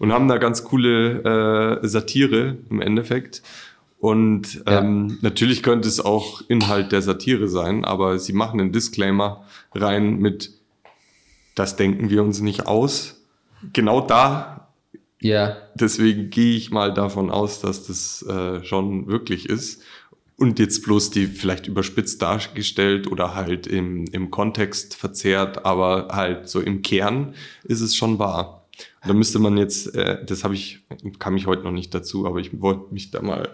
und 0.00 0.12
haben 0.12 0.26
da 0.26 0.38
ganz 0.38 0.64
coole 0.64 1.78
äh, 1.82 1.86
Satire 1.86 2.56
im 2.70 2.80
Endeffekt. 2.80 3.42
Und 4.00 4.64
Ja. 4.66 4.80
ähm, 4.80 5.18
natürlich 5.20 5.62
könnte 5.62 5.86
es 5.86 6.00
auch 6.00 6.42
Inhalt 6.48 6.90
der 6.90 7.02
Satire 7.02 7.48
sein, 7.48 7.84
aber 7.84 8.18
sie 8.18 8.32
machen 8.32 8.58
einen 8.58 8.72
Disclaimer 8.72 9.44
rein 9.74 10.16
mit, 10.18 10.50
das 11.54 11.76
denken 11.76 12.08
wir 12.10 12.22
uns 12.24 12.40
nicht 12.40 12.66
aus. 12.66 13.20
Genau 13.74 14.00
da, 14.00 14.68
Ja, 15.20 15.58
deswegen 15.74 16.30
gehe 16.30 16.56
ich 16.56 16.70
mal 16.70 16.94
davon 16.94 17.30
aus, 17.30 17.60
dass 17.60 17.86
das 17.86 18.22
äh, 18.22 18.64
schon 18.64 19.06
wirklich 19.06 19.46
ist. 19.50 19.82
Und 20.38 20.58
jetzt 20.58 20.82
bloß 20.82 21.10
die 21.10 21.26
vielleicht 21.26 21.66
überspitzt 21.66 22.22
dargestellt 22.22 23.06
oder 23.06 23.34
halt 23.34 23.66
im, 23.66 24.06
im 24.12 24.30
Kontext 24.30 24.94
verzerrt, 24.96 25.66
aber 25.66 26.08
halt 26.12 26.48
so 26.48 26.58
im 26.62 26.80
Kern 26.80 27.34
ist 27.64 27.82
es 27.82 27.94
schon 27.94 28.18
wahr. 28.18 28.59
Und 29.02 29.08
da 29.08 29.14
müsste 29.14 29.38
man 29.38 29.56
jetzt, 29.56 29.94
äh, 29.94 30.24
das 30.24 30.44
habe 30.44 30.54
ich, 30.54 30.80
kam 31.18 31.36
ich 31.36 31.46
heute 31.46 31.62
noch 31.62 31.72
nicht 31.72 31.94
dazu, 31.94 32.26
aber 32.26 32.38
ich 32.38 32.60
wollte 32.60 32.92
mich 32.92 33.10
da 33.10 33.22
mal, 33.22 33.48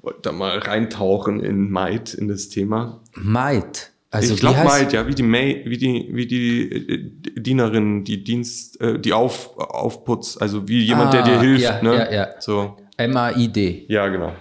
wollte 0.00 0.20
da 0.22 0.32
mal 0.32 0.58
reintauchen 0.58 1.40
in 1.40 1.70
Might, 1.70 2.14
in 2.14 2.28
das 2.28 2.48
Thema. 2.48 3.00
Maid. 3.14 3.92
Also 4.10 4.32
ich 4.34 4.40
glaube 4.40 4.64
Might, 4.64 4.92
ja, 4.94 5.06
wie 5.06 5.14
die 5.14 5.22
May, 5.22 5.62
wie 5.66 5.76
die, 5.76 6.08
wie 6.12 6.26
die 6.26 6.62
äh, 6.72 7.10
Dienerin, 7.40 8.04
die 8.04 8.24
Dienst, 8.24 8.80
äh, 8.80 8.98
die 8.98 9.12
auf, 9.12 9.56
Aufputz, 9.58 10.38
also 10.40 10.66
wie 10.66 10.82
jemand, 10.82 11.12
der 11.12 11.24
Ah, 11.24 11.28
dir 11.28 11.40
hilft, 11.40 11.62
ja, 11.64 11.82
ne? 11.82 11.94
ja, 11.94 12.12
ja. 12.12 12.28
So, 12.40 12.76
M-A-I-D. 12.96 13.84
ja, 13.88 14.08
genau. 14.08 14.32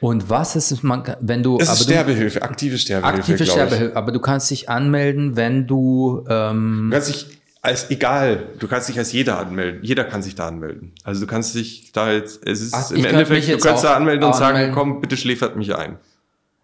Und 0.00 0.30
was 0.30 0.56
ist 0.56 0.82
man, 0.82 1.02
wenn 1.20 1.42
du. 1.42 1.58
Es 1.60 1.70
ist 1.70 1.82
Sterbehilfe, 1.84 2.40
aktive 2.42 2.78
Sterbehilfe. 2.78 3.18
Aktive. 3.32 3.44
Sterbehilfe. 3.46 3.96
Aber 3.96 4.12
du 4.12 4.18
kannst 4.18 4.50
dich 4.50 4.68
anmelden, 4.70 5.36
wenn 5.36 5.66
du. 5.66 6.24
Ähm, 6.28 6.86
Du 6.90 6.96
kannst 6.96 7.08
dich 7.10 7.26
als 7.62 7.90
egal, 7.90 8.48
du 8.58 8.68
kannst 8.68 8.88
dich 8.88 8.98
als 8.98 9.12
jeder 9.12 9.38
anmelden. 9.38 9.80
Jeder 9.82 10.04
kann 10.04 10.22
sich 10.22 10.34
da 10.34 10.48
anmelden. 10.48 10.92
Also 11.04 11.20
du 11.20 11.26
kannst 11.26 11.54
dich 11.54 11.92
da 11.92 12.10
jetzt, 12.12 12.46
es 12.46 12.60
ist 12.62 12.74
Ach, 12.74 12.90
im 12.90 13.04
Endeffekt, 13.04 13.48
du 13.48 13.58
kannst 13.58 13.84
da 13.84 13.94
anmelden 13.96 14.24
und 14.24 14.34
sagen, 14.34 14.56
anmelden. 14.56 14.74
komm, 14.74 15.00
bitte 15.00 15.16
schläfert 15.16 15.56
mich 15.56 15.74
ein. 15.74 15.98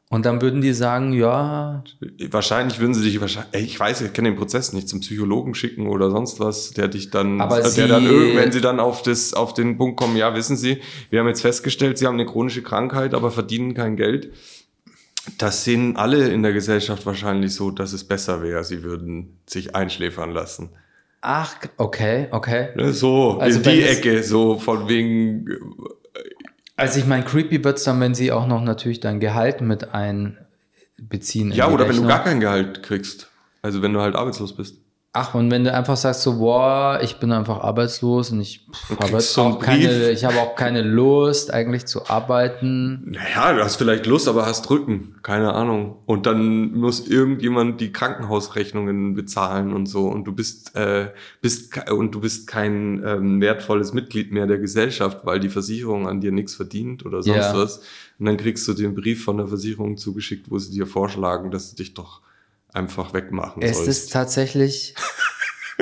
und 0.09 0.25
dann 0.25 0.41
würden 0.41 0.61
die 0.63 0.73
sagen, 0.73 1.13
ja, 1.13 1.83
Wahrscheinlich 2.31 2.79
würden 2.79 2.95
sie 2.95 3.03
dich 3.03 3.21
wahrscheinlich, 3.21 3.53
ich 3.65 3.79
weiß, 3.79 4.01
ich 4.03 4.13
kenne 4.15 4.31
den 4.31 4.39
Prozess 4.39 4.73
nicht 4.73 4.89
zum 4.89 5.01
Psychologen 5.01 5.55
schicken 5.55 5.89
oder 5.89 6.11
sonst 6.11 6.41
was, 6.41 6.71
der 6.71 6.89
dich 6.89 7.11
dann, 7.11 7.41
Aber 7.43 7.57
der 7.61 7.69
sie- 7.71 7.89
dann 7.89 8.05
wenn 8.07 8.53
sie 8.53 8.61
dann 8.63 8.81
auf 8.81 9.03
das, 9.03 9.35
auf 9.35 9.53
den 9.53 9.77
Punkt 9.77 9.99
kommen, 9.99 10.17
ja, 10.17 10.35
wissen 10.35 10.57
Sie, 10.57 10.81
wir 11.11 11.21
haben 11.21 11.29
jetzt 11.29 11.43
festgestellt, 11.43 11.99
Sie 11.99 12.07
haben 12.07 12.15
eine 12.15 12.25
chronische 12.27 12.63
Krankheit, 12.63 13.13
aber 13.15 13.31
verdienen 13.31 13.75
kein 13.75 13.97
Geld. 13.97 14.33
Das 15.39 15.65
sehen 15.65 15.97
alle 15.97 16.29
in 16.29 16.43
der 16.45 16.53
Gesellschaft 16.53 17.05
wahrscheinlich 17.05 17.53
so, 17.53 17.71
dass 17.73 17.93
es 17.93 18.05
besser 18.05 18.43
wäre, 18.43 18.63
sie 18.63 18.85
würden 18.85 19.41
sich 19.47 19.75
einschläfern 19.75 20.31
lassen. 20.31 20.71
Ach, 21.27 21.57
okay, 21.77 22.29
okay. 22.31 22.69
Ne, 22.77 22.93
So, 22.93 23.39
Also 23.39 23.59
in 23.59 23.65
die 23.65 23.83
Ecke, 23.83 24.23
so 24.23 24.59
von 24.59 24.89
wegen, 24.89 25.47
äh, 25.51 26.21
Also 26.77 26.99
ich 27.01 27.07
meine, 27.07 27.25
creepy 27.25 27.63
wird 27.65 27.79
es 27.79 27.85
dann, 27.85 28.01
wenn 28.01 28.15
sie 28.15 28.33
auch 28.33 28.47
noch 28.47 28.63
natürlich 28.63 29.01
dein 29.01 29.21
Gehalt 29.21 29.61
mit 29.61 29.93
einbeziehen. 29.95 31.51
in 31.51 31.57
Ja, 31.57 31.67
oder 31.69 31.81
wenn 31.89 31.97
du 31.97 32.03
Rechnung. 32.03 32.09
gar 32.09 32.25
kein 32.25 32.41
Gehalt 32.41 32.83
kriegst. 32.83 33.29
Also 33.63 33.83
wenn 33.83 33.93
du 33.93 34.01
halt 34.01 34.15
arbeitslos 34.15 34.57
bist. 34.57 34.77
Ach, 35.19 35.35
und 35.35 35.51
wenn 35.51 35.65
du 35.65 35.73
einfach 35.73 35.97
sagst 35.97 36.21
so, 36.23 36.39
boah, 36.41 37.01
ich 37.03 37.17
bin 37.17 37.33
einfach 37.33 37.61
arbeitslos 37.61 38.33
und 38.33 38.41
ich 38.43 38.67
habe 39.01 39.13
jetzt 39.13 39.33
so 39.33 39.55
keine, 39.59 40.11
ich 40.11 40.27
habe 40.27 40.39
auch 40.39 40.55
keine 40.57 40.83
Lust 40.83 41.51
eigentlich 41.55 41.87
zu 41.87 42.07
arbeiten. 42.11 43.13
Naja, 43.13 43.55
du 43.55 43.65
hast 43.65 43.77
vielleicht 43.77 44.05
Lust, 44.05 44.29
aber 44.29 44.45
hast 44.45 44.69
Rücken. 44.69 45.15
Keine 45.23 45.55
Ahnung. 45.55 45.97
Und 46.05 46.27
dann 46.27 46.73
muss 46.75 47.09
irgendjemand 47.09 47.81
die 47.81 47.93
Krankenhausrechnungen 47.93 49.15
bezahlen 49.15 49.73
und 49.73 49.87
so. 49.87 50.07
Und 50.07 50.25
du 50.27 50.35
bist, 50.35 50.77
äh, 50.77 51.09
bist 51.41 51.91
und 51.91 52.15
du 52.15 52.21
bist 52.21 52.47
kein 52.47 53.03
ähm, 53.03 53.41
wertvolles 53.41 53.95
Mitglied 53.95 54.33
mehr 54.33 54.47
der 54.47 54.59
Gesellschaft, 54.59 55.21
weil 55.25 55.41
die 55.41 55.49
Versicherung 55.49 56.07
an 56.07 56.21
dir 56.21 56.31
nichts 56.31 56.55
verdient 56.55 57.07
oder 57.07 57.23
sonst 57.23 57.39
Ja. 57.39 57.57
was. 57.57 57.79
Und 58.19 58.27
dann 58.27 58.37
kriegst 58.37 58.69
du 58.69 58.75
den 58.75 58.95
Brief 58.95 59.25
von 59.25 59.39
der 59.39 59.47
Versicherung 59.47 59.97
zugeschickt, 59.97 60.51
wo 60.51 60.59
sie 60.59 60.73
dir 60.73 60.87
vorschlagen, 60.87 61.51
dass 61.51 61.71
du 61.71 61.77
dich 61.77 61.95
doch 61.95 62.21
einfach 62.77 63.13
wegmachen 63.15 63.63
Es 63.63 63.77
sollst. 63.77 63.89
ist 63.91 64.13
tatsächlich, 64.13 64.95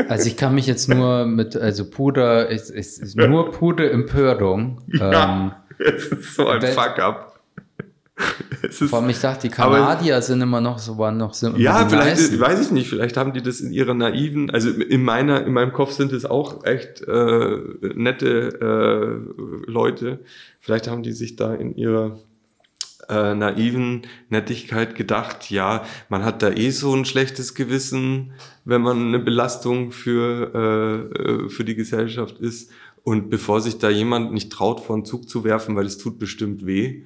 also 0.09 0.27
ich 0.29 0.37
kann 0.37 0.55
mich 0.55 0.67
jetzt 0.67 0.89
nur 0.89 1.27
mit, 1.27 1.57
also 1.57 1.89
purer, 1.91 2.51
es 2.51 2.71
es 2.71 2.99
ist 2.99 3.17
nur 3.17 3.51
pure 3.53 3.91
Empörung. 3.91 4.81
Ja. 4.89 5.25
Ähm, 5.25 5.53
es 5.79 6.07
ist 6.07 6.35
so 6.37 6.47
ein 6.49 6.63
Fuck-up. 6.63 7.33
Es 8.63 8.81
ist 8.81 8.91
vor 8.91 9.01
allem, 9.01 9.11
ich 9.11 9.21
dachte, 9.21 9.49
die 9.49 9.55
Aber- 9.59 9.77
Kanadier 9.77 10.23
sind 10.23 10.41
immer 10.41 10.61
noch 10.61 10.79
so, 10.79 10.97
waren 10.99 11.17
noch 11.17 11.35
so. 11.35 11.49
Ja, 11.57 11.85
vielleicht, 11.89 12.17
Nicen. 12.17 12.39
weiß 12.41 12.61
ich 12.61 12.71
nicht, 12.71 12.89
vielleicht 12.89 13.17
haben 13.17 13.33
die 13.33 13.43
das 13.43 13.61
in 13.61 13.73
ihrer 13.73 13.93
naiven, 13.93 14.51
also 14.51 14.71
in 14.71 15.03
meiner, 15.03 15.45
in 15.45 15.53
meinem 15.53 15.73
Kopf 15.73 15.91
sind 15.91 16.13
es 16.13 16.25
auch 16.25 16.65
echt 16.65 17.03
äh, 17.03 17.57
nette 17.97 19.25
äh, 19.67 19.71
Leute. 19.71 20.21
Vielleicht 20.61 20.87
haben 20.89 21.03
die 21.03 21.13
sich 21.13 21.35
da 21.35 21.55
in 21.55 21.75
ihrer 21.75 22.19
äh, 23.09 23.35
naiven 23.35 24.03
Nettigkeit 24.29 24.95
gedacht, 24.95 25.51
ja, 25.51 25.85
man 26.09 26.25
hat 26.25 26.43
da 26.43 26.51
eh 26.51 26.71
so 26.71 26.95
ein 26.95 27.05
schlechtes 27.05 27.55
Gewissen, 27.55 28.33
wenn 28.65 28.83
man 28.83 29.09
eine 29.09 29.19
Belastung 29.19 29.93
für, 29.93 30.53
äh, 30.55 31.23
äh, 31.23 31.49
für 31.49 31.65
die 31.65 31.75
Gesellschaft 31.75 32.39
ist. 32.39 32.71
Und 33.03 33.29
bevor 33.29 33.61
sich 33.61 33.79
da 33.79 33.91
jemand 33.91 34.33
nicht 34.33 34.51
traut, 34.51 34.81
vor 34.81 34.97
den 34.97 35.05
Zug 35.05 35.29
zu 35.29 35.45
werfen, 35.45 35.77
weil 35.77 35.87
es 35.87 35.99
tut 35.99 36.19
bestimmt 36.19 36.65
weh, 36.67 37.05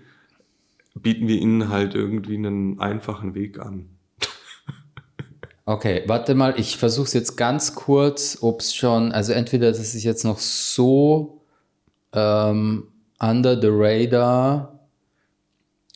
bieten 0.95 1.29
wir 1.29 1.37
ihnen 1.37 1.69
halt 1.69 1.95
irgendwie 1.95 2.37
einen 2.37 2.79
einfachen 2.81 3.35
Weg 3.35 3.59
an. 3.59 3.87
Okay, 5.65 6.03
warte 6.07 6.35
mal, 6.35 6.55
ich 6.59 6.79
versuche 6.79 7.07
es 7.09 7.13
jetzt 7.13 7.37
ganz 7.37 7.75
kurz, 7.75 8.39
ob 8.41 8.61
es 8.61 8.75
schon, 8.75 9.13
also 9.13 9.35
entweder 9.35 9.69
das 9.69 9.81
ist 9.81 10.03
jetzt 10.03 10.25
noch 10.25 10.39
so 10.39 11.43
ähm, 12.15 12.89
under 13.19 13.61
the 13.61 13.69
radar. 13.71 14.78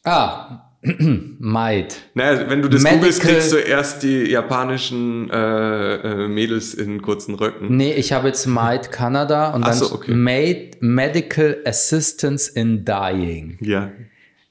Ah, 0.05 0.69
Might. 1.39 2.03
Naja, 2.15 2.51
wenn 2.51 2.61
du 2.61 2.69
das 2.69 2.83
Medical- 2.83 2.99
googelst, 3.01 3.23
kriegst 3.23 3.53
du 3.53 3.57
erst 3.57 4.03
die 4.03 4.29
japanischen 4.31 5.31
äh, 5.31 5.95
äh, 6.25 6.29
Mädels 6.29 6.75
in 6.75 7.01
kurzen 7.03 7.37
Röcken. 7.37 7.77
Nee, 7.77 7.93
ich 7.93 8.13
habe 8.13 8.27
jetzt 8.29 8.47
Might 8.47 8.91
Canada 8.91 9.51
und 9.51 9.63
Ach 9.63 9.69
dann 9.69 9.77
so, 9.79 9.93
okay. 9.95 10.13
Made 10.13 10.71
Medical 10.81 11.59
Assistance 11.65 12.51
in 12.53 12.85
Dying. 12.85 13.59
Ja. 13.61 13.93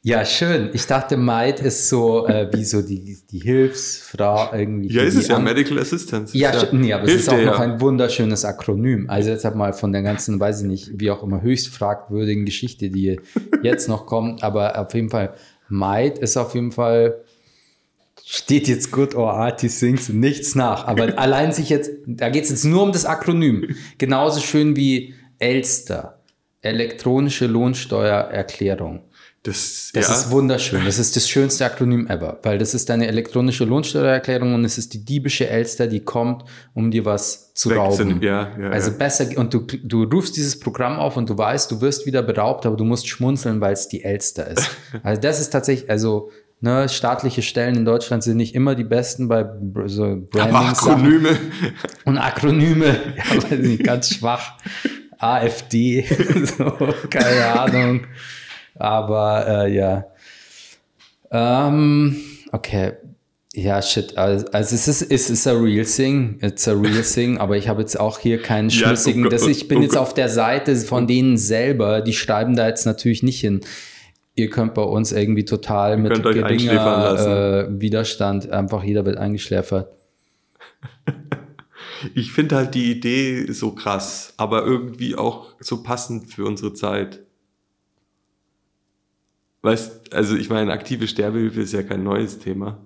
Ja, 0.04 0.26
schön. 0.26 0.72
Ich 0.74 0.88
dachte, 0.88 1.16
Might 1.16 1.60
ist 1.60 1.88
so 1.88 2.26
äh, 2.26 2.50
wie 2.52 2.66
so 2.66 2.82
die, 2.82 3.20
die 3.30 3.38
Hilfsfrau 3.40 4.52
irgendwie. 4.52 4.92
Ja, 4.92 5.04
ist 5.04 5.14
es 5.14 5.28
ja, 5.28 5.36
an- 5.36 5.44
Medical 5.44 5.78
Assistance. 5.78 6.36
Ja, 6.36 6.52
st- 6.52 6.74
nee, 6.74 6.92
aber 6.92 7.04
es 7.04 7.12
hilft 7.12 7.24
ist 7.28 7.30
auch 7.30 7.38
dir 7.38 7.46
noch 7.46 7.60
ja. 7.60 7.66
ein 7.66 7.80
wunderschönes 7.82 8.44
Akronym. 8.44 9.08
Also 9.12 9.30
jetzt 9.30 9.46
mal 9.54 9.74
von 9.74 9.92
der 9.92 10.02
ganzen, 10.02 10.40
weiß 10.40 10.62
ich 10.62 10.68
nicht, 10.68 10.92
wie 11.00 11.12
auch 11.12 11.22
immer, 11.22 11.44
höchst 11.44 11.68
fragwürdigen 11.68 12.46
Geschichte, 12.46 12.90
die 12.90 13.20
jetzt 13.62 13.88
noch 13.90 14.08
kommt. 14.08 14.44
Aber 14.44 14.80
auf 14.80 14.92
jeden 14.96 15.12
Fall, 15.12 15.36
Might 15.70 16.18
ist 16.18 16.36
auf 16.36 16.56
jeden 16.56 16.72
Fall, 16.72 17.22
steht 18.26 18.68
jetzt 18.68 18.90
Good 18.92 19.14
or 19.14 19.34
Artie 19.36 19.70
Sings 19.70 20.10
nichts 20.10 20.56
nach. 20.56 20.88
Aber 20.88 21.16
allein 21.20 21.52
sich 21.52 21.70
jetzt, 21.70 21.92
da 22.08 22.30
geht 22.30 22.46
es 22.46 22.50
jetzt 22.50 22.66
nur 22.66 22.82
um 22.82 22.92
das 22.92 23.06
Akronym. 23.06 23.76
Genauso 24.00 24.40
schön 24.42 24.76
wie 24.76 25.14
Elster, 25.38 26.18
elektronische 26.64 27.46
Lohnsteuererklärung. 27.46 29.02
Das, 29.44 29.90
Das 29.94 30.08
ja. 30.08 30.14
ist 30.14 30.30
wunderschön. 30.30 30.86
Das 30.86 31.00
ist 31.00 31.16
das 31.16 31.28
schönste 31.28 31.66
Akronym 31.66 32.06
ever, 32.08 32.40
weil 32.44 32.60
das 32.60 32.76
ist 32.76 32.90
deine 32.90 33.08
elektronische 33.08 33.66
Lohnsteuererklärung 33.66 34.54
und 34.54 34.66
es 34.66 34.78
ist 34.78 34.94
die 34.94 35.04
diebische 35.04 35.50
Elster, 35.50 35.88
die 35.88 36.02
kommt, 36.02 36.44
um 36.76 36.92
dir 36.92 37.06
was 37.06 37.52
zu 37.56 37.72
Wegzunehmen. 37.72 38.14
rauben. 38.14 38.24
Ja, 38.24 38.52
ja, 38.60 38.70
also 38.70 38.92
besser, 38.92 39.26
und 39.38 39.52
du, 39.52 39.62
du 39.62 40.04
rufst 40.04 40.38
dieses 40.38 40.60
Programm 40.60 41.00
auf 41.00 41.18
und 41.18 41.28
du 41.28 41.36
weißt, 41.36 41.72
du 41.72 41.82
wirst 41.82 42.06
wieder 42.06 42.22
beraubt, 42.22 42.68
aber 42.68 42.78
du 42.78 42.84
musst 42.84 43.08
schmunzeln, 43.08 43.62
weil 43.62 43.74
es 43.74 43.88
die 43.88 44.04
Elster 44.04 44.48
ist. 44.48 44.70
Also 45.04 45.22
das 45.22 45.40
ist 45.40 45.50
tatsächlich, 45.50 45.90
also 45.90 46.30
ne, 46.60 46.88
staatliche 46.88 47.42
Stellen 47.42 47.76
in 47.76 47.86
Deutschland 47.86 48.22
sind 48.24 48.38
nicht 48.38 48.54
immer 48.54 48.76
die 48.76 48.84
besten 48.84 49.28
bei 49.28 49.46
so 49.86 50.04
Aber 50.04 50.18
Branding-Sachen. 50.18 50.92
Akronyme. 50.92 51.30
Und 52.06 52.18
Akronyme, 52.20 52.96
ja, 53.18 53.76
ganz 53.84 54.14
schwach. 54.14 54.54
AfD, 55.18 56.04
so, 56.46 56.74
keine 57.10 57.60
Ahnung. 57.60 58.02
Aber 58.82 59.48
äh, 59.48 59.74
ja. 59.74 60.06
Ähm, 61.32 62.18
okay. 62.52 62.94
Ja, 63.54 63.82
shit. 63.82 64.18
Also, 64.18 64.46
also 64.52 64.76
es 64.76 64.88
ist, 64.88 65.12
es 65.12 65.30
ist 65.30 65.46
a 65.46 65.52
real 65.52 65.86
thing. 65.86 66.40
It's 66.42 66.68
a 66.68 66.74
real 66.74 67.04
thing. 67.04 67.38
Aber 67.38 67.58
ich 67.58 67.68
habe 67.68 67.82
jetzt 67.82 68.00
auch 68.00 68.20
hier 68.20 68.42
keinen 68.42 68.70
Ja, 68.70 68.88
schlüssigen. 68.88 69.26
oh 69.26 69.30
das, 69.30 69.42
Gott, 69.42 69.52
ich 69.52 69.68
bin 69.68 69.80
oh 69.80 69.82
jetzt 69.82 69.98
auf 69.98 70.14
der 70.14 70.30
Seite 70.30 70.76
von 70.78 71.06
denen 71.06 71.38
selber. 71.38 72.02
Die 72.02 72.14
schreiben 72.14 72.56
da 72.56 72.68
jetzt 72.68 72.86
natürlich 72.86 73.24
nicht 73.24 73.42
hin. 73.42 73.62
Ihr 74.36 74.50
könnt 74.50 74.74
bei 74.74 74.84
uns 74.84 75.12
irgendwie 75.12 75.44
total 75.44 75.98
mit 75.98 76.14
euch 76.26 76.44
einschläfern 76.44 77.18
geringer 77.18 77.68
äh, 77.68 77.82
Widerstand 77.82 78.50
einfach 78.50 78.84
jeder 78.84 79.06
wird 79.06 79.18
eingeschläfert. 79.18 79.90
Ich 82.16 82.32
finde 82.32 82.56
halt 82.56 82.74
die 82.74 82.90
Idee 82.92 83.52
so 83.52 83.74
krass, 83.74 84.34
aber 84.38 84.66
irgendwie 84.66 85.16
auch 85.16 85.54
so 85.60 85.84
passend 85.84 86.34
für 86.34 86.46
unsere 86.46 86.74
Zeit. 86.74 87.20
Weißt, 89.62 90.14
also 90.14 90.36
ich 90.36 90.50
meine, 90.50 90.72
aktive 90.72 91.08
Sterbehilfe 91.08 91.62
ist 91.62 91.74
ja 91.74 91.84
kein 91.84 92.04
neues 92.04 92.40
Thema. 92.40 92.80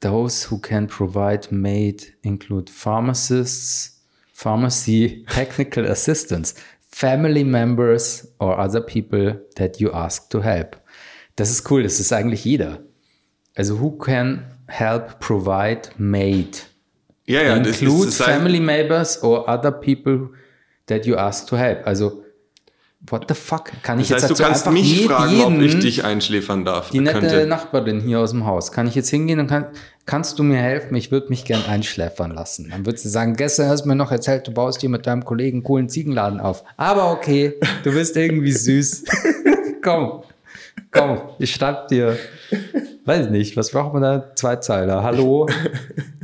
Those 0.00 0.50
who 0.50 0.58
can 0.58 0.86
provide 0.86 1.48
MAID 1.50 2.12
include 2.22 2.70
pharmacists, 2.70 4.00
pharmacy 4.32 5.24
technical 5.34 5.84
assistants, 5.86 6.54
family 6.90 7.42
members 7.42 8.32
or 8.38 8.58
other 8.58 8.80
people 8.80 9.44
that 9.56 9.80
you 9.80 9.90
ask 9.90 10.30
to 10.30 10.40
help. 10.42 10.76
Das 11.34 11.50
ist 11.50 11.68
cool, 11.70 11.82
das 11.82 11.98
ist 11.98 12.12
eigentlich 12.12 12.44
jeder. 12.44 12.80
Also 13.56 13.80
who 13.80 13.90
can 13.90 14.44
help 14.68 15.18
provide 15.18 15.90
MAID? 15.98 16.66
Ja, 17.26 17.42
ja, 17.42 17.58
das 17.58 17.82
include 17.82 18.08
ist, 18.08 18.20
das 18.20 18.28
heißt- 18.28 18.32
family 18.36 18.60
members 18.60 19.22
or 19.22 19.48
other 19.48 19.72
people 19.72 20.30
that 20.86 21.04
you 21.06 21.16
ask 21.16 21.48
to 21.48 21.56
help. 21.56 21.84
Also 21.86 22.22
what 23.10 23.24
the 23.28 23.34
fuck? 23.34 23.70
Kann 23.82 24.00
ich 24.00 24.08
Das 24.08 24.22
heißt, 24.22 24.30
jetzt 24.30 24.38
du 24.38 24.42
dazu 24.42 24.42
kannst 24.50 24.66
einfach 24.66 24.72
mich 24.72 25.06
fragen, 25.06 25.40
ob 25.42 25.52
ich 25.60 25.68
jeden- 25.72 25.80
dich 25.80 26.04
einschläfern 26.04 26.64
darf. 26.64 26.90
die 26.90 27.00
nette 27.00 27.20
könnte. 27.20 27.46
Nachbarin 27.46 28.00
hier 28.00 28.20
aus 28.20 28.30
dem 28.32 28.44
Haus. 28.46 28.72
Kann 28.72 28.86
ich 28.86 28.94
jetzt 28.94 29.08
hingehen 29.08 29.38
und 29.40 29.46
kann, 29.46 29.66
kannst 30.04 30.38
du 30.38 30.42
mir 30.42 30.58
helfen? 30.58 30.94
Ich 30.96 31.10
würde 31.10 31.28
mich 31.28 31.44
gern 31.44 31.64
einschläfern 31.68 32.32
lassen. 32.32 32.68
Dann 32.70 32.84
würde 32.86 32.98
sie 32.98 33.08
sagen, 33.08 33.36
gestern 33.36 33.68
hast 33.68 33.82
du 33.84 33.88
mir 33.88 33.94
noch 33.96 34.10
erzählt, 34.10 34.46
du 34.46 34.52
baust 34.52 34.80
hier 34.80 34.90
mit 34.90 35.06
deinem 35.06 35.24
Kollegen 35.24 35.58
einen 35.58 35.64
coolen 35.64 35.88
Ziegenladen 35.88 36.40
auf. 36.40 36.64
Aber 36.76 37.12
okay, 37.12 37.54
du 37.84 37.92
bist 37.92 38.16
irgendwie 38.16 38.52
süß. 38.52 39.04
komm, 39.82 40.22
komm, 40.90 41.20
ich 41.38 41.52
schreib 41.52 41.88
dir, 41.88 42.16
weiß 43.04 43.30
nicht, 43.30 43.56
was 43.56 43.70
braucht 43.70 43.92
man 43.94 44.02
da? 44.02 44.34
Zweizeiler. 44.34 45.02
Hallo, 45.02 45.48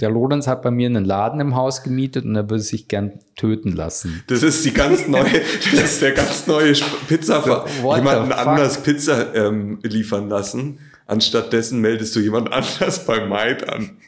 der 0.00 0.10
Lorenz 0.10 0.46
hat 0.46 0.62
bei 0.62 0.70
mir 0.70 0.86
einen 0.86 1.04
Laden 1.04 1.40
im 1.40 1.54
Haus 1.54 1.82
gemietet 1.82 2.24
und 2.24 2.36
er 2.36 2.48
würde 2.48 2.62
sich 2.62 2.88
gern 2.88 3.20
töten 3.36 3.72
lassen. 3.72 4.22
Das 4.26 4.42
ist 4.42 4.64
die 4.64 4.72
ganz 4.72 5.08
neue, 5.08 5.42
das 5.72 5.82
ist 5.82 6.02
der 6.02 6.12
ganz 6.12 6.46
neue 6.46 6.72
Pizza, 7.08 7.64
jemanden 7.82 8.32
anders 8.32 8.82
Pizza 8.82 9.34
ähm, 9.34 9.78
liefern 9.82 10.28
lassen. 10.28 10.78
Anstattdessen 11.06 11.80
meldest 11.80 12.16
du 12.16 12.20
jemand 12.20 12.52
anders 12.52 13.04
bei 13.04 13.26
Maid 13.26 13.68
an. 13.68 13.98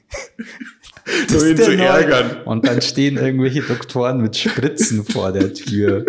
Nur 1.30 1.46
ihn 1.46 1.56
ist 1.56 1.64
zu 1.64 1.76
ärgern. 1.76 2.42
Und 2.44 2.66
dann 2.66 2.80
stehen 2.80 3.16
irgendwelche 3.16 3.62
Doktoren 3.62 4.20
mit 4.20 4.36
Spritzen 4.36 5.04
vor 5.04 5.30
der 5.32 5.52
Tür. 5.52 6.04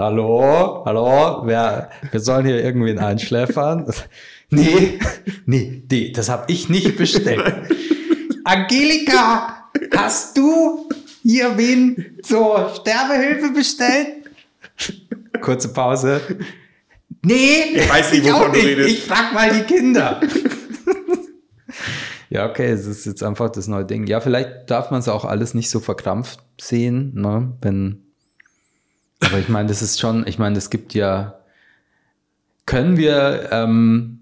Hallo, 0.00 0.82
hallo, 0.86 1.42
wer, 1.44 1.90
wir 2.10 2.20
sollen 2.20 2.46
hier 2.46 2.64
irgendwen 2.64 2.98
einschläfern? 2.98 3.86
Nee, 4.52 4.98
nee, 5.46 5.84
nee, 5.88 6.10
das 6.10 6.28
habe 6.28 6.50
ich 6.50 6.68
nicht 6.68 6.96
bestellt. 6.96 7.54
Angelika, 8.44 9.68
hast 9.94 10.36
du 10.36 10.88
hier 11.22 11.56
wen 11.56 12.18
zur 12.24 12.72
Sterbehilfe 12.74 13.52
bestellt? 13.52 14.28
Kurze 15.40 15.68
Pause. 15.68 16.20
Nee, 17.22 17.62
Ich 17.74 17.88
weiß 17.88 18.12
nicht, 18.12 18.24
wovon 18.24 18.52
du 18.52 18.58
redest. 18.58 18.88
Ich 18.88 19.04
frag 19.04 19.32
mal 19.34 19.52
die 19.52 19.72
Kinder. 19.72 20.20
Ja, 22.32 22.48
okay, 22.48 22.70
es 22.70 22.86
ist 22.86 23.06
jetzt 23.06 23.24
einfach 23.24 23.50
das 23.50 23.66
neue 23.66 23.84
Ding. 23.84 24.06
Ja, 24.06 24.20
vielleicht 24.20 24.70
darf 24.70 24.92
man 24.92 25.00
es 25.00 25.08
auch 25.08 25.24
alles 25.24 25.52
nicht 25.52 25.68
so 25.68 25.80
verkrampft 25.80 26.38
sehen, 26.60 27.12
ne? 27.14 27.56
Wenn. 27.60 28.09
Aber 29.24 29.38
ich 29.38 29.48
meine, 29.48 29.68
das 29.68 29.82
ist 29.82 30.00
schon, 30.00 30.26
ich 30.26 30.38
meine, 30.38 30.56
es 30.58 30.70
gibt 30.70 30.94
ja, 30.94 31.40
können 32.66 32.96
wir, 32.96 33.48
ähm, 33.52 34.18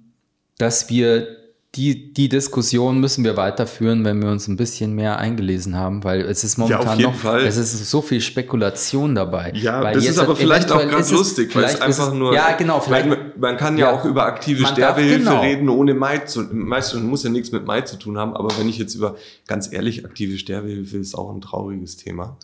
dass 0.59 0.89
wir 0.91 1.29
die, 1.75 2.15
die 2.15 2.31
Diskussion 2.31 2.99
müssen 2.99 3.25
wir 3.25 3.37
weiterführen, 3.37 4.03
wenn 4.05 4.23
wir 4.23 4.31
uns 4.31 4.49
ein 4.49 4.57
bisschen 4.57 4.95
mehr 4.95 5.19
eingelesen 5.19 5.77
haben, 5.77 6.03
weil 6.03 6.23
es 6.23 6.43
ist 6.43 6.57
momentan 6.57 6.99
jeden 6.99 7.13
noch, 7.13 7.19
Fall. 7.19 7.43
es 7.45 7.59
ist 7.59 7.91
so 7.91 8.01
viel 8.01 8.23
Spekulation 8.23 9.15
dabei. 9.15 9.53
Ja, 9.55 9.83
weil 9.83 9.95
das 9.95 10.07
ist 10.07 10.19
aber 10.19 10.35
vielleicht 10.35 10.73
auch 10.73 10.81
es- 10.83 11.11
lustig, 11.13 11.55
weil 11.55 11.65
es 11.65 11.81
einfach 11.81 12.13
nur. 12.15 12.35
Ja, 12.35 12.57
genau, 12.57 12.81
vielleicht. 12.81 13.07
Man, 13.07 13.19
man 13.39 13.57
kann 13.59 13.77
ja, 13.77 13.91
Ja. 13.91 13.93
auch 13.97 14.05
über 14.07 14.25
aktive 14.25 14.67
Sterbehilfe 14.67 15.19
genau. 15.19 15.41
reden, 15.43 15.69
ohne 15.69 15.93
Maid 15.95 16.31
zu. 16.31 16.43
Meistens 16.51 17.03
muss 17.03 17.23
ja 17.23 17.31
nichts 17.31 17.53
mit 17.53 17.67
Maid 17.67 17.87
zu 17.87 17.97
tun 17.99 18.17
haben, 18.17 18.35
aber 18.35 18.49
wenn 18.59 18.69
ich 18.69 18.79
jetzt 18.79 18.95
über, 18.95 19.17
ganz 19.47 19.71
ehrlich, 19.71 20.07
aktive 20.07 20.39
Sterbehilfe 20.39 20.97
ist 20.97 21.15
auch 21.15 21.31
ein 21.33 21.43
trauriges 21.43 21.97
Thema. 21.99 22.39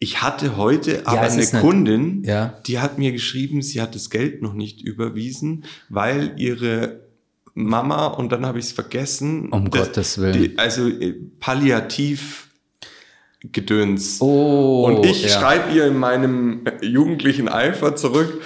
Ich 0.00 0.22
hatte 0.22 0.56
heute 0.56 1.06
aber 1.06 1.26
es 1.26 1.52
eine 1.52 1.60
Kundin, 1.62 2.22
Ja. 2.24 2.54
die 2.66 2.78
hat 2.78 2.98
mir 2.98 3.10
geschrieben, 3.12 3.62
sie 3.62 3.80
hat 3.80 3.94
das 3.94 4.10
Geld 4.10 4.42
noch 4.42 4.54
nicht 4.54 4.80
überwiesen, 4.80 5.64
weil 5.88 6.34
ihre 6.36 7.00
Mama, 7.54 8.06
und 8.06 8.30
dann 8.30 8.46
habe 8.46 8.60
ich 8.60 8.66
es 8.66 8.72
vergessen. 8.72 9.48
Um 9.48 9.70
Gottes 9.70 10.18
Willen. 10.18 10.32
Die, 10.40 10.58
also 10.58 10.88
äh, 10.88 11.14
Palliativ 11.40 12.48
Gedöns. 13.52 14.20
Oh, 14.20 14.84
Und 14.86 15.06
ich 15.06 15.22
ja. 15.22 15.28
schreibe 15.28 15.72
ihr 15.72 15.86
in 15.86 15.96
meinem 15.96 16.66
äh, 16.66 16.84
jugendlichen 16.84 17.48
Eifer 17.48 17.94
zurück, 17.94 18.42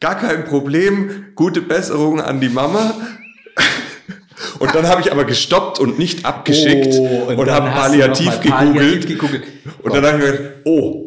gar 0.00 0.16
kein 0.16 0.44
Problem, 0.44 1.26
gute 1.34 1.60
Besserung 1.62 2.20
an 2.20 2.40
die 2.40 2.48
Mama. 2.48 2.94
Und 4.58 4.74
dann 4.74 4.86
habe 4.88 5.00
ich 5.00 5.12
aber 5.12 5.24
gestoppt 5.24 5.78
und 5.80 5.98
nicht 5.98 6.24
abgeschickt 6.24 6.94
Oh, 6.98 7.32
und, 7.36 7.46
dann 7.46 7.50
habe 7.54 7.70
palliativ, 7.70 8.40
palliativ 8.42 9.06
gegoogelt. 9.06 9.06
gegoogelt. 9.06 9.42
Und 9.82 9.94
dann 9.94 10.04
habe 10.04 10.18
ich 10.18 10.24
gedacht, 10.24 10.42
oh, 10.64 11.02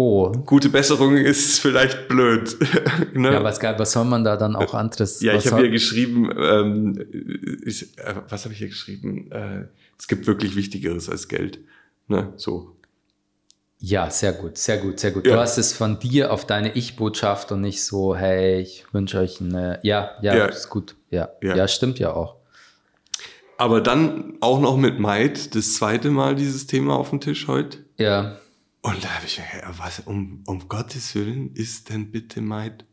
Oh. 0.00 0.30
gute 0.30 0.68
Besserung 0.68 1.16
ist 1.16 1.58
vielleicht 1.58 2.06
blöd. 2.06 2.56
ne? 3.14 3.32
Ja, 3.32 3.42
was 3.42 3.60
was 3.60 3.90
soll 3.90 4.04
man 4.04 4.22
da 4.22 4.36
dann 4.36 4.54
auch 4.54 4.72
anderes? 4.72 5.20
Ja, 5.20 5.34
ich 5.34 5.46
habe 5.50 5.62
hier 5.62 5.70
geschrieben, 5.70 6.30
ähm, 6.38 7.04
ich, 7.66 7.98
äh, 7.98 8.14
was 8.28 8.44
habe 8.44 8.52
ich 8.52 8.58
hier 8.60 8.68
geschrieben? 8.68 9.28
Äh, 9.32 9.64
es 9.98 10.06
gibt 10.06 10.28
wirklich 10.28 10.54
Wichtigeres 10.54 11.10
als 11.10 11.26
Geld. 11.26 11.58
Ne? 12.06 12.32
So. 12.36 12.76
Ja, 13.80 14.08
sehr 14.10 14.32
gut, 14.32 14.56
sehr 14.56 14.78
gut, 14.78 15.00
sehr 15.00 15.10
gut. 15.10 15.26
Ja. 15.26 15.34
Du 15.34 15.40
hast 15.40 15.58
es 15.58 15.72
von 15.72 15.98
dir 15.98 16.32
auf 16.32 16.46
deine 16.46 16.74
Ich-Botschaft 16.76 17.50
und 17.50 17.60
nicht 17.60 17.82
so, 17.84 18.14
hey, 18.14 18.60
ich 18.60 18.84
wünsche 18.92 19.18
euch 19.18 19.40
eine. 19.40 19.80
Ja, 19.82 20.12
ja, 20.22 20.36
Ja. 20.36 20.44
ist 20.46 20.68
gut. 20.68 20.94
Ja. 21.10 21.28
Ja. 21.42 21.56
ja, 21.56 21.66
stimmt 21.68 21.98
ja 21.98 22.12
auch. 22.12 22.36
Aber 23.58 23.80
dann 23.80 24.34
auch 24.40 24.60
noch 24.60 24.76
mit 24.76 25.00
Maid, 25.00 25.54
das 25.56 25.74
zweite 25.74 26.10
Mal 26.10 26.36
dieses 26.36 26.66
Thema 26.68 26.96
auf 26.96 27.10
dem 27.10 27.20
Tisch 27.20 27.48
heute. 27.48 27.78
Ja, 27.98 28.38
Und 28.82 29.02
da 29.02 29.08
habe 29.08 29.26
ich 29.26 29.36
gedacht, 29.36 29.74
was, 29.78 30.00
um, 30.00 30.44
um 30.46 30.68
Gottes 30.68 31.14
Willen 31.16 31.52
ist 31.54 31.90
denn 31.90 32.12
bitte 32.12 32.40
Maid? 32.40 32.84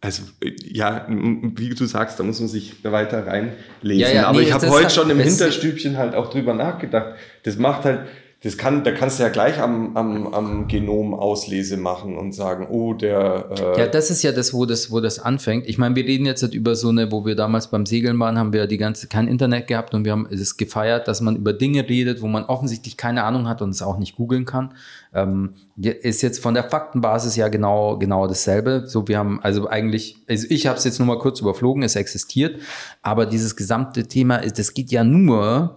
Also, 0.00 0.22
ja, 0.64 1.06
wie 1.10 1.68
du 1.68 1.84
sagst, 1.84 2.18
da 2.18 2.22
muss 2.24 2.40
man 2.40 2.48
sich 2.48 2.82
weiter 2.82 3.26
reinlesen. 3.26 4.00
Ja, 4.00 4.08
ja, 4.08 4.26
Aber 4.28 4.38
nee, 4.38 4.46
ich 4.46 4.52
habe 4.52 4.70
heute 4.70 4.88
schon 4.88 5.10
im 5.10 5.20
Hinterstübchen 5.20 5.98
halt 5.98 6.14
auch 6.14 6.30
drüber 6.30 6.54
nachgedacht. 6.54 7.16
Das 7.42 7.58
macht 7.58 7.84
halt, 7.84 8.08
das 8.42 8.56
kann, 8.56 8.84
da 8.84 8.92
kannst 8.92 9.18
du 9.18 9.22
ja 9.22 9.28
gleich 9.28 9.60
am, 9.60 9.94
am, 9.98 10.32
am 10.32 10.66
Genom 10.66 11.12
Auslese 11.12 11.76
machen 11.76 12.16
und 12.16 12.32
sagen, 12.32 12.68
oh, 12.70 12.94
der, 12.94 13.50
äh, 13.50 13.80
Ja, 13.80 13.86
das 13.86 14.10
ist 14.10 14.22
ja 14.22 14.32
das, 14.32 14.54
wo 14.54 14.64
das, 14.64 14.90
wo 14.90 15.00
das 15.00 15.18
anfängt. 15.18 15.68
Ich 15.68 15.76
meine, 15.76 15.94
wir 15.94 16.06
reden 16.06 16.24
jetzt 16.24 16.42
halt 16.42 16.54
über 16.54 16.74
so 16.74 16.88
eine, 16.88 17.12
wo 17.12 17.26
wir 17.26 17.36
damals 17.36 17.68
beim 17.68 17.84
Segeln 17.84 18.18
waren, 18.18 18.38
haben 18.38 18.54
wir 18.54 18.66
die 18.66 18.78
ganze 18.78 19.08
kein 19.08 19.28
Internet 19.28 19.66
gehabt 19.66 19.92
und 19.92 20.06
wir 20.06 20.12
haben 20.12 20.26
es 20.30 20.56
gefeiert, 20.56 21.06
dass 21.06 21.20
man 21.20 21.36
über 21.36 21.52
Dinge 21.52 21.86
redet, 21.86 22.22
wo 22.22 22.28
man 22.28 22.44
offensichtlich 22.44 22.96
keine 22.96 23.24
Ahnung 23.24 23.46
hat 23.46 23.60
und 23.60 23.70
es 23.70 23.82
auch 23.82 23.98
nicht 23.98 24.16
googeln 24.16 24.46
kann. 24.46 24.72
Ähm, 25.12 25.52
ist 25.76 26.22
jetzt 26.22 26.40
von 26.40 26.54
der 26.54 26.64
Faktenbasis 26.64 27.36
ja 27.36 27.48
genau, 27.48 27.98
genau 27.98 28.26
dasselbe. 28.26 28.84
So, 28.86 29.06
wir 29.06 29.18
haben 29.18 29.40
also 29.42 29.68
eigentlich, 29.68 30.16
also 30.26 30.46
ich 30.48 30.66
habe 30.66 30.78
es 30.78 30.84
jetzt 30.84 30.98
nur 30.98 31.06
mal 31.06 31.18
kurz 31.18 31.40
überflogen, 31.40 31.82
es 31.82 31.94
existiert, 31.94 32.58
aber 33.02 33.26
dieses 33.26 33.54
gesamte 33.54 34.08
Thema, 34.08 34.36
ist, 34.36 34.58
das 34.58 34.72
geht 34.72 34.90
ja 34.90 35.04
nur, 35.04 35.76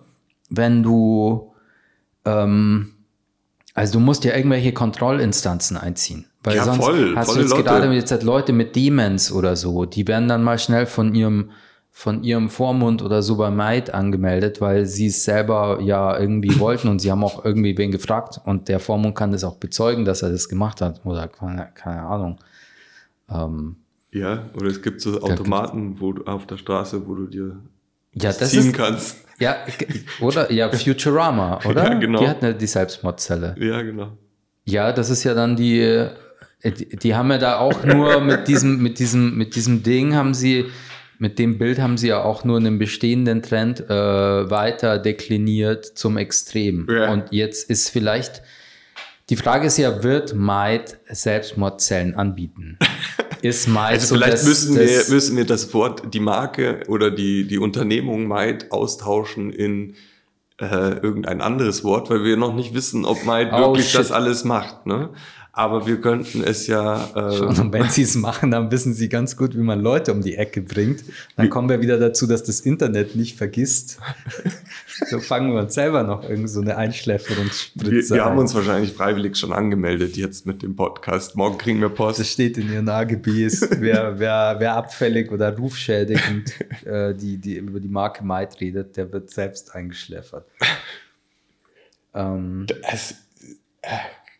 wenn 0.50 0.82
du 0.82 1.53
ähm, 2.26 2.94
also 3.74 3.94
du 3.94 4.00
musst 4.00 4.24
ja 4.24 4.36
irgendwelche 4.36 4.72
Kontrollinstanzen 4.72 5.78
einziehen. 5.78 6.26
Weil 6.44 6.58
Ja, 6.58 6.66
sonst 6.66 6.86
voll, 6.86 7.16
hast 7.16 7.36
du 7.36 7.40
jetzt 7.40 7.52
Leute. 7.52 7.64
gerade 7.64 7.94
jetzt 7.94 8.12
halt 8.12 8.24
Leute 8.24 8.54
mit 8.54 8.76
Demenz 8.76 9.32
oder 9.32 9.56
so, 9.56 9.86
die 9.86 10.08
werden 10.08 10.28
dann 10.28 10.44
mal 10.44 10.60
schnell 10.60 10.86
von 10.86 11.16
ihrem 11.16 11.52
von 11.96 12.24
ihrem 12.24 12.50
Vormund 12.50 13.04
oder 13.04 13.22
so 13.22 13.38
bei 13.38 13.52
Maid 13.52 13.94
angemeldet, 13.94 14.60
weil 14.62 14.88
sie 14.88 15.06
es 15.08 15.26
selber 15.26 15.80
ja 15.80 16.20
irgendwie 16.20 16.60
wollten 16.60 16.88
und 16.88 17.00
sie 17.00 17.12
haben 17.12 17.24
auch 17.24 17.46
irgendwie 17.46 17.78
wen 17.78 17.92
gefragt 17.92 18.42
und 18.46 18.68
der 18.68 18.80
Vormund 18.80 19.16
kann 19.16 19.32
das 19.32 19.44
auch 19.44 19.58
bezeugen, 19.58 20.04
dass 20.04 20.24
er 20.24 20.32
das 20.32 20.50
gemacht 20.50 20.82
hat 20.82 21.06
oder 21.06 21.28
keine, 21.28 21.70
keine 21.76 22.02
Ahnung. 22.02 22.40
Ähm, 23.30 23.76
ja, 24.12 24.50
oder 24.56 24.68
es 24.68 24.82
gibt 24.82 25.02
so 25.02 25.22
Automaten 25.22 26.00
wo 26.00 26.14
du, 26.14 26.24
auf 26.26 26.48
der 26.48 26.58
Straße, 26.58 27.08
wo 27.08 27.14
du 27.14 27.28
dir 27.28 27.58
ja, 28.14 28.32
das 28.34 28.50
ziehen 28.50 28.68
ist 28.68 28.74
kannst. 28.74 29.18
Ja 29.44 29.58
oder 30.22 30.52
ja 30.52 30.70
Futurama, 30.72 31.60
oder? 31.66 31.84
Ja, 31.84 31.94
genau. 31.94 32.20
Die 32.20 32.28
hat 32.28 32.44
eine, 32.44 32.56
die 32.56 32.68
Selbstmordzelle. 32.68 33.56
Ja, 33.60 33.82
genau. 33.82 34.18
Ja, 34.66 34.92
das 34.92 35.10
ist 35.10 35.24
ja 35.24 35.34
dann 35.34 35.56
die, 35.56 35.80
äh, 35.80 36.10
die, 36.64 36.96
die 36.96 37.16
haben 37.16 37.30
ja 37.32 37.38
da 37.38 37.60
auch 37.60 37.84
nur 37.84 38.22
mit 38.22 38.48
diesem, 38.48 38.82
mit 38.82 39.00
diesem, 39.00 39.38
mit 39.38 39.56
diesem 39.56 39.84
Ding 39.84 40.16
haben 40.16 40.34
sie, 40.34 40.66
mit 41.20 41.38
dem 41.40 41.58
Bild 41.58 41.80
haben 41.80 41.98
sie 41.98 42.10
ja 42.10 42.24
auch 42.24 42.44
nur 42.44 42.58
einen 42.58 42.80
bestehenden 42.80 43.42
Trend 43.42 43.82
äh, 43.82 44.50
weiter 44.50 45.00
dekliniert 45.00 45.86
zum 45.86 46.18
Extrem. 46.18 46.88
Ja. 46.90 47.12
Und 47.12 47.26
jetzt 47.32 47.70
ist 47.70 47.90
vielleicht, 47.90 48.42
die 49.30 49.36
Frage 49.36 49.68
ist 49.68 49.78
ja, 49.78 50.04
wird 50.04 50.34
Maid 50.34 50.98
Selbstmordzellen 51.10 52.16
anbieten? 52.16 52.78
Ist 53.44 53.68
Maid 53.68 53.92
Also 53.96 54.08
so 54.08 54.16
vielleicht 54.16 54.34
das, 54.34 54.46
müssen, 54.46 54.76
das, 54.76 55.10
wir, 55.10 55.14
müssen 55.16 55.36
wir 55.38 55.46
das 55.46 55.74
Wort, 55.74 56.14
die 56.14 56.20
Marke 56.22 56.82
oder 56.88 57.12
die, 57.12 57.46
die 57.46 57.58
Unternehmung 57.58 58.26
Maid 58.28 58.72
austauschen 58.72 59.52
in 59.52 59.96
äh, 60.62 60.94
irgendein 61.00 61.42
anderes 61.42 61.84
Wort, 61.84 62.10
weil 62.10 62.24
wir 62.24 62.38
noch 62.38 62.54
nicht 62.54 62.74
wissen, 62.74 63.04
ob 63.04 63.26
Maid 63.26 63.50
Oh, 63.52 63.58
wirklich 63.60 63.90
shit. 63.90 64.00
das 64.00 64.12
alles 64.12 64.46
macht. 64.46 64.86
Ne? 64.86 65.10
Aber 65.56 65.86
wir 65.86 66.02
könnten 66.02 66.44
es 66.44 66.66
ja... 66.66 67.10
Äh, 67.16 67.40
Und 67.42 67.72
wenn 67.72 67.88
sie 67.88 68.02
es 68.02 68.16
machen, 68.16 68.50
dann 68.50 68.72
wissen 68.72 68.96
sie 68.96 69.08
ganz 69.08 69.38
gut, 69.38 69.54
wie 69.56 69.62
man 69.62 69.82
Leute 69.82 70.12
um 70.12 70.22
die 70.24 70.36
Ecke 70.36 70.62
bringt. 70.62 71.04
Dann 71.36 71.52
kommen 71.52 71.70
wir 71.70 71.80
wieder 71.80 72.00
dazu, 72.00 72.26
dass 72.26 72.42
das 72.44 72.62
Internet 72.62 73.16
nicht 73.16 73.38
vergisst. 73.38 74.00
so 75.12 75.20
fangen 75.20 75.54
wir 75.54 75.62
uns 75.62 75.76
selber 75.76 76.02
noch 76.02 76.28
irgend 76.28 76.50
so 76.50 76.60
eine 76.60 76.72
wir, 76.72 76.78
Einschläferungsspritze 76.80 78.16
wir 78.16 78.26
haben 78.26 78.34
ein. 78.34 78.40
uns 78.40 78.56
wahrscheinlich 78.56 78.94
freiwillig 78.94 79.38
schon 79.38 79.54
angemeldet 79.54 80.18
jetzt 80.18 80.48
mit 80.48 80.64
dem 80.64 80.76
Podcast. 80.76 81.36
Morgen 81.36 81.60
kriegen 81.60 81.80
wir 81.82 81.90
Das 81.90 81.98
Post. 81.98 82.26
steht 82.26 82.58
in 82.58 82.74
ihren 82.74 82.90
AGBs, 82.90 83.70
wer, 83.80 84.16
wer, 84.18 84.56
wer 84.58 84.76
abfällig 84.76 85.32
oder 85.32 85.56
rufschädigend 85.56 86.52
äh, 86.84 87.14
die, 87.14 87.38
die 87.38 87.58
über 87.58 87.80
die 87.80 87.90
Marke 87.90 88.24
Maid 88.26 88.60
redet, 88.60 88.98
der 88.98 89.14
wird 89.14 89.30
selbst 89.30 89.76
eingeschläfert. 89.76 90.48
Ähm, 92.16 92.68
Es, 92.92 93.16
äh, 93.82 93.90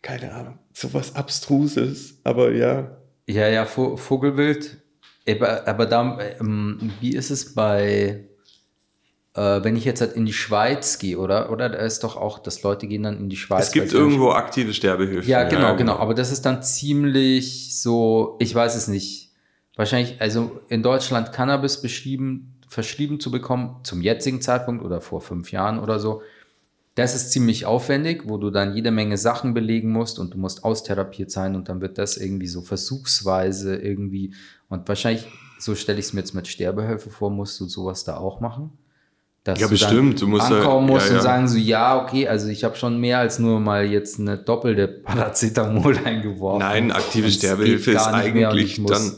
keine 0.00 0.32
Ahnung, 0.32 0.58
sowas 0.74 1.14
Abstruses, 1.16 2.18
aber 2.24 2.52
ja. 2.52 2.98
Ja, 3.26 3.48
ja, 3.48 3.64
Vo- 3.64 3.96
Vogelwild. 3.96 4.76
Aber, 5.26 5.66
aber 5.66 5.86
da, 5.86 6.18
ähm, 6.40 6.92
wie 7.00 7.14
ist 7.14 7.30
es 7.30 7.54
bei, 7.54 8.26
äh, 9.34 9.64
wenn 9.64 9.76
ich 9.76 9.84
jetzt 9.86 10.02
halt 10.02 10.12
in 10.14 10.26
die 10.26 10.32
Schweiz 10.34 10.98
gehe, 10.98 11.18
oder? 11.18 11.50
Oder 11.50 11.70
da 11.70 11.78
ist 11.78 12.04
doch 12.04 12.16
auch, 12.16 12.38
dass 12.38 12.62
Leute 12.62 12.86
gehen 12.86 13.04
dann 13.04 13.16
in 13.18 13.28
die 13.30 13.36
Schweiz. 13.36 13.66
Es 13.68 13.72
gibt 13.72 13.92
irgendwo 13.94 14.30
aktive 14.32 14.74
Sterbehilfe. 14.74 15.26
Ja, 15.28 15.44
genau, 15.44 15.76
genau. 15.76 15.96
Aber 15.96 16.12
das 16.12 16.30
ist 16.30 16.42
dann 16.44 16.62
ziemlich 16.62 17.80
so, 17.80 18.36
ich 18.38 18.54
weiß 18.54 18.74
es 18.76 18.88
nicht. 18.88 19.30
Wahrscheinlich, 19.76 20.20
also 20.20 20.60
in 20.68 20.82
Deutschland 20.82 21.32
Cannabis 21.32 21.80
beschrieben, 21.80 22.54
verschrieben 22.68 23.18
zu 23.18 23.30
bekommen, 23.30 23.76
zum 23.84 24.02
jetzigen 24.02 24.40
Zeitpunkt 24.40 24.84
oder 24.84 25.00
vor 25.00 25.20
fünf 25.20 25.50
Jahren 25.50 25.78
oder 25.80 25.98
so, 25.98 26.22
das 26.94 27.14
ist 27.16 27.32
ziemlich 27.32 27.66
aufwendig, 27.66 28.22
wo 28.26 28.38
du 28.38 28.50
dann 28.50 28.74
jede 28.74 28.90
Menge 28.90 29.18
Sachen 29.18 29.52
belegen 29.52 29.90
musst 29.90 30.18
und 30.18 30.34
du 30.34 30.38
musst 30.38 30.64
austherapiert 30.64 31.30
sein 31.30 31.56
und 31.56 31.68
dann 31.68 31.80
wird 31.80 31.98
das 31.98 32.16
irgendwie 32.16 32.46
so 32.46 32.62
versuchsweise 32.62 33.76
irgendwie 33.76 34.32
und 34.68 34.88
wahrscheinlich, 34.88 35.26
so 35.58 35.74
stelle 35.74 35.98
ich 35.98 36.06
es 36.06 36.12
mir 36.12 36.20
jetzt 36.20 36.34
mit 36.34 36.46
Sterbehilfe 36.46 37.10
vor, 37.10 37.30
musst 37.30 37.58
du 37.60 37.66
sowas 37.66 38.04
da 38.04 38.16
auch 38.16 38.40
machen. 38.40 38.72
Dass 39.44 39.60
Ja, 39.60 39.66
du 39.66 39.72
bestimmt. 39.72 40.20
Du 40.20 40.26
musst 40.26 40.50
ankommen 40.50 40.86
musst 40.86 41.06
ja, 41.06 41.12
und 41.12 41.16
ja. 41.16 41.22
sagen 41.22 41.48
so, 41.48 41.58
ja, 41.58 42.02
okay, 42.02 42.28
also 42.28 42.48
ich 42.48 42.64
habe 42.64 42.76
schon 42.76 42.98
mehr 42.98 43.18
als 43.18 43.38
nur 43.38 43.60
mal 43.60 43.84
jetzt 43.84 44.18
eine 44.18 44.38
doppelte 44.38 44.88
Paracetamol 44.88 45.98
eingeworfen. 46.04 46.60
Nein, 46.60 46.92
aktive 46.92 47.30
Sterbehilfe 47.30 47.92
ist 47.92 48.06
eigentlich 48.06 48.80
dann 48.86 49.12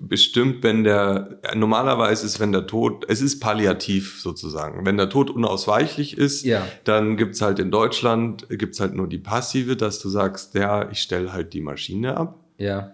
bestimmt, 0.00 0.62
wenn 0.62 0.84
der, 0.84 1.40
normalerweise 1.54 2.26
ist, 2.26 2.40
wenn 2.40 2.52
der 2.52 2.66
Tod, 2.66 3.04
es 3.08 3.20
ist 3.22 3.40
palliativ 3.40 4.20
sozusagen. 4.20 4.84
Wenn 4.84 4.96
der 4.96 5.08
Tod 5.08 5.30
unausweichlich 5.30 6.16
ist, 6.18 6.44
Ja. 6.44 6.66
dann 6.84 7.16
gibt's 7.16 7.40
halt 7.40 7.58
in 7.58 7.70
Deutschland, 7.70 8.46
gibt's 8.50 8.80
halt 8.80 8.94
nur 8.94 9.08
die 9.08 9.18
passive, 9.18 9.76
dass 9.76 10.00
du 10.00 10.08
sagst, 10.08 10.54
ja, 10.54 10.90
ich 10.90 10.98
stelle 11.00 11.32
halt 11.32 11.52
die 11.54 11.60
Maschine 11.60 12.16
ab. 12.16 12.44
Ja, 12.58 12.92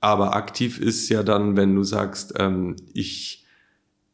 Aber 0.00 0.36
aktiv 0.36 0.78
ist 0.80 1.08
ja 1.08 1.22
dann, 1.22 1.56
wenn 1.56 1.74
du 1.74 1.82
sagst, 1.82 2.34
ähm, 2.38 2.76
ich, 2.94 3.44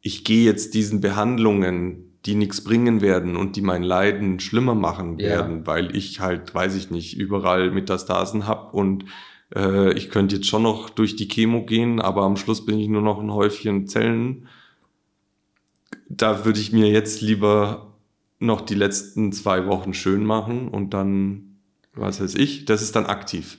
ich 0.01 0.23
gehe 0.23 0.43
jetzt 0.45 0.73
diesen 0.73 0.99
Behandlungen, 1.01 2.11
die 2.25 2.33
nichts 2.33 2.63
bringen 2.63 3.01
werden 3.01 3.35
und 3.35 3.55
die 3.55 3.61
mein 3.61 3.83
Leiden 3.83 4.39
schlimmer 4.39 4.73
machen 4.73 5.19
Ja. 5.19 5.29
werden, 5.29 5.67
weil 5.67 5.95
ich 5.95 6.19
halt, 6.21 6.55
weiß 6.55 6.75
ich 6.75 6.89
nicht, 6.89 7.15
überall 7.17 7.69
Metastasen 7.71 8.47
hab 8.47 8.73
und 8.73 9.05
äh, 9.53 9.93
ich 9.93 10.09
könnte 10.09 10.35
jetzt 10.37 10.47
schon 10.47 10.63
noch 10.63 10.89
durch 10.89 11.15
die 11.15 11.27
Chemo 11.27 11.65
gehen, 11.65 11.99
aber 11.99 12.23
am 12.23 12.37
Schluss 12.37 12.65
bin 12.65 12.79
ich 12.79 12.87
nur 12.87 13.01
noch 13.01 13.19
ein 13.19 13.33
Häufchen 13.33 13.87
Zellen. 13.87 14.47
Da 16.09 16.45
würde 16.45 16.59
ich 16.59 16.71
mir 16.71 16.89
jetzt 16.89 17.21
lieber 17.21 17.93
noch 18.39 18.61
die 18.61 18.75
letzten 18.75 19.31
zwei 19.31 19.67
Wochen 19.67 19.93
schön 19.93 20.23
machen 20.23 20.67
und 20.67 20.93
dann, 20.93 21.57
was 21.93 22.21
weiß 22.21 22.35
ich, 22.35 22.65
das 22.65 22.81
ist 22.81 22.95
dann 22.95 23.05
aktiv. 23.05 23.57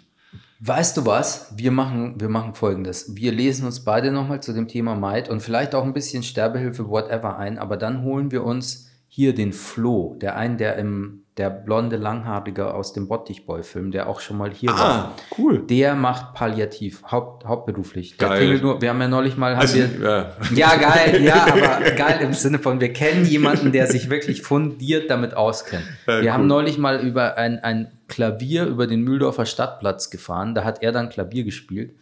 Weißt 0.61 0.97
du 0.97 1.05
was? 1.05 1.53
Wir 1.57 1.71
machen, 1.71 2.19
wir 2.19 2.31
machen 2.31 2.55
folgendes. 2.55 3.15
Wir 3.15 3.31
lesen 3.31 3.67
uns 3.67 3.85
beide 3.85 4.11
nochmal 4.11 4.43
zu 4.43 4.55
dem 4.55 4.69
Thema 4.69 4.95
Might 4.95 5.29
und 5.29 5.43
vielleicht 5.43 5.75
auch 5.75 5.85
ein 5.85 5.93
bisschen 5.93 6.23
Sterbehilfe, 6.23 6.89
whatever 6.89 7.37
ein, 7.37 7.59
aber 7.59 7.77
dann 7.77 8.03
holen 8.03 8.31
wir 8.31 8.43
uns 8.43 8.91
hier 9.07 9.35
den 9.35 9.53
Flo, 9.53 10.17
der 10.21 10.37
einen, 10.37 10.57
der 10.57 10.77
im 10.77 11.26
der 11.37 11.51
blonde 11.51 11.97
Langhaarige 11.97 12.73
aus 12.73 12.95
dem 12.95 13.09
Bottichboy-Film, 13.09 13.91
der 13.91 14.09
auch 14.09 14.21
schon 14.21 14.39
mal 14.39 14.51
hier 14.51 14.71
ah, 14.71 14.79
war. 14.79 15.15
cool. 15.37 15.67
Der 15.67 15.95
macht 15.95 16.33
Palliativ, 16.33 17.03
haupt, 17.11 17.45
hauptberuflich. 17.45 18.17
Geil. 18.17 18.59
Nur, 18.59 18.81
wir 18.81 18.89
haben 18.89 19.01
ja 19.03 19.09
neulich 19.09 19.37
mal. 19.37 19.55
Also, 19.55 19.77
wir, 19.77 19.91
ja. 20.01 20.33
ja. 20.55 20.77
geil, 20.77 21.23
ja, 21.23 21.47
aber 21.53 21.91
geil 21.91 22.21
im 22.23 22.33
Sinne 22.33 22.59
von, 22.59 22.81
wir 22.81 22.91
kennen 22.95 23.27
jemanden, 23.27 23.71
der 23.71 23.87
sich 23.87 24.09
wirklich 24.09 24.41
fundiert 24.41 25.11
damit 25.11 25.35
auskennt. 25.35 25.85
Ja, 26.07 26.15
wir 26.15 26.23
cool. 26.23 26.33
haben 26.33 26.47
neulich 26.47 26.79
mal 26.79 27.01
über 27.01 27.37
ein, 27.37 27.59
ein 27.59 27.93
Klavier 28.09 28.65
über 28.65 28.87
den 28.87 29.03
Mühldorfer 29.03 29.45
Stadtplatz 29.45 30.09
gefahren. 30.09 30.55
Da 30.55 30.65
hat 30.65 30.83
er 30.83 30.93
dann 30.93 31.11
Klavier 31.11 31.45
gespielt. 31.45 31.95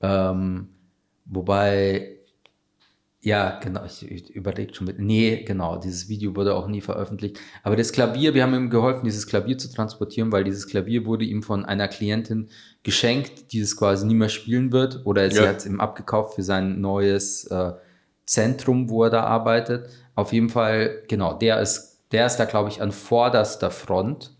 Ähm, 0.00 0.68
wobei 1.24 2.18
ja, 3.24 3.58
genau, 3.62 3.86
ich, 3.86 4.10
ich 4.10 4.28
überlege 4.34 4.74
schon 4.74 4.86
mit. 4.86 4.98
Nee, 4.98 5.44
genau, 5.46 5.78
dieses 5.78 6.10
Video 6.10 6.36
wurde 6.36 6.54
auch 6.54 6.68
nie 6.68 6.82
veröffentlicht. 6.82 7.40
Aber 7.62 7.74
das 7.74 7.90
Klavier, 7.90 8.34
wir 8.34 8.42
haben 8.42 8.54
ihm 8.54 8.68
geholfen, 8.68 9.06
dieses 9.06 9.26
Klavier 9.26 9.56
zu 9.56 9.72
transportieren, 9.72 10.30
weil 10.30 10.44
dieses 10.44 10.66
Klavier 10.68 11.06
wurde 11.06 11.24
ihm 11.24 11.42
von 11.42 11.64
einer 11.64 11.88
Klientin 11.88 12.50
geschenkt, 12.82 13.50
die 13.52 13.60
es 13.60 13.78
quasi 13.78 14.06
nie 14.06 14.14
mehr 14.14 14.28
spielen 14.28 14.72
wird. 14.72 15.06
Oder 15.06 15.30
sie 15.30 15.38
ja. 15.38 15.48
hat 15.48 15.56
es 15.56 15.66
ihm 15.66 15.80
abgekauft 15.80 16.34
für 16.34 16.42
sein 16.42 16.82
neues 16.82 17.46
äh, 17.46 17.72
Zentrum, 18.26 18.90
wo 18.90 19.04
er 19.04 19.10
da 19.10 19.24
arbeitet. 19.24 19.88
Auf 20.14 20.34
jeden 20.34 20.50
Fall, 20.50 21.02
genau, 21.08 21.32
der 21.32 21.62
ist, 21.62 22.02
der 22.12 22.26
ist 22.26 22.36
da, 22.36 22.44
glaube 22.44 22.68
ich, 22.68 22.82
an 22.82 22.92
vorderster 22.92 23.70
Front. 23.70 24.36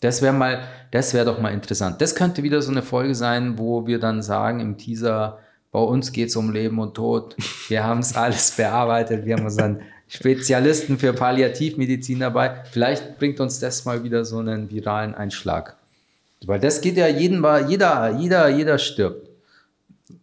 Das 0.00 0.22
wäre 0.22 0.32
mal, 0.32 0.60
das 0.92 1.12
wäre 1.12 1.24
doch 1.24 1.40
mal 1.40 1.52
interessant. 1.52 2.00
Das 2.00 2.14
könnte 2.14 2.44
wieder 2.44 2.62
so 2.62 2.70
eine 2.70 2.82
Folge 2.82 3.16
sein, 3.16 3.58
wo 3.58 3.88
wir 3.88 3.98
dann 3.98 4.22
sagen 4.22 4.60
im 4.60 4.78
Teaser, 4.78 5.40
bei 5.70 5.80
uns 5.80 6.12
geht 6.12 6.28
es 6.28 6.36
um 6.36 6.52
Leben 6.52 6.78
und 6.78 6.94
Tod. 6.94 7.36
Wir 7.68 7.84
haben 7.84 8.00
es 8.00 8.14
alles 8.16 8.50
bearbeitet. 8.56 9.26
Wir 9.26 9.36
haben 9.36 9.44
unseren 9.44 9.80
Spezialisten 10.08 10.98
für 10.98 11.12
Palliativmedizin 11.12 12.20
dabei. 12.20 12.62
Vielleicht 12.70 13.18
bringt 13.18 13.40
uns 13.40 13.60
das 13.60 13.84
mal 13.84 14.02
wieder 14.04 14.24
so 14.24 14.38
einen 14.38 14.70
viralen 14.70 15.14
Einschlag. 15.14 15.76
Weil 16.46 16.60
das 16.60 16.80
geht 16.80 16.96
ja 16.96 17.08
jeden, 17.08 17.44
jeder, 17.68 18.16
jeder, 18.16 18.48
jeder 18.48 18.78
stirbt. 18.78 19.28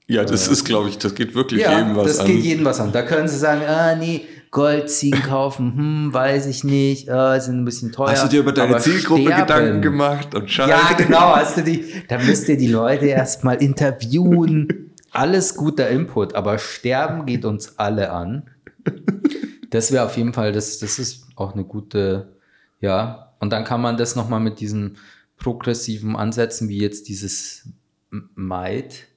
Ja, 0.07 0.23
das 0.23 0.47
äh, 0.47 0.51
ist, 0.53 0.63
glaube 0.63 0.89
ich, 0.89 0.97
das 0.97 1.13
geht 1.13 1.35
wirklich 1.35 1.61
ja, 1.61 1.77
jedem 1.77 1.95
was 1.95 2.19
an. 2.19 2.25
Das 2.25 2.25
geht 2.25 2.43
jedem 2.43 2.65
was 2.65 2.79
an. 2.79 2.91
Da 2.91 3.01
können 3.03 3.27
sie 3.27 3.37
sagen, 3.37 3.61
ah, 3.67 3.95
nee, 3.95 4.25
Goldziegen 4.51 5.21
kaufen, 5.21 5.75
hm, 5.75 6.13
weiß 6.13 6.45
ich 6.45 6.63
nicht, 6.63 7.09
äh, 7.09 7.39
sind 7.39 7.61
ein 7.61 7.65
bisschen 7.65 7.91
teuer. 7.91 8.11
Hast 8.11 8.23
du 8.23 8.29
dir 8.29 8.39
über 8.39 8.53
deine 8.53 8.77
Zielgruppe 8.77 9.23
sterben. 9.23 9.41
Gedanken 9.41 9.81
gemacht 9.81 10.33
und 10.33 10.49
Scheiße? 10.49 10.69
Ja, 10.69 10.93
genau, 10.97 11.35
hast 11.35 11.57
du 11.57 11.63
die, 11.63 11.83
da 12.07 12.19
müsst 12.19 12.47
ihr 12.47 12.57
die 12.57 12.67
Leute 12.67 13.07
erstmal 13.07 13.61
interviewen 13.61 14.67
alles 15.15 15.55
guter 15.55 15.89
Input, 15.89 16.35
aber 16.35 16.57
sterben 16.57 17.25
geht 17.25 17.45
uns 17.45 17.77
alle 17.79 18.11
an. 18.11 18.49
Das 19.71 19.91
wäre 19.91 20.05
auf 20.05 20.15
jeden 20.15 20.33
Fall, 20.33 20.51
das, 20.51 20.79
das 20.79 20.99
ist 20.99 21.27
auch 21.35 21.53
eine 21.53 21.65
gute, 21.65 22.33
ja. 22.79 23.33
Und 23.39 23.51
dann 23.51 23.65
kann 23.65 23.81
man 23.81 23.97
das 23.97 24.15
nochmal 24.15 24.39
mit 24.39 24.59
diesen 24.59 24.97
progressiven 25.37 26.15
Ansätzen, 26.15 26.69
wie 26.69 26.79
jetzt 26.79 27.09
dieses 27.09 27.67
Might, 28.09 29.07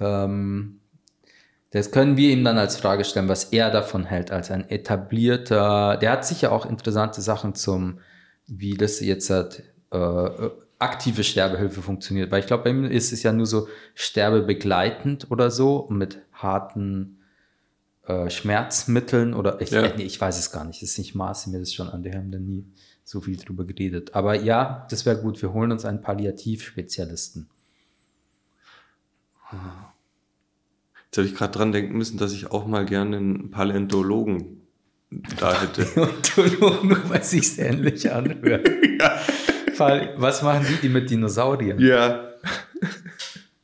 ähm, 0.00 0.80
das 1.70 1.90
können 1.90 2.16
wir 2.16 2.30
ihm 2.30 2.44
dann 2.44 2.56
als 2.56 2.76
Frage 2.76 3.04
stellen, 3.04 3.28
was 3.28 3.46
er 3.46 3.68
davon 3.70 4.04
hält, 4.04 4.30
als 4.30 4.52
ein 4.52 4.68
etablierter, 4.70 5.96
der 5.96 6.12
hat 6.12 6.24
sicher 6.24 6.52
auch 6.52 6.66
interessante 6.66 7.20
Sachen 7.20 7.56
zum, 7.56 7.98
wie 8.46 8.76
das 8.76 9.00
jetzt 9.00 9.28
hat, 9.28 9.62
äh, 9.90 10.50
aktive 10.84 11.24
Sterbehilfe 11.24 11.82
funktioniert. 11.82 12.30
Weil 12.30 12.40
ich 12.40 12.46
glaube, 12.46 12.64
bei 12.64 12.70
ihm 12.70 12.84
ist 12.84 13.12
es 13.12 13.22
ja 13.22 13.32
nur 13.32 13.46
so 13.46 13.66
sterbebegleitend 13.94 15.30
oder 15.30 15.50
so 15.50 15.88
mit 15.90 16.18
harten 16.32 17.18
äh, 18.06 18.28
Schmerzmitteln 18.28 19.34
oder 19.34 19.60
ich, 19.60 19.70
ja. 19.70 19.82
äh, 19.82 19.96
nee, 19.96 20.04
ich 20.04 20.20
weiß 20.20 20.38
es 20.38 20.52
gar 20.52 20.64
nicht. 20.64 20.82
Das 20.82 20.90
ist 20.90 20.98
nicht 20.98 21.14
maße 21.14 21.50
mir 21.50 21.58
das 21.58 21.72
schon 21.72 21.88
an. 21.88 22.04
Wir 22.04 22.12
haben 22.14 22.30
da 22.30 22.38
nie 22.38 22.66
so 23.02 23.20
viel 23.20 23.36
drüber 23.36 23.64
geredet. 23.64 24.14
Aber 24.14 24.34
ja, 24.34 24.86
das 24.90 25.06
wäre 25.06 25.20
gut. 25.20 25.40
Wir 25.40 25.52
holen 25.52 25.72
uns 25.72 25.84
einen 25.84 26.00
Palliativspezialisten. 26.00 27.48
Jetzt 31.06 31.18
habe 31.18 31.28
ich 31.28 31.34
gerade 31.34 31.52
dran 31.52 31.72
denken 31.72 31.96
müssen, 31.96 32.18
dass 32.18 32.32
ich 32.32 32.50
auch 32.50 32.66
mal 32.66 32.84
gerne 32.84 33.18
einen 33.18 33.50
Paläontologen 33.50 34.62
da 35.38 35.60
hätte. 35.60 35.84
Paläontologen, 35.94 36.88
nur 36.88 37.08
weil 37.08 37.20
es 37.20 37.30
sich 37.30 37.58
ähnlich 37.58 38.10
anhört. 38.10 38.68
ja. 39.00 39.20
Fall, 39.74 40.14
was 40.16 40.42
machen 40.42 40.66
die, 40.68 40.76
die 40.76 40.88
mit 40.88 41.10
Dinosauriern? 41.10 41.78
Ja. 41.78 42.30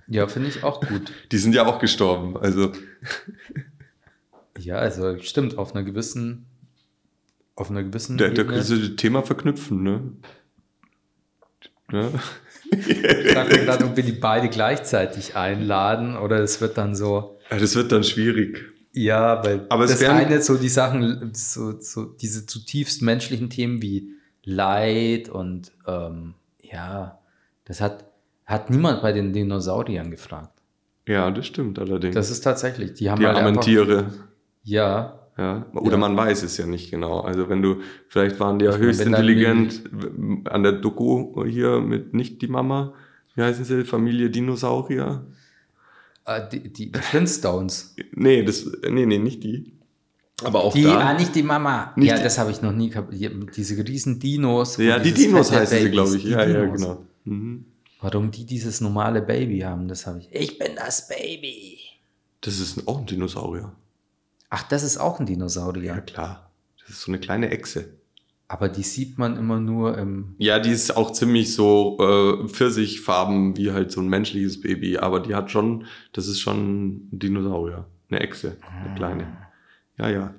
Ja, 0.07 0.27
finde 0.27 0.49
ich 0.49 0.65
auch 0.65 0.81
gut. 0.81 1.13
Die 1.31 1.39
sind 1.39 1.55
ja 1.55 1.67
auch 1.67 1.79
gestorben, 1.79 2.37
also. 2.37 2.73
Ja, 4.59 4.77
also 4.77 5.19
stimmt, 5.19 5.57
auf 5.57 5.75
einer 5.75 5.85
gewissen. 5.85 6.47
Auf 7.55 7.71
einer 7.71 7.83
gewissen. 7.83 8.19
Da, 8.19 8.29
da 8.29 8.45
kannst 8.45 8.71
du 8.71 8.77
das 8.77 8.97
Thema 8.97 9.23
verknüpfen, 9.23 9.83
ne? 9.83 10.13
Ja. 11.93 12.11
Ich 12.73 13.35
dachte 13.35 13.65
gerade, 13.65 13.85
ob 13.85 13.97
wir 13.97 14.05
die 14.05 14.13
beide 14.13 14.49
gleichzeitig 14.49 15.37
einladen 15.37 16.17
oder 16.17 16.41
es 16.41 16.61
wird 16.61 16.79
dann 16.79 16.95
so. 16.95 17.39
Das 17.51 17.75
wird 17.75 17.91
dann 17.93 18.05
schwierig. 18.05 18.65
Ja, 18.93 19.45
weil 19.45 19.67
Aber 19.69 19.87
das 19.87 20.03
eine 20.03 20.43
so 20.43 20.57
die 20.57 20.69
Sachen, 20.69 21.31
so, 21.35 21.81
so 21.81 22.05
diese 22.05 22.47
zutiefst 22.47 23.03
menschlichen 23.03 23.51
Themen 23.51 23.83
wie 23.83 24.15
Leid 24.45 25.29
und 25.29 25.73
ähm, 25.87 26.35
ja, 26.63 27.19
das 27.65 27.81
hat, 27.81 28.05
hat 28.47 28.71
niemand 28.71 29.03
bei 29.03 29.13
den 29.13 29.33
Dinosauriern 29.33 30.11
gefragt. 30.11 30.61
Ja, 31.07 31.31
das 31.31 31.47
stimmt 31.47 31.79
allerdings. 31.79 32.15
Das 32.15 32.31
ist 32.31 32.43
tatsächlich, 32.43 32.95
die 32.95 33.11
haben 33.11 33.21
die 33.21 33.27
halt 33.27 33.39
armen 33.39 33.61
Tiere. 33.61 34.13
Ja. 34.63 35.17
Ja, 35.39 35.65
oder 35.73 35.93
ja. 35.93 35.97
man 35.97 36.17
weiß 36.17 36.43
es 36.43 36.59
ja 36.59 36.67
nicht 36.67 36.91
genau. 36.91 37.21
Also 37.21 37.49
wenn 37.49 37.63
du, 37.63 37.77
vielleicht 38.09 38.39
waren 38.41 38.59
die 38.59 38.67
ja 38.67 38.77
höchst 38.77 39.01
intelligent 39.01 39.85
an 40.45 40.63
der 40.63 40.73
Doku 40.73 41.47
hier 41.47 41.81
mit 41.81 42.13
nicht 42.13 42.43
die 42.43 42.49
Mama, 42.49 42.93
wie 43.35 43.43
heißen 43.43 43.65
sie, 43.65 43.85
Familie 43.85 44.29
Dinosaurier? 44.29 45.25
Uh, 46.29 46.33
die, 46.53 46.71
die, 46.71 46.93
die 46.93 46.99
Flintstones. 46.99 47.97
nee, 48.13 48.43
das, 48.45 48.71
nee, 48.89 49.07
nee, 49.07 49.19
nicht 49.19 49.43
die. 49.43 49.73
Aber 50.45 50.65
auch 50.65 50.73
die, 50.73 50.85
da. 50.85 50.99
Ah, 50.99 51.15
nicht 51.15 51.35
die 51.35 51.43
Mama. 51.43 51.93
Nicht 51.97 52.11
ja, 52.11 52.23
das 52.23 52.39
habe 52.39 52.51
ich 52.51 52.63
noch 52.63 52.73
nie 52.73 52.91
gehabt. 52.91 53.13
Diese 53.57 53.77
riesen 53.87 54.19
Dinos. 54.19 54.77
Ja, 54.77 54.99
die 54.99 55.13
Dinos 55.13 55.53
heißen 55.53 55.79
sie, 55.79 55.91
glaube 55.91 56.17
ich. 56.17 56.25
Ja, 56.25 56.45
Dinos. 56.45 56.63
ja, 56.63 56.67
genau. 56.67 57.05
Mhm. 57.25 57.65
Warum 58.01 58.31
die 58.31 58.47
dieses 58.47 58.81
normale 58.81 59.21
Baby 59.21 59.61
haben, 59.61 59.87
das 59.87 60.07
habe 60.07 60.21
ich. 60.21 60.29
Ich 60.33 60.59
bin 60.59 60.77
das 60.77 61.09
Baby. 61.09 61.79
Das 62.41 62.59
ist 62.59 62.89
auch 62.89 63.01
ein 63.01 63.07
Dinosaurier. 63.07 63.73
Ach, 64.49 64.63
das 64.65 64.83
ist 64.83 64.97
auch 64.97 65.21
ein 65.21 65.27
Dinosaurier. 65.27 65.95
Ja, 65.95 66.01
klar. 66.01 66.51
Das 66.81 66.91
ist 66.91 67.03
so 67.03 67.11
eine 67.11 67.21
kleine 67.21 67.51
Echse. 67.51 68.01
Aber 68.49 68.69
die 68.69 68.83
sieht 68.83 69.17
man 69.17 69.37
immer 69.37 69.61
nur 69.61 69.97
im. 69.97 70.35
Ja, 70.39 70.59
die 70.59 70.71
ist 70.71 70.97
auch 70.97 71.13
ziemlich 71.13 71.55
so 71.55 71.99
äh, 72.01 72.49
Pfirsichfarben 72.49 73.57
wie 73.57 73.71
halt 73.71 73.93
so 73.93 74.01
ein 74.01 74.09
menschliches 74.09 74.61
Baby. 74.61 74.99
Aber 74.99 75.21
die 75.21 75.35
hat 75.35 75.51
schon, 75.51 75.85
das 76.13 76.27
ist 76.27 76.41
schon 76.41 76.87
ein 76.87 77.09
Dinosaurier. 77.13 77.87
Eine 78.11 78.21
Echse, 78.21 78.57
eine 78.85 78.95
kleine. 78.97 79.50
Ja, 80.01 80.09
ja. 80.09 80.35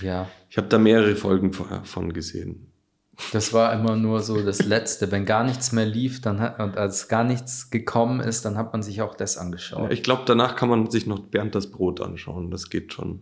Ja. 0.00 0.30
Ich 0.48 0.56
habe 0.56 0.68
da 0.68 0.78
mehrere 0.78 1.14
Folgen 1.14 1.52
von 1.52 2.12
gesehen. 2.12 2.66
Das 3.32 3.52
war 3.52 3.74
immer 3.74 3.96
nur 3.96 4.20
so 4.22 4.42
das 4.42 4.64
Letzte. 4.64 5.12
Wenn 5.12 5.26
gar 5.26 5.44
nichts 5.44 5.72
mehr 5.72 5.84
lief, 5.84 6.22
dann 6.22 6.40
hat, 6.40 6.58
und 6.58 6.78
als 6.78 7.08
gar 7.08 7.22
nichts 7.22 7.70
gekommen 7.70 8.20
ist, 8.20 8.46
dann 8.46 8.56
hat 8.56 8.72
man 8.72 8.82
sich 8.82 9.02
auch 9.02 9.14
das 9.14 9.36
angeschaut. 9.36 9.82
Ja, 9.82 9.90
ich 9.90 10.02
glaube, 10.02 10.22
danach 10.24 10.56
kann 10.56 10.70
man 10.70 10.90
sich 10.90 11.06
noch 11.06 11.18
Bernd 11.18 11.54
das 11.54 11.70
Brot 11.70 12.00
anschauen. 12.00 12.50
Das 12.50 12.70
geht 12.70 12.94
schon. 12.94 13.20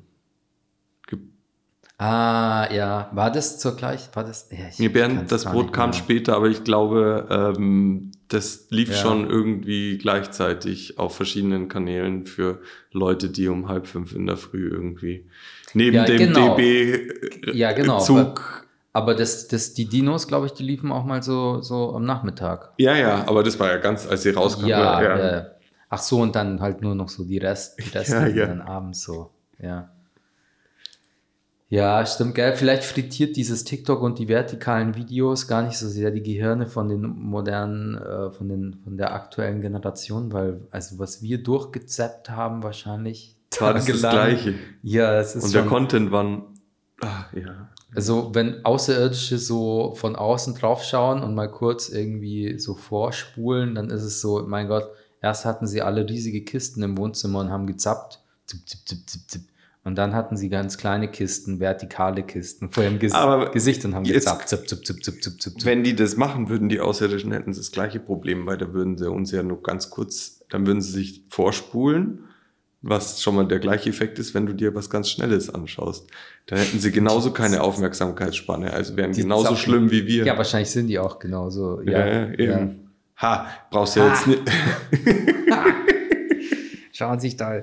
Ah, 2.01 2.73
ja. 2.73 3.11
War 3.13 3.33
das 3.33 3.59
zur 3.59 3.75
gleich? 3.75 4.09
War 4.15 4.23
das? 4.23 4.49
Ja, 4.53 4.69
ich 4.69 4.79
nee, 4.79 4.89
Bernd 4.89 5.33
das 5.33 5.45
Brot 5.45 5.73
kam 5.73 5.93
später, 5.93 6.37
aber 6.37 6.47
ich 6.47 6.63
glaube, 6.63 7.27
ähm, 7.29 8.13
das 8.29 8.67
lief 8.71 8.91
ja. 8.91 8.97
schon 8.97 9.29
irgendwie 9.29 9.99
gleichzeitig 9.99 10.99
auf 10.99 11.17
verschiedenen 11.17 11.69
Kanälen 11.69 12.27
für 12.27 12.61
Leute, 12.93 13.31
die 13.31 13.49
um 13.49 13.69
halb 13.69 13.87
fünf 13.87 14.15
in 14.15 14.27
der 14.27 14.37
Früh 14.37 14.69
irgendwie 14.69 15.27
neben 15.75 15.97
ja, 15.97 16.05
dem 16.05 16.19
genau. 16.19 16.57
DB 16.57 17.13
ja, 17.53 17.73
genau. 17.73 17.99
Zug. 18.01 18.67
Aber 18.93 19.15
das, 19.15 19.49
das, 19.49 19.75
die 19.75 19.87
Dinos, 19.87 20.27
glaube 20.27 20.47
ich, 20.47 20.53
die 20.53 20.65
liefen 20.65 20.93
auch 20.93 21.05
mal 21.05 21.23
so, 21.23 21.61
so 21.63 21.95
am 21.95 22.05
Nachmittag. 22.05 22.73
Ja, 22.79 22.97
ja, 22.97 23.29
aber 23.29 23.43
das 23.43 23.59
war 23.61 23.69
ja 23.69 23.77
ganz, 23.77 24.07
als 24.07 24.23
sie 24.23 24.31
rauskamen. 24.31 24.69
Ja, 24.69 25.03
ja. 25.03 25.19
Äh, 25.19 25.51
ach 25.89 26.01
so, 26.01 26.21
und 26.21 26.35
dann 26.35 26.61
halt 26.61 26.83
nur 26.83 26.95
noch 26.95 27.09
so 27.09 27.25
die 27.25 27.39
Rest, 27.39 27.79
die 27.79 27.89
Reste 27.91 28.15
ja, 28.17 28.27
ja. 28.29 28.47
dann 28.47 28.61
abends 28.61 29.03
so, 29.03 29.31
ja. 29.59 29.91
Ja, 31.71 32.07
stimmt, 32.07 32.35
gell? 32.35 32.55
Vielleicht 32.55 32.83
frittiert 32.83 33.37
dieses 33.37 33.63
TikTok 33.65 34.01
und 34.01 34.19
die 34.19 34.29
vertikalen 34.29 34.95
Videos 34.95 35.47
gar 35.47 35.63
nicht 35.63 35.77
so 35.77 35.87
sehr 35.87 36.11
die 36.11 36.23
Gehirne 36.23 36.67
von 36.67 36.89
den 36.89 37.03
modernen, 37.03 37.99
äh, 37.99 38.31
von, 38.31 38.49
den, 38.49 38.81
von 38.83 38.97
der 38.97 39.13
aktuellen 39.13 39.61
Generation, 39.61 40.33
weil, 40.33 40.67
also 40.71 40.99
was 40.99 41.21
wir 41.21 41.43
durchgezappt 41.43 42.31
haben, 42.31 42.63
wahrscheinlich. 42.63 43.37
War 43.61 43.75
das 43.75 43.85
das 43.85 44.01
Gleiche. 44.01 44.55
Ja, 44.83 45.19
es 45.19 45.35
ist 45.37 45.45
Und 45.45 45.55
der 45.55 45.65
Content 45.65 46.11
war, 46.11 46.47
ah, 47.01 47.25
ja. 47.35 47.71
Also, 47.95 48.35
wenn 48.35 48.65
Außerirdische 48.65 49.39
so 49.39 49.95
von 49.95 50.15
außen 50.15 50.55
draufschauen 50.55 51.23
und 51.23 51.35
mal 51.35 51.51
kurz 51.51 51.89
irgendwie 51.89 52.59
so 52.59 52.75
vorspulen, 52.75 53.75
dann 53.75 53.89
ist 53.89 54.03
es 54.03 54.21
so, 54.21 54.45
mein 54.47 54.69
Gott, 54.69 54.91
erst 55.23 55.47
hatten 55.47 55.67
sie 55.67 55.81
alle 55.81 56.07
riesige 56.07 56.45
Kisten 56.45 56.83
im 56.83 56.99
Wohnzimmer 56.99 57.41
und 57.41 57.51
haben 57.51 57.67
gezappt. 57.67 58.21
Zip, 58.47 58.69
zip, 58.69 58.87
zip, 58.87 59.09
zip, 59.09 59.31
zip. 59.31 59.43
Und 59.89 59.95
dann 59.97 60.15
hatten 60.15 60.37
sie 60.37 60.51
ganz 60.51 60.77
kleine 60.77 61.09
Kisten, 61.11 61.61
vertikale 61.61 62.23
Kisten 62.23 62.69
vor 62.69 62.85
ihrem 62.85 62.99
Ges 62.99 63.15
Aber 63.15 63.51
Gesicht 63.53 63.87
und 63.87 63.95
haben 63.95 64.05
jetzt- 64.05 64.17
gezappt. 64.27 64.47
Zip, 64.51 64.69
zip, 64.69 64.85
zip, 64.85 65.03
zip, 65.03 65.23
zip, 65.23 65.41
zip. 65.41 65.53
Wenn 65.65 65.83
die 65.83 65.97
das 65.97 66.19
machen 66.19 66.51
würden, 66.51 66.69
die 66.69 66.79
Außerirdischen, 66.81 67.33
hätten 67.33 67.55
sie 67.55 67.61
das 67.61 67.73
gleiche 67.73 67.99
Problem, 67.99 68.45
weil 68.45 68.59
da 68.59 68.75
würden 68.75 68.99
sie 68.99 69.11
uns 69.11 69.33
ja 69.33 69.43
nur 69.43 69.63
ganz 69.63 69.89
kurz, 69.89 70.45
dann 70.51 70.67
würden 70.67 70.83
sie 70.83 70.93
sich 70.93 71.25
vorspulen, 71.31 72.25
was 72.83 73.23
schon 73.23 73.35
mal 73.35 73.49
der 73.49 73.61
gleiche 73.61 73.89
Effekt 73.89 74.19
ist, 74.19 74.35
wenn 74.35 74.45
du 74.45 74.53
dir 74.53 74.75
was 74.75 74.91
ganz 74.91 75.09
Schnelles 75.09 75.49
anschaust. 75.49 76.07
Dann 76.49 76.59
hätten 76.59 76.79
sie 76.81 76.93
genauso 76.93 77.33
keine 77.33 77.63
Aufmerksamkeitsspanne, 77.63 78.71
also 78.71 78.95
wären 78.95 79.13
Die 79.13 79.23
genauso 79.23 79.45
zappen. 79.45 79.57
schlimm 79.57 79.91
wie 79.91 80.07
wir. 80.07 80.27
Ja, 80.27 80.37
wahrscheinlich 80.37 80.69
sind 80.71 80.89
die 80.89 80.99
auch 80.99 81.19
genauso. 81.19 81.81
ja, 81.81 81.93
Ja, 82.07 82.07
ja, 82.29 82.35
eben. 82.35 82.91
Ha, 83.17 83.47
brauchst 83.71 83.97
du 83.97 84.01
Ha. 84.03 84.09
jetzt 84.09 84.27
nicht. 84.27 84.43
Schauen 86.99 87.21
sich 87.21 87.37
da 87.37 87.63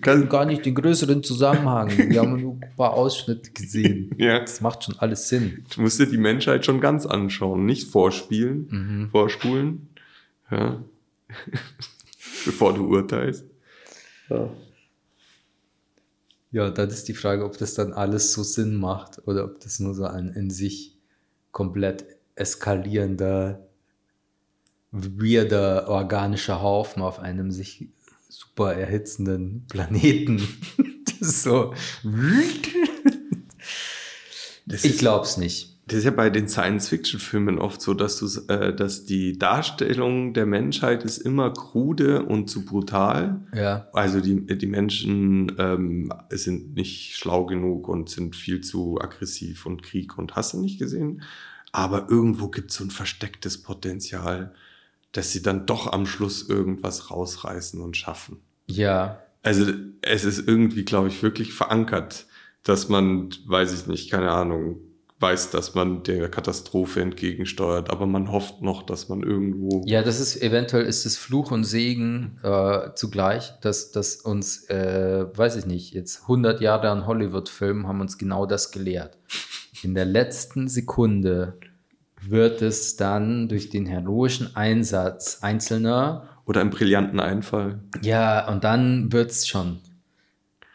Kann, 0.00 0.26
gar 0.30 0.46
nicht 0.46 0.64
den 0.64 0.74
größeren 0.74 1.22
Zusammenhang. 1.22 1.90
Wir 2.08 2.20
haben 2.22 2.40
nur 2.40 2.54
ein 2.54 2.74
paar 2.78 2.94
Ausschnitte 2.94 3.50
gesehen. 3.50 4.10
ja, 4.18 4.40
Das 4.40 4.62
macht 4.62 4.84
schon 4.84 4.98
alles 4.98 5.28
Sinn. 5.28 5.66
du 5.74 5.82
musst 5.82 6.00
dir 6.00 6.06
die 6.06 6.16
Menschheit 6.16 6.64
schon 6.64 6.80
ganz 6.80 7.04
anschauen, 7.04 7.66
nicht 7.66 7.90
vorspielen, 7.90 8.68
Mhm. 8.70 9.10
vorspulen, 9.10 9.88
ja. 10.50 10.82
bevor 12.46 12.72
du 12.72 12.86
urteilst. 12.86 13.44
Ja. 14.30 14.48
Ja, 16.50 16.70
dann 16.70 16.88
ist 16.88 17.06
die 17.08 17.14
Frage, 17.14 17.44
ob 17.44 17.58
das 17.58 17.74
dann 17.74 17.92
alles 17.92 18.32
so 18.32 18.42
Sinn 18.42 18.76
macht 18.76 19.20
oder 19.28 19.44
ob 19.44 19.60
das 19.60 19.78
nur 19.78 19.92
so 19.94 20.04
ein 20.04 20.30
in 20.30 20.48
sich 20.48 20.96
komplett 21.52 22.06
eskalierender, 22.34 23.60
weirder, 24.90 25.88
organischer 25.88 26.62
Haufen 26.62 27.02
auf 27.02 27.18
einem 27.18 27.50
sich 27.50 27.88
super 28.36 28.72
erhitzenden 28.74 29.66
Planeten. 29.68 30.42
das 31.20 31.28
ist 31.28 31.42
so. 31.42 31.72
Das 34.66 34.84
Ich 34.84 34.92
ist- 34.92 34.98
glaub's 35.00 35.36
nicht. 35.36 35.72
Das 35.86 35.98
ist 35.98 36.04
ja 36.04 36.12
bei 36.12 36.30
den 36.30 36.48
Science-Fiction-Filmen 36.48 37.58
oft 37.58 37.78
so, 37.82 37.92
dass, 37.92 38.16
du, 38.18 38.26
äh, 38.50 38.74
dass 38.74 39.04
die 39.04 39.38
Darstellung 39.38 40.32
der 40.32 40.46
Menschheit 40.46 41.04
ist 41.04 41.18
immer 41.18 41.52
krude 41.52 42.22
und 42.24 42.48
zu 42.48 42.64
brutal. 42.64 43.42
Ja. 43.54 43.86
Also 43.92 44.20
die, 44.22 44.46
die 44.46 44.66
Menschen 44.66 45.52
ähm, 45.58 46.10
sind 46.30 46.74
nicht 46.74 47.16
schlau 47.16 47.44
genug 47.44 47.86
und 47.88 48.08
sind 48.08 48.34
viel 48.34 48.62
zu 48.62 48.98
aggressiv 48.98 49.66
und 49.66 49.82
Krieg 49.82 50.16
und 50.16 50.36
hast 50.36 50.54
du 50.54 50.60
nicht 50.62 50.78
gesehen. 50.78 51.22
Aber 51.70 52.08
irgendwo 52.08 52.48
gibt 52.48 52.70
es 52.70 52.78
so 52.78 52.84
ein 52.84 52.90
verstecktes 52.90 53.60
Potenzial, 53.62 54.54
dass 55.14 55.32
sie 55.32 55.42
dann 55.42 55.64
doch 55.64 55.90
am 55.90 56.06
Schluss 56.06 56.48
irgendwas 56.48 57.10
rausreißen 57.10 57.80
und 57.80 57.96
schaffen. 57.96 58.38
Ja. 58.66 59.22
Also 59.42 59.72
es 60.02 60.24
ist 60.24 60.46
irgendwie, 60.46 60.84
glaube 60.84 61.08
ich, 61.08 61.22
wirklich 61.22 61.52
verankert, 61.54 62.26
dass 62.64 62.88
man, 62.88 63.30
weiß 63.46 63.72
ich 63.72 63.86
nicht, 63.86 64.10
keine 64.10 64.30
Ahnung, 64.30 64.80
weiß, 65.20 65.50
dass 65.50 65.74
man 65.74 66.02
der 66.02 66.28
Katastrophe 66.28 67.00
entgegensteuert, 67.00 67.90
aber 67.90 68.06
man 68.06 68.32
hofft 68.32 68.60
noch, 68.60 68.82
dass 68.82 69.08
man 69.08 69.22
irgendwo. 69.22 69.82
Ja, 69.86 70.02
das 70.02 70.18
ist 70.18 70.42
eventuell 70.42 70.84
ist 70.84 71.06
es 71.06 71.16
Fluch 71.16 71.52
und 71.52 71.64
Segen 71.64 72.40
äh, 72.42 72.90
zugleich, 72.94 73.52
dass, 73.60 73.92
dass 73.92 74.16
uns, 74.16 74.68
äh, 74.68 75.26
weiß 75.32 75.56
ich 75.56 75.66
nicht, 75.66 75.94
jetzt 75.94 76.22
100 76.22 76.60
Jahre 76.60 76.90
an 76.90 77.06
Hollywood-Filmen 77.06 77.86
haben 77.86 78.00
uns 78.00 78.18
genau 78.18 78.46
das 78.46 78.72
gelehrt. 78.72 79.16
In 79.82 79.94
der 79.94 80.06
letzten 80.06 80.66
Sekunde 80.66 81.58
wird 82.30 82.62
es 82.62 82.96
dann 82.96 83.48
durch 83.48 83.70
den 83.70 83.86
heroischen 83.86 84.54
Einsatz 84.56 85.38
Einzelner, 85.42 86.28
Oder 86.46 86.60
einen 86.60 86.70
brillanten 86.70 87.20
Einfall. 87.20 87.80
ja, 88.02 88.48
und 88.50 88.64
dann 88.64 89.12
wird's 89.12 89.46
schon. 89.46 89.78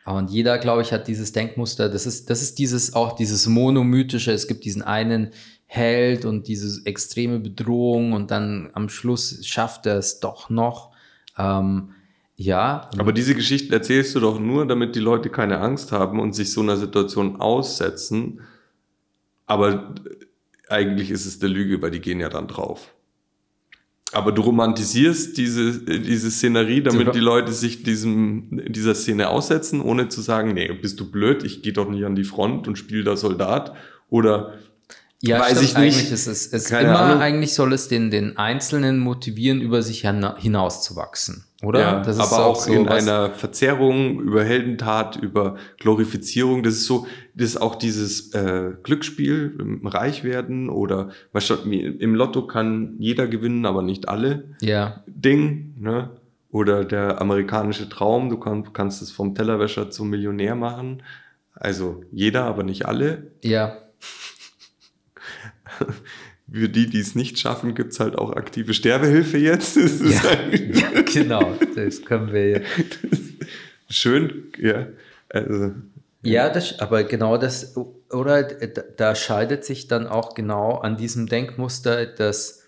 Und 0.06 0.32
jeder, 0.32 0.58
glaube 0.58 0.82
ich, 0.82 0.92
hat 0.92 1.08
dieses 1.08 1.34
Denkmuster. 1.34 1.88
Das 1.88 2.08
ist, 2.08 2.30
das 2.32 2.42
ist 2.42 2.58
dieses 2.58 2.96
auch 2.96 3.16
dieses 3.16 3.48
monomythische. 3.48 4.32
Es 4.32 4.48
gibt 4.48 4.66
diesen 4.66 4.82
einen 4.82 5.30
Held 5.68 6.26
und 6.26 6.48
diese 6.48 6.84
extreme 6.88 7.40
Bedrohung 7.40 8.14
und 8.14 8.32
dann 8.32 8.72
am 8.74 8.90
Schluss 8.90 9.46
schafft 9.46 9.86
er 9.86 9.98
es 9.98 10.20
doch 10.20 10.50
noch. 10.50 10.92
Ähm, 11.38 11.92
ja, 12.38 12.90
Aber 12.98 13.12
diese 13.14 13.36
Geschichten 13.36 13.72
erzählst 13.72 14.16
du 14.16 14.20
doch 14.20 14.40
nur, 14.40 14.66
damit 14.66 14.96
die 14.96 15.00
Leute 15.00 15.30
keine 15.30 15.60
Angst 15.60 15.92
haben 15.92 16.20
und 16.20 16.34
sich 16.34 16.52
so 16.52 16.62
einer 16.62 16.78
Situation 16.78 17.40
aussetzen. 17.40 18.40
Aber 19.46 19.94
eigentlich 20.70 21.12
ist 21.12 21.26
es 21.26 21.40
der 21.40 21.50
Lüge, 21.50 21.82
weil 21.82 21.92
die 21.92 22.00
gehen 22.00 22.20
ja 22.20 22.30
dann 22.30 22.48
drauf. 22.48 22.94
Aber 24.12 24.32
du 24.32 24.42
romantisierst 24.42 25.38
diese, 25.38 25.82
diese 25.82 26.32
Szenerie, 26.32 26.82
damit 26.82 27.14
die 27.14 27.20
Leute 27.20 27.52
sich 27.52 27.84
diesem, 27.84 28.64
dieser 28.68 28.96
Szene 28.96 29.30
aussetzen, 29.30 29.82
ohne 29.82 30.10
zu 30.10 30.22
sagen, 30.22 30.54
nee, 30.56 30.72
bist 30.74 31.00
du 31.00 31.12
blöd, 31.12 31.44
ich 31.44 31.62
gehe 31.62 31.74
doch 31.74 31.88
nicht 31.88 32.06
an 32.06 32.16
die 32.16 32.24
Front 32.24 32.68
und 32.68 32.76
spiele 32.78 33.04
da 33.04 33.16
Soldat. 33.16 33.76
Oder 34.10 34.56
ja 35.22 35.40
weiß 35.40 35.58
stimmt, 35.58 35.64
ich 35.64 35.78
nicht. 35.78 35.96
Eigentlich 35.98 36.12
ist 36.12 36.26
es, 36.26 36.48
es 36.48 36.72
immer, 36.72 37.00
Ahnung. 37.00 37.22
eigentlich 37.22 37.54
soll 37.54 37.72
es 37.72 37.88
den, 37.88 38.10
den 38.10 38.36
Einzelnen 38.38 38.98
motivieren, 38.98 39.62
über 39.62 39.84
sich 39.84 40.02
hina- 40.02 40.40
hinauszuwachsen. 40.40 41.46
Oder? 41.62 41.80
Ja, 41.80 42.00
Das 42.02 42.16
ist 42.18 42.22
aber 42.22 42.46
auch 42.46 42.56
so 42.56 42.72
in 42.72 42.88
einer 42.88 43.32
Verzerrung 43.32 44.22
über 44.22 44.44
Heldentat, 44.44 45.18
über 45.18 45.58
Glorifizierung. 45.78 46.64
Das 46.64 46.76
ist 46.76 46.86
so, 46.86 47.06
das 47.36 47.50
ist 47.50 47.58
auch 47.62 47.76
dieses 47.76 48.34
äh, 48.34 48.72
Glücksspiel, 48.82 49.58
im 49.60 49.86
Reichwerden 49.86 50.70
oder 50.70 51.10
im 51.74 52.16
Lotto 52.16 52.48
kann 52.48 52.96
jeder 53.00 53.28
gewinnen, 53.28 53.66
aber 53.66 53.82
nicht 53.82 54.08
alle. 54.08 54.56
Ja, 54.62 55.04
Ding, 55.08 55.76
ne? 55.78 56.12
Oder 56.52 56.86
der 56.86 57.22
amerikanische 57.22 57.90
Traum, 57.90 58.30
du 58.30 58.38
kann, 58.40 58.72
kannst 58.74 59.02
es 59.02 59.12
vom 59.12 59.36
Tellerwäscher 59.36 59.92
zum 59.92 60.10
Millionär 60.10 60.56
machen. 60.56 61.04
Also 61.54 62.04
jeder, 62.12 62.46
aber 62.46 62.64
nicht 62.64 62.86
alle. 62.86 63.32
ja. 63.44 63.78
Für 66.52 66.70
die, 66.70 66.88
die 66.90 67.00
es 67.00 67.16
nicht 67.16 67.38
schaffen, 67.40 67.76
gibt's 67.76 68.00
halt 68.00 68.18
auch 68.18 68.32
aktive 68.34 68.74
Sterbehilfe 68.74 69.38
jetzt. 69.38 69.76
Das 69.78 69.92
ist 70.02 70.24
Ja, 70.24 70.32
ja, 70.52 71.02
genau. 71.02 71.56
Das 71.76 72.04
können 72.04 72.32
wir. 72.34 72.62
schön, 73.90 74.46
ja. 74.58 74.88
Also, 75.30 75.72
Ja, 76.24 76.50
das, 76.50 76.80
aber 76.80 77.04
genau 77.04 77.38
das, 77.38 77.76
oder 78.12 78.44
da- 78.44 78.84
da 78.98 79.16
scheidet 79.16 79.64
sich 79.66 79.88
dann 79.88 80.08
auch 80.08 80.34
genau 80.34 80.74
an 80.78 80.98
diesem 80.98 81.28
Denkmuster, 81.28 82.06
das 82.06 82.64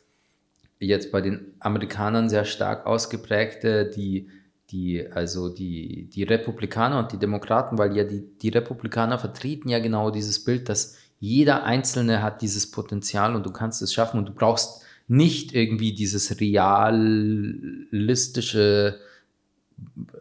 jetzt 0.80 1.12
bei 1.12 1.22
den 1.22 1.54
Amerikanern 1.60 2.30
sehr 2.30 2.46
stark 2.46 2.86
ausgeprägte, 2.86 3.86
die, 3.90 4.30
die, 4.72 5.06
also 5.12 5.50
die, 5.50 6.10
die 6.10 6.24
Republikaner 6.24 7.00
und 7.00 7.12
die 7.12 7.20
Demokraten, 7.20 7.78
weil 7.78 7.96
ja 7.96 8.04
die, 8.04 8.22
die 8.42 8.50
Republikaner 8.50 9.20
vertreten 9.20 9.70
ja 9.70 9.80
genau 9.80 10.12
dieses 10.12 10.44
Bild, 10.44 10.70
dass 10.70 10.98
jeder 11.22 11.64
Einzelne 11.64 12.22
hat 12.24 12.42
dieses 12.42 12.72
Potenzial 12.72 13.36
und 13.36 13.46
du 13.46 13.52
kannst 13.52 13.84
es 13.84 13.94
schaffen 13.94 14.18
und 14.18 14.28
du 14.28 14.34
brauchst 14.34 14.82
nicht 15.08 15.54
irgendwie 15.54 15.94
dieses 15.94 16.42
realistische 16.42 19.00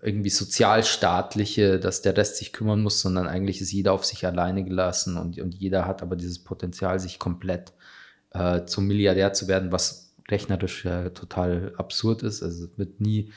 irgendwie 0.03 0.31
sozialstaatliche, 0.31 1.81
dass 1.81 2.03
der 2.03 2.17
Rest 2.17 2.37
sich 2.37 2.53
kümmern 2.53 2.83
muss, 2.83 3.01
sondern 3.01 3.27
eigentlich 3.27 3.61
ist 3.61 3.73
jeder 3.73 3.95
auf 3.95 4.05
sich 4.05 4.25
alleine 4.27 4.65
gelassen 4.65 5.17
und, 5.17 5.41
und 5.41 5.55
jeder 5.55 5.87
hat 5.87 6.03
aber 6.03 6.17
dieses 6.17 6.39
Potenzial, 6.39 7.01
sich 7.01 7.19
komplett 7.19 7.73
äh, 8.33 8.65
zum 8.67 8.87
Milliardär 8.87 9.33
zu 9.33 9.49
werden, 9.49 9.73
was 9.73 10.15
rechnerisch 10.29 10.85
ja 10.85 11.09
total 11.11 11.75
absurd 11.77 12.23
ist. 12.23 12.43
Also 12.43 12.67
es 12.67 12.79
wird 12.79 13.01
nie. 13.01 13.33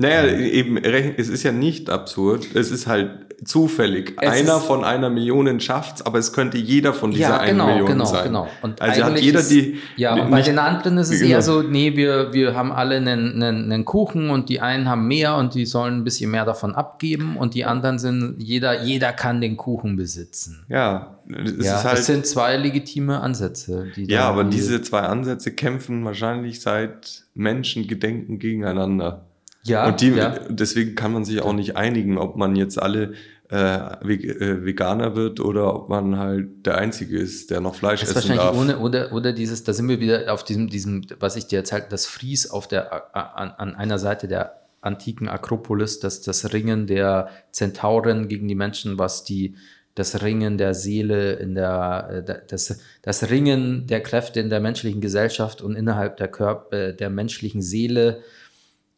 Naja, 0.00 0.28
eben, 0.28 0.76
es 0.76 1.28
ist 1.28 1.42
ja 1.42 1.50
nicht 1.50 1.90
absurd, 1.90 2.46
es 2.54 2.70
ist 2.70 2.86
halt 2.86 3.10
zufällig. 3.44 4.14
Es 4.20 4.30
einer 4.30 4.60
von 4.60 4.84
einer 4.84 5.10
Million 5.10 5.58
schafft's, 5.60 6.02
aber 6.02 6.18
es 6.18 6.32
könnte 6.32 6.56
jeder 6.56 6.92
von 6.94 7.10
dieser 7.10 7.40
einen 7.40 7.58
Million 7.64 7.86
genau, 7.86 8.04
sein. 8.04 8.24
genau. 8.24 8.48
Und 8.62 8.80
also 8.80 9.04
hat 9.04 9.20
jeder 9.20 9.40
ist, 9.40 9.50
die. 9.50 9.78
Ja, 9.96 10.14
und 10.14 10.30
bei 10.30 10.42
den 10.42 10.58
anderen 10.58 10.98
ist 10.98 11.10
es 11.10 11.18
genau. 11.18 11.32
eher 11.32 11.42
so, 11.42 11.62
nee, 11.62 11.96
wir, 11.96 12.32
wir 12.32 12.54
haben 12.54 12.70
alle 12.72 12.96
einen, 12.96 13.42
einen, 13.42 13.72
einen 13.72 13.84
Kuchen 13.84 14.30
und 14.30 14.48
die 14.48 14.60
einen 14.60 14.88
haben 14.88 15.06
mehr 15.08 15.36
und 15.36 15.54
die 15.54 15.66
sollen 15.66 15.98
ein 15.98 16.04
bisschen 16.04 16.30
mehr 16.30 16.44
davon 16.44 16.74
abgeben 16.74 17.36
und 17.36 17.54
die 17.54 17.64
anderen 17.64 17.98
sind, 17.98 18.36
jeder, 18.38 18.84
jeder 18.84 19.12
kann 19.12 19.40
den 19.40 19.56
Kuchen 19.56 19.96
besitzen. 19.96 20.64
Ja, 20.68 21.18
es 21.28 21.64
ja, 21.64 21.82
halt. 21.82 21.98
das 21.98 22.06
sind 22.06 22.24
zwei 22.26 22.56
legitime 22.56 23.20
Ansätze. 23.20 23.88
Die 23.96 24.04
ja, 24.04 24.28
aber 24.28 24.44
die- 24.44 24.50
diese 24.56 24.80
zwei 24.82 25.00
Ansätze 25.00 25.52
kämpfen 25.52 26.04
wahrscheinlich 26.04 26.60
seit 26.60 27.24
Menschengedenken 27.34 28.38
gegeneinander. 28.38 29.27
Ja, 29.68 29.86
und 29.86 30.00
die, 30.00 30.10
ja. 30.10 30.38
deswegen 30.48 30.94
kann 30.94 31.12
man 31.12 31.24
sich 31.24 31.40
auch 31.40 31.52
nicht 31.52 31.76
einigen, 31.76 32.18
ob 32.18 32.36
man 32.36 32.56
jetzt 32.56 32.80
alle 32.80 33.12
äh, 33.50 33.96
Veganer 34.02 35.16
wird 35.16 35.40
oder 35.40 35.74
ob 35.74 35.88
man 35.88 36.18
halt 36.18 36.66
der 36.66 36.76
Einzige 36.76 37.18
ist, 37.18 37.50
der 37.50 37.60
noch 37.60 37.74
Fleisch 37.74 38.00
das 38.00 38.10
essen 38.10 38.16
wahrscheinlich 38.16 38.44
darf. 38.44 38.56
Ohne, 38.56 38.78
oder, 38.78 39.12
oder 39.12 39.32
dieses, 39.32 39.64
da 39.64 39.72
sind 39.72 39.88
wir 39.88 40.00
wieder 40.00 40.32
auf 40.32 40.44
diesem, 40.44 40.68
diesem 40.68 41.06
was 41.18 41.36
ich 41.36 41.46
dir 41.46 41.60
erzählt, 41.60 41.86
das 41.90 42.06
Fries 42.06 42.50
auf 42.50 42.68
der, 42.68 43.16
an, 43.16 43.50
an 43.50 43.74
einer 43.74 43.98
Seite 43.98 44.28
der 44.28 44.60
antiken 44.80 45.28
Akropolis, 45.28 45.98
das, 45.98 46.20
das 46.20 46.52
Ringen 46.52 46.86
der 46.86 47.30
Zentauren 47.50 48.28
gegen 48.28 48.48
die 48.48 48.54
Menschen, 48.54 48.98
was 48.98 49.24
die, 49.24 49.56
das 49.94 50.22
Ringen 50.22 50.58
der 50.58 50.74
Seele 50.74 51.32
in 51.32 51.54
der, 51.54 52.22
das, 52.48 52.78
das 53.02 53.30
Ringen 53.30 53.86
der 53.86 54.02
Kräfte 54.02 54.40
in 54.40 54.50
der 54.50 54.60
menschlichen 54.60 55.00
Gesellschaft 55.00 55.62
und 55.62 55.74
innerhalb 55.74 56.18
der 56.18 56.28
Körper, 56.28 56.92
der 56.92 57.10
menschlichen 57.10 57.62
Seele 57.62 58.22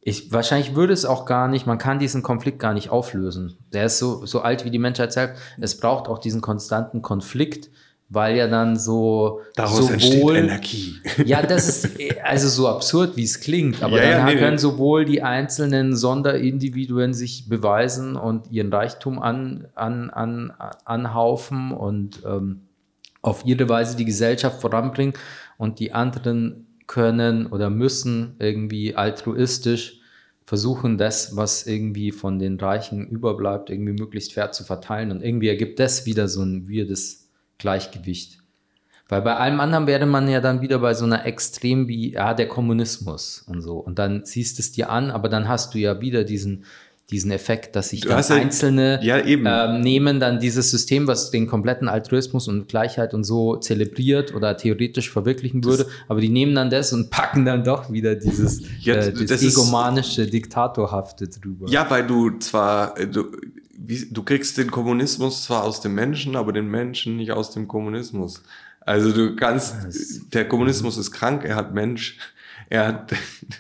ich, 0.03 0.33
wahrscheinlich 0.33 0.75
würde 0.75 0.93
es 0.93 1.05
auch 1.05 1.27
gar 1.27 1.49
nicht, 1.49 1.67
man 1.67 1.79
kann 1.79 1.99
diesen 1.99 2.23
Konflikt 2.23 2.59
gar 2.59 2.73
nicht 2.73 2.89
auflösen. 2.89 3.59
Der 3.73 3.85
ist 3.87 3.99
so, 3.99 4.25
so 4.25 4.41
alt 4.41 4.65
wie 4.65 4.71
die 4.71 4.79
Menschheit 4.79 5.13
selbst. 5.13 5.43
Es 5.61 5.77
braucht 5.79 6.09
auch 6.09 6.19
diesen 6.19 6.41
konstanten 6.41 7.03
Konflikt, 7.03 7.71
weil 8.09 8.37
ja 8.37 8.49
dann 8.49 8.77
so 8.77 9.41
Daraus 9.55 9.77
sowohl, 9.77 9.93
entsteht 10.37 10.45
Energie. 10.45 10.95
Ja, 11.27 11.43
das 11.43 11.69
ist 11.69 11.99
also 12.25 12.49
so 12.49 12.69
absurd, 12.69 13.17
wie 13.17 13.25
es 13.25 13.41
klingt, 13.41 13.83
aber 13.83 13.99
Ja, 13.99 14.11
dann 14.11 14.29
ja, 14.29 14.35
nee, 14.35 14.37
können 14.37 14.59
sowohl 14.59 15.05
die 15.05 15.23
einzelnen 15.23 15.95
Sonderindividuen 15.95 17.13
sich 17.13 17.49
beweisen 17.49 18.17
und 18.17 18.51
ihren 18.51 18.73
Reichtum 18.73 19.21
an, 19.21 19.69
an, 19.75 20.09
an, 20.09 20.53
anhaufen 20.87 21.73
und 21.73 22.23
ähm, 22.27 22.63
auf 23.21 23.45
ihre 23.45 23.69
Weise 23.69 23.97
die 23.97 24.07
Gesellschaft 24.07 24.63
voranbringen 24.63 25.13
und 25.59 25.79
die 25.79 25.93
anderen 25.93 26.67
können 26.91 27.47
oder 27.47 27.71
müssen 27.71 28.35
irgendwie 28.41 28.97
altruistisch 28.97 30.01
versuchen, 30.45 30.99
das, 30.99 31.37
was 31.37 31.65
irgendwie 31.65 32.11
von 32.11 32.41
den 32.41 32.59
Reichen 32.59 33.07
überbleibt, 33.07 33.71
irgendwie 33.71 33.93
möglichst 33.93 34.33
fair 34.33 34.51
zu 34.51 34.65
verteilen. 34.65 35.13
Und 35.13 35.23
irgendwie 35.23 35.47
ergibt 35.47 35.79
das 35.79 36.05
wieder 36.05 36.27
so 36.27 36.43
ein 36.43 36.69
weirdes 36.69 37.31
Gleichgewicht. 37.59 38.39
Weil 39.09 39.23
bei 39.23 39.37
allem 39.37 39.61
anderen 39.61 39.87
wäre 39.87 40.05
man 40.05 40.29
ja 40.29 40.41
dann 40.41 40.63
wieder 40.63 40.81
bei 40.81 40.95
so 40.95 41.05
einer 41.05 41.25
Extrem 41.27 41.87
wie, 41.87 42.15
ja, 42.15 42.35
der 42.35 42.49
Kommunismus 42.49 43.45
und 43.47 43.63
so. 43.63 43.79
Und 43.79 44.01
dann 44.01 44.25
siehst 44.25 44.59
es 44.59 44.73
dir 44.73 44.91
an, 44.91 45.13
aber 45.13 45.29
dann 45.29 45.49
hast 45.49 45.75
du 45.75 45.79
ja 45.79 46.01
wieder 46.01 46.25
diesen, 46.25 46.65
diesen 47.11 47.31
Effekt, 47.31 47.77
dass 47.77 47.91
sich 47.91 48.03
dann 48.03 48.23
Einzelne 48.31 49.01
Ja, 49.03 49.19
ähm, 49.19 49.81
nehmen 49.81 50.21
dann 50.21 50.39
dieses 50.41 50.71
System, 50.71 51.07
was 51.07 51.31
den 51.31 51.47
kompletten 51.47 51.89
Altruismus 51.89 52.49
und 52.49 52.69
Gleichheit 52.69 53.15
und 53.15 53.25
so 53.25 53.57
zelebriert 53.57 54.35
oder 54.35 54.57
theoretisch 54.57 55.11
verwirklichen 55.11 55.65
würde, 55.65 55.87
aber 56.09 56.21
die 56.21 56.29
nehmen 56.29 56.55
dann 56.55 56.71
das 56.71 56.93
und 56.93 57.11
packen 57.11 57.45
dann 57.45 57.65
doch 57.65 57.91
wieder 57.93 58.15
dieses 58.15 58.63
Ja, 58.81 58.95
äh, 58.95 59.13
das 59.13 59.27
das 59.27 59.43
ist- 59.43 59.53
egomanische, 59.57 60.27
diktatorhafte 60.27 61.29
drüber. 61.29 61.69
Ja, 61.69 61.89
weil 61.91 62.07
du 62.07 62.39
zwar, 62.39 62.99
äh, 62.99 63.07
du, 63.07 63.25
wie, 63.77 64.07
du 64.11 64.23
kriegst 64.23 64.57
den 64.59 64.71
Kommunismus 64.71 65.45
zwar 65.45 65.65
aus 65.65 65.81
dem 65.81 65.95
Menschen, 65.95 66.37
aber 66.37 66.53
den 66.53 66.69
Menschen 66.71 67.17
nicht 67.17 67.33
aus 67.33 67.51
dem 67.51 67.67
Kommunismus. 67.67 68.43
Also 68.81 69.13
du 69.13 69.37
kannst, 69.37 69.75
der 70.33 70.49
Kommunismus 70.49 70.97
ist 70.97 71.11
krank, 71.13 71.45
er 71.45 71.57
hat 71.57 71.75
Mensch, 71.75 72.17
er 72.71 72.87
hat, 72.87 73.13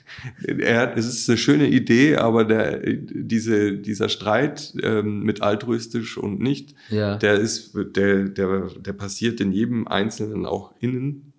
er 0.46 0.80
hat, 0.80 0.96
es 0.96 1.06
ist 1.06 1.28
eine 1.28 1.36
schöne 1.36 1.66
Idee, 1.66 2.16
aber 2.16 2.44
der, 2.44 2.80
diese, 2.84 3.72
dieser 3.72 4.08
Streit 4.08 4.72
ähm, 4.82 5.24
mit 5.24 5.42
altruistisch 5.42 6.16
und 6.16 6.40
nicht, 6.40 6.74
Ja. 6.88 7.16
der 7.16 7.34
ist, 7.34 7.74
der, 7.74 8.24
der, 8.28 8.68
der 8.78 8.92
passiert 8.94 9.40
in 9.40 9.52
jedem 9.52 9.86
Einzelnen 9.88 10.46
auch 10.46 10.72
innen. 10.80 11.32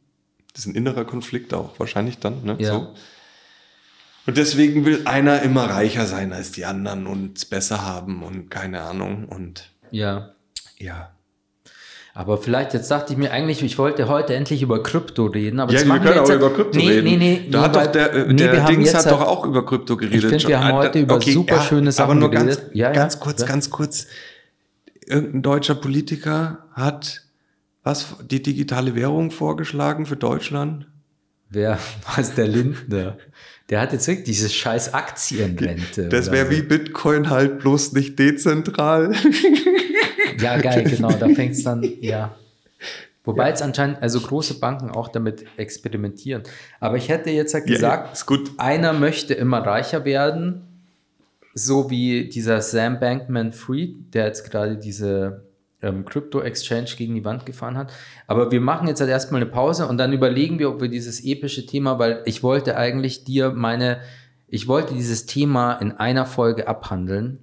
Das 0.54 0.66
ist 0.66 0.72
ein 0.72 0.76
innerer 0.76 1.06
Konflikt 1.06 1.54
auch, 1.54 1.80
wahrscheinlich 1.80 2.20
dann, 2.20 2.44
ne? 2.44 2.58
Ja. 2.60 2.74
So. 2.74 2.94
Und 4.28 4.38
deswegen 4.38 4.86
will 4.86 5.02
einer 5.06 5.42
immer 5.42 5.64
reicher 5.64 6.06
sein 6.06 6.34
als 6.34 6.52
die 6.52 6.66
anderen 6.66 7.08
und 7.08 7.38
es 7.38 7.46
besser 7.46 7.84
haben 7.84 8.22
und 8.22 8.52
keine 8.52 8.82
Ahnung 8.82 9.26
und 9.30 9.72
ja. 9.92 10.36
ja. 10.78 11.12
Aber 12.14 12.38
vielleicht, 12.38 12.74
jetzt 12.74 12.92
dachte 12.92 13.14
ich 13.14 13.18
mir 13.20 13.32
eigentlich, 13.32 13.64
ich 13.64 13.78
wollte 13.78 14.10
heute 14.10 14.36
endlich 14.36 14.62
über 14.62 14.84
Krypto 14.84 15.28
reden. 15.28 15.60
Aber 15.62 15.72
Ja, 15.72 15.80
wir 15.86 16.00
können 16.00 16.16
jetzt 16.18 16.30
auch 16.32 16.36
über 16.36 16.54
Krypto 16.54 16.78
nee, 16.78 16.90
reden. 16.90 17.04
Nee, 17.06 17.18
nee, 17.18 17.48
da 17.50 17.60
nee, 17.60 17.64
hat 17.66 17.76
doch 17.76 17.88
der, 17.92 18.14
äh, 18.14 18.28
nee, 18.28 18.34
der 18.34 18.52
wir 18.54 18.64
Dings 18.66 18.94
hat 18.94 19.10
doch 19.10 19.22
auch 19.22 19.46
über 19.46 19.66
Krypto 19.66 19.96
geredet. 19.96 20.30
finde, 20.30 20.48
wir 20.50 20.60
haben 20.62 20.76
Ah, 20.76 20.78
heute 20.80 21.00
über 21.00 21.22
super 21.22 21.62
schöne 21.62 21.92
Sachen 21.94 22.12
Aber 22.12 22.20
nur 22.20 22.30
ganz, 22.32 22.58
geredet. 22.58 22.76
Ja, 22.76 22.88
ja. 22.88 22.94
ganz 22.94 23.20
kurz, 23.20 23.42
Ja. 23.42 23.48
ganz 23.48 23.70
kurz. 23.70 24.08
Irgendein 25.08 25.42
deutscher 25.42 25.76
Politiker 25.76 26.66
hat 26.74 27.22
was, 27.84 28.16
die 28.30 28.42
digitale 28.44 28.94
Währung 28.96 29.32
vorgeschlagen 29.32 30.06
für 30.06 30.16
Deutschland? 30.18 30.88
Wer 31.50 31.80
was 32.16 32.36
der 32.36 32.48
Lindner? 32.48 33.18
Der 33.72 33.80
hat 33.80 33.94
jetzt 33.94 34.06
wirklich 34.08 34.26
diese 34.26 34.50
scheiß 34.50 34.94
Aktienrente. 34.94 36.10
Das 36.10 36.30
wäre 36.30 36.52
wie 36.52 36.62
Bitcoin 36.62 37.30
halt 37.30 37.60
bloß 37.60 37.94
nicht 37.94 38.20
dezentral. 38.20 39.14
Ja, 40.40 40.58
geil, 40.58 40.84
genau. 40.90 41.10
Da 41.12 41.30
fängt 41.30 41.54
es 41.54 41.64
dann, 41.64 41.82
ja. 42.02 42.36
Wobei 43.24 43.48
jetzt 43.48 43.62
anscheinend, 43.62 44.02
also 44.02 44.20
große 44.20 44.60
Banken 44.60 44.90
auch 44.90 45.08
damit 45.08 45.46
experimentieren. 45.56 46.44
Aber 46.82 46.98
ich 46.98 47.08
hätte 47.08 47.30
jetzt 47.30 47.54
halt 47.54 47.70
Ja, 47.70 47.76
gesagt, 47.76 48.26
ja, 48.30 48.38
einer 48.58 48.92
möchte 48.92 49.36
immer 49.36 49.60
reicher 49.60 50.04
werden, 50.04 50.64
so 51.54 51.90
wie 51.90 52.28
dieser 52.28 52.62
Sam 52.62 53.00
Bankman 53.00 53.54
Fried, 53.54 54.14
der 54.14 54.26
jetzt 54.26 54.50
gerade 54.50 54.78
diese 54.78 55.46
ähm, 55.82 56.06
Crypto-Exchange 56.06 56.90
gegen 56.98 57.16
die 57.16 57.26
Wand 57.26 57.46
gefahren 57.46 57.78
hat. 57.78 57.92
Aber 58.28 58.52
wir 58.52 58.62
machen 58.62 58.88
jetzt 58.88 59.00
halt 59.02 59.10
erstmal 59.10 59.42
eine 59.42 59.50
Pause 59.50 59.88
und 59.88 59.98
dann 59.98 60.14
überlegen 60.14 60.60
wir, 60.60 60.70
ob 60.70 60.82
wir 60.82 60.90
dieses 60.90 61.24
epische 61.24 61.66
Thema, 61.66 62.00
weil 62.00 62.22
ich 62.26 62.44
wollte 62.44 62.78
eigentlich 62.78 63.24
dir 63.24 63.52
meine, 63.52 64.00
ich 64.48 64.68
wollte 64.68 64.94
dieses 64.94 65.26
Thema 65.26 65.74
in 65.74 65.94
einer 65.94 66.26
Folge 66.26 66.68
abhandeln 66.68 67.40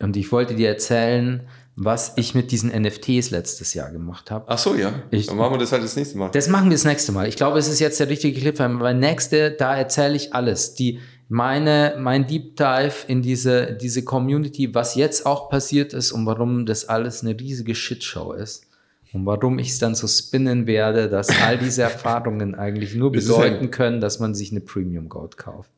und 0.00 0.16
ich 0.16 0.30
wollte 0.32 0.54
dir 0.54 0.68
erzählen, 0.68 1.42
was 1.80 2.14
ich 2.16 2.34
mit 2.34 2.50
diesen 2.50 2.70
NFTs 2.70 3.30
letztes 3.30 3.72
Jahr 3.72 3.92
gemacht 3.92 4.32
habe. 4.32 4.44
Ach 4.48 4.58
so, 4.58 4.74
ja. 4.74 4.92
Ich- 5.12 5.26
Dann 5.28 5.36
machen 5.36 5.52
wir 5.54 5.58
das 5.58 5.70
halt 5.70 5.84
das 5.84 5.94
nächste 5.94 6.18
Mal. 6.18 6.28
Das 6.32 6.48
machen 6.48 6.64
wir 6.66 6.72
das 6.74 6.84
nächste 6.84 7.12
Mal. 7.12 7.28
Ich 7.28 7.36
glaube, 7.36 7.58
es 7.58 7.68
ist 7.68 7.78
jetzt 7.78 8.00
der 8.00 8.08
richtige 8.08 8.38
Clip, 8.40 8.58
weil 8.58 8.94
nächste, 8.96 9.52
da 9.52 9.76
erzähle 9.76 10.16
ich 10.16 10.34
alles. 10.34 10.74
Die, 10.74 10.98
meine, 11.28 11.94
mein 11.98 12.26
Deep 12.26 12.56
Dive 12.56 12.94
in 13.06 13.22
diese, 13.22 13.72
diese 13.74 14.02
Community, 14.04 14.74
was 14.74 14.94
jetzt 14.94 15.26
auch 15.26 15.50
passiert 15.50 15.92
ist 15.92 16.12
und 16.12 16.24
warum 16.26 16.64
das 16.66 16.88
alles 16.88 17.22
eine 17.22 17.38
riesige 17.38 17.74
Shitshow 17.74 18.32
ist. 18.32 18.64
Und 19.12 19.24
warum 19.24 19.58
ich 19.58 19.68
es 19.70 19.78
dann 19.78 19.94
so 19.94 20.06
spinnen 20.06 20.66
werde, 20.66 21.08
dass 21.08 21.28
all 21.42 21.56
diese 21.56 21.82
Erfahrungen 21.82 22.54
eigentlich 22.54 22.94
nur 22.94 23.10
bedeuten 23.12 23.70
können, 23.70 24.00
dass 24.00 24.18
man 24.20 24.34
sich 24.34 24.50
eine 24.50 24.60
Premium 24.60 25.08
Gold 25.08 25.36
kauft. 25.38 25.70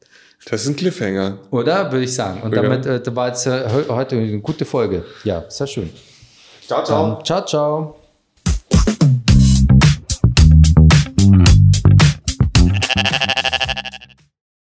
Das 0.48 0.62
ist 0.62 0.68
ein 0.68 0.76
Cliffhanger. 0.76 1.38
Oder? 1.50 1.92
Würde 1.92 2.04
ich 2.04 2.14
sagen. 2.14 2.40
Und 2.42 2.56
damit 2.56 2.86
äh, 2.86 3.00
da 3.00 3.14
war 3.14 3.28
jetzt 3.28 3.46
äh, 3.46 3.68
he- 3.68 3.88
heute 3.88 4.16
eine 4.16 4.40
gute 4.40 4.64
Folge. 4.64 5.04
Ja, 5.22 5.44
sehr 5.48 5.66
schön. 5.66 5.90
Ciao, 6.66 6.84
Dann, 6.84 7.24
ciao, 7.24 7.44
ciao. 7.44 7.99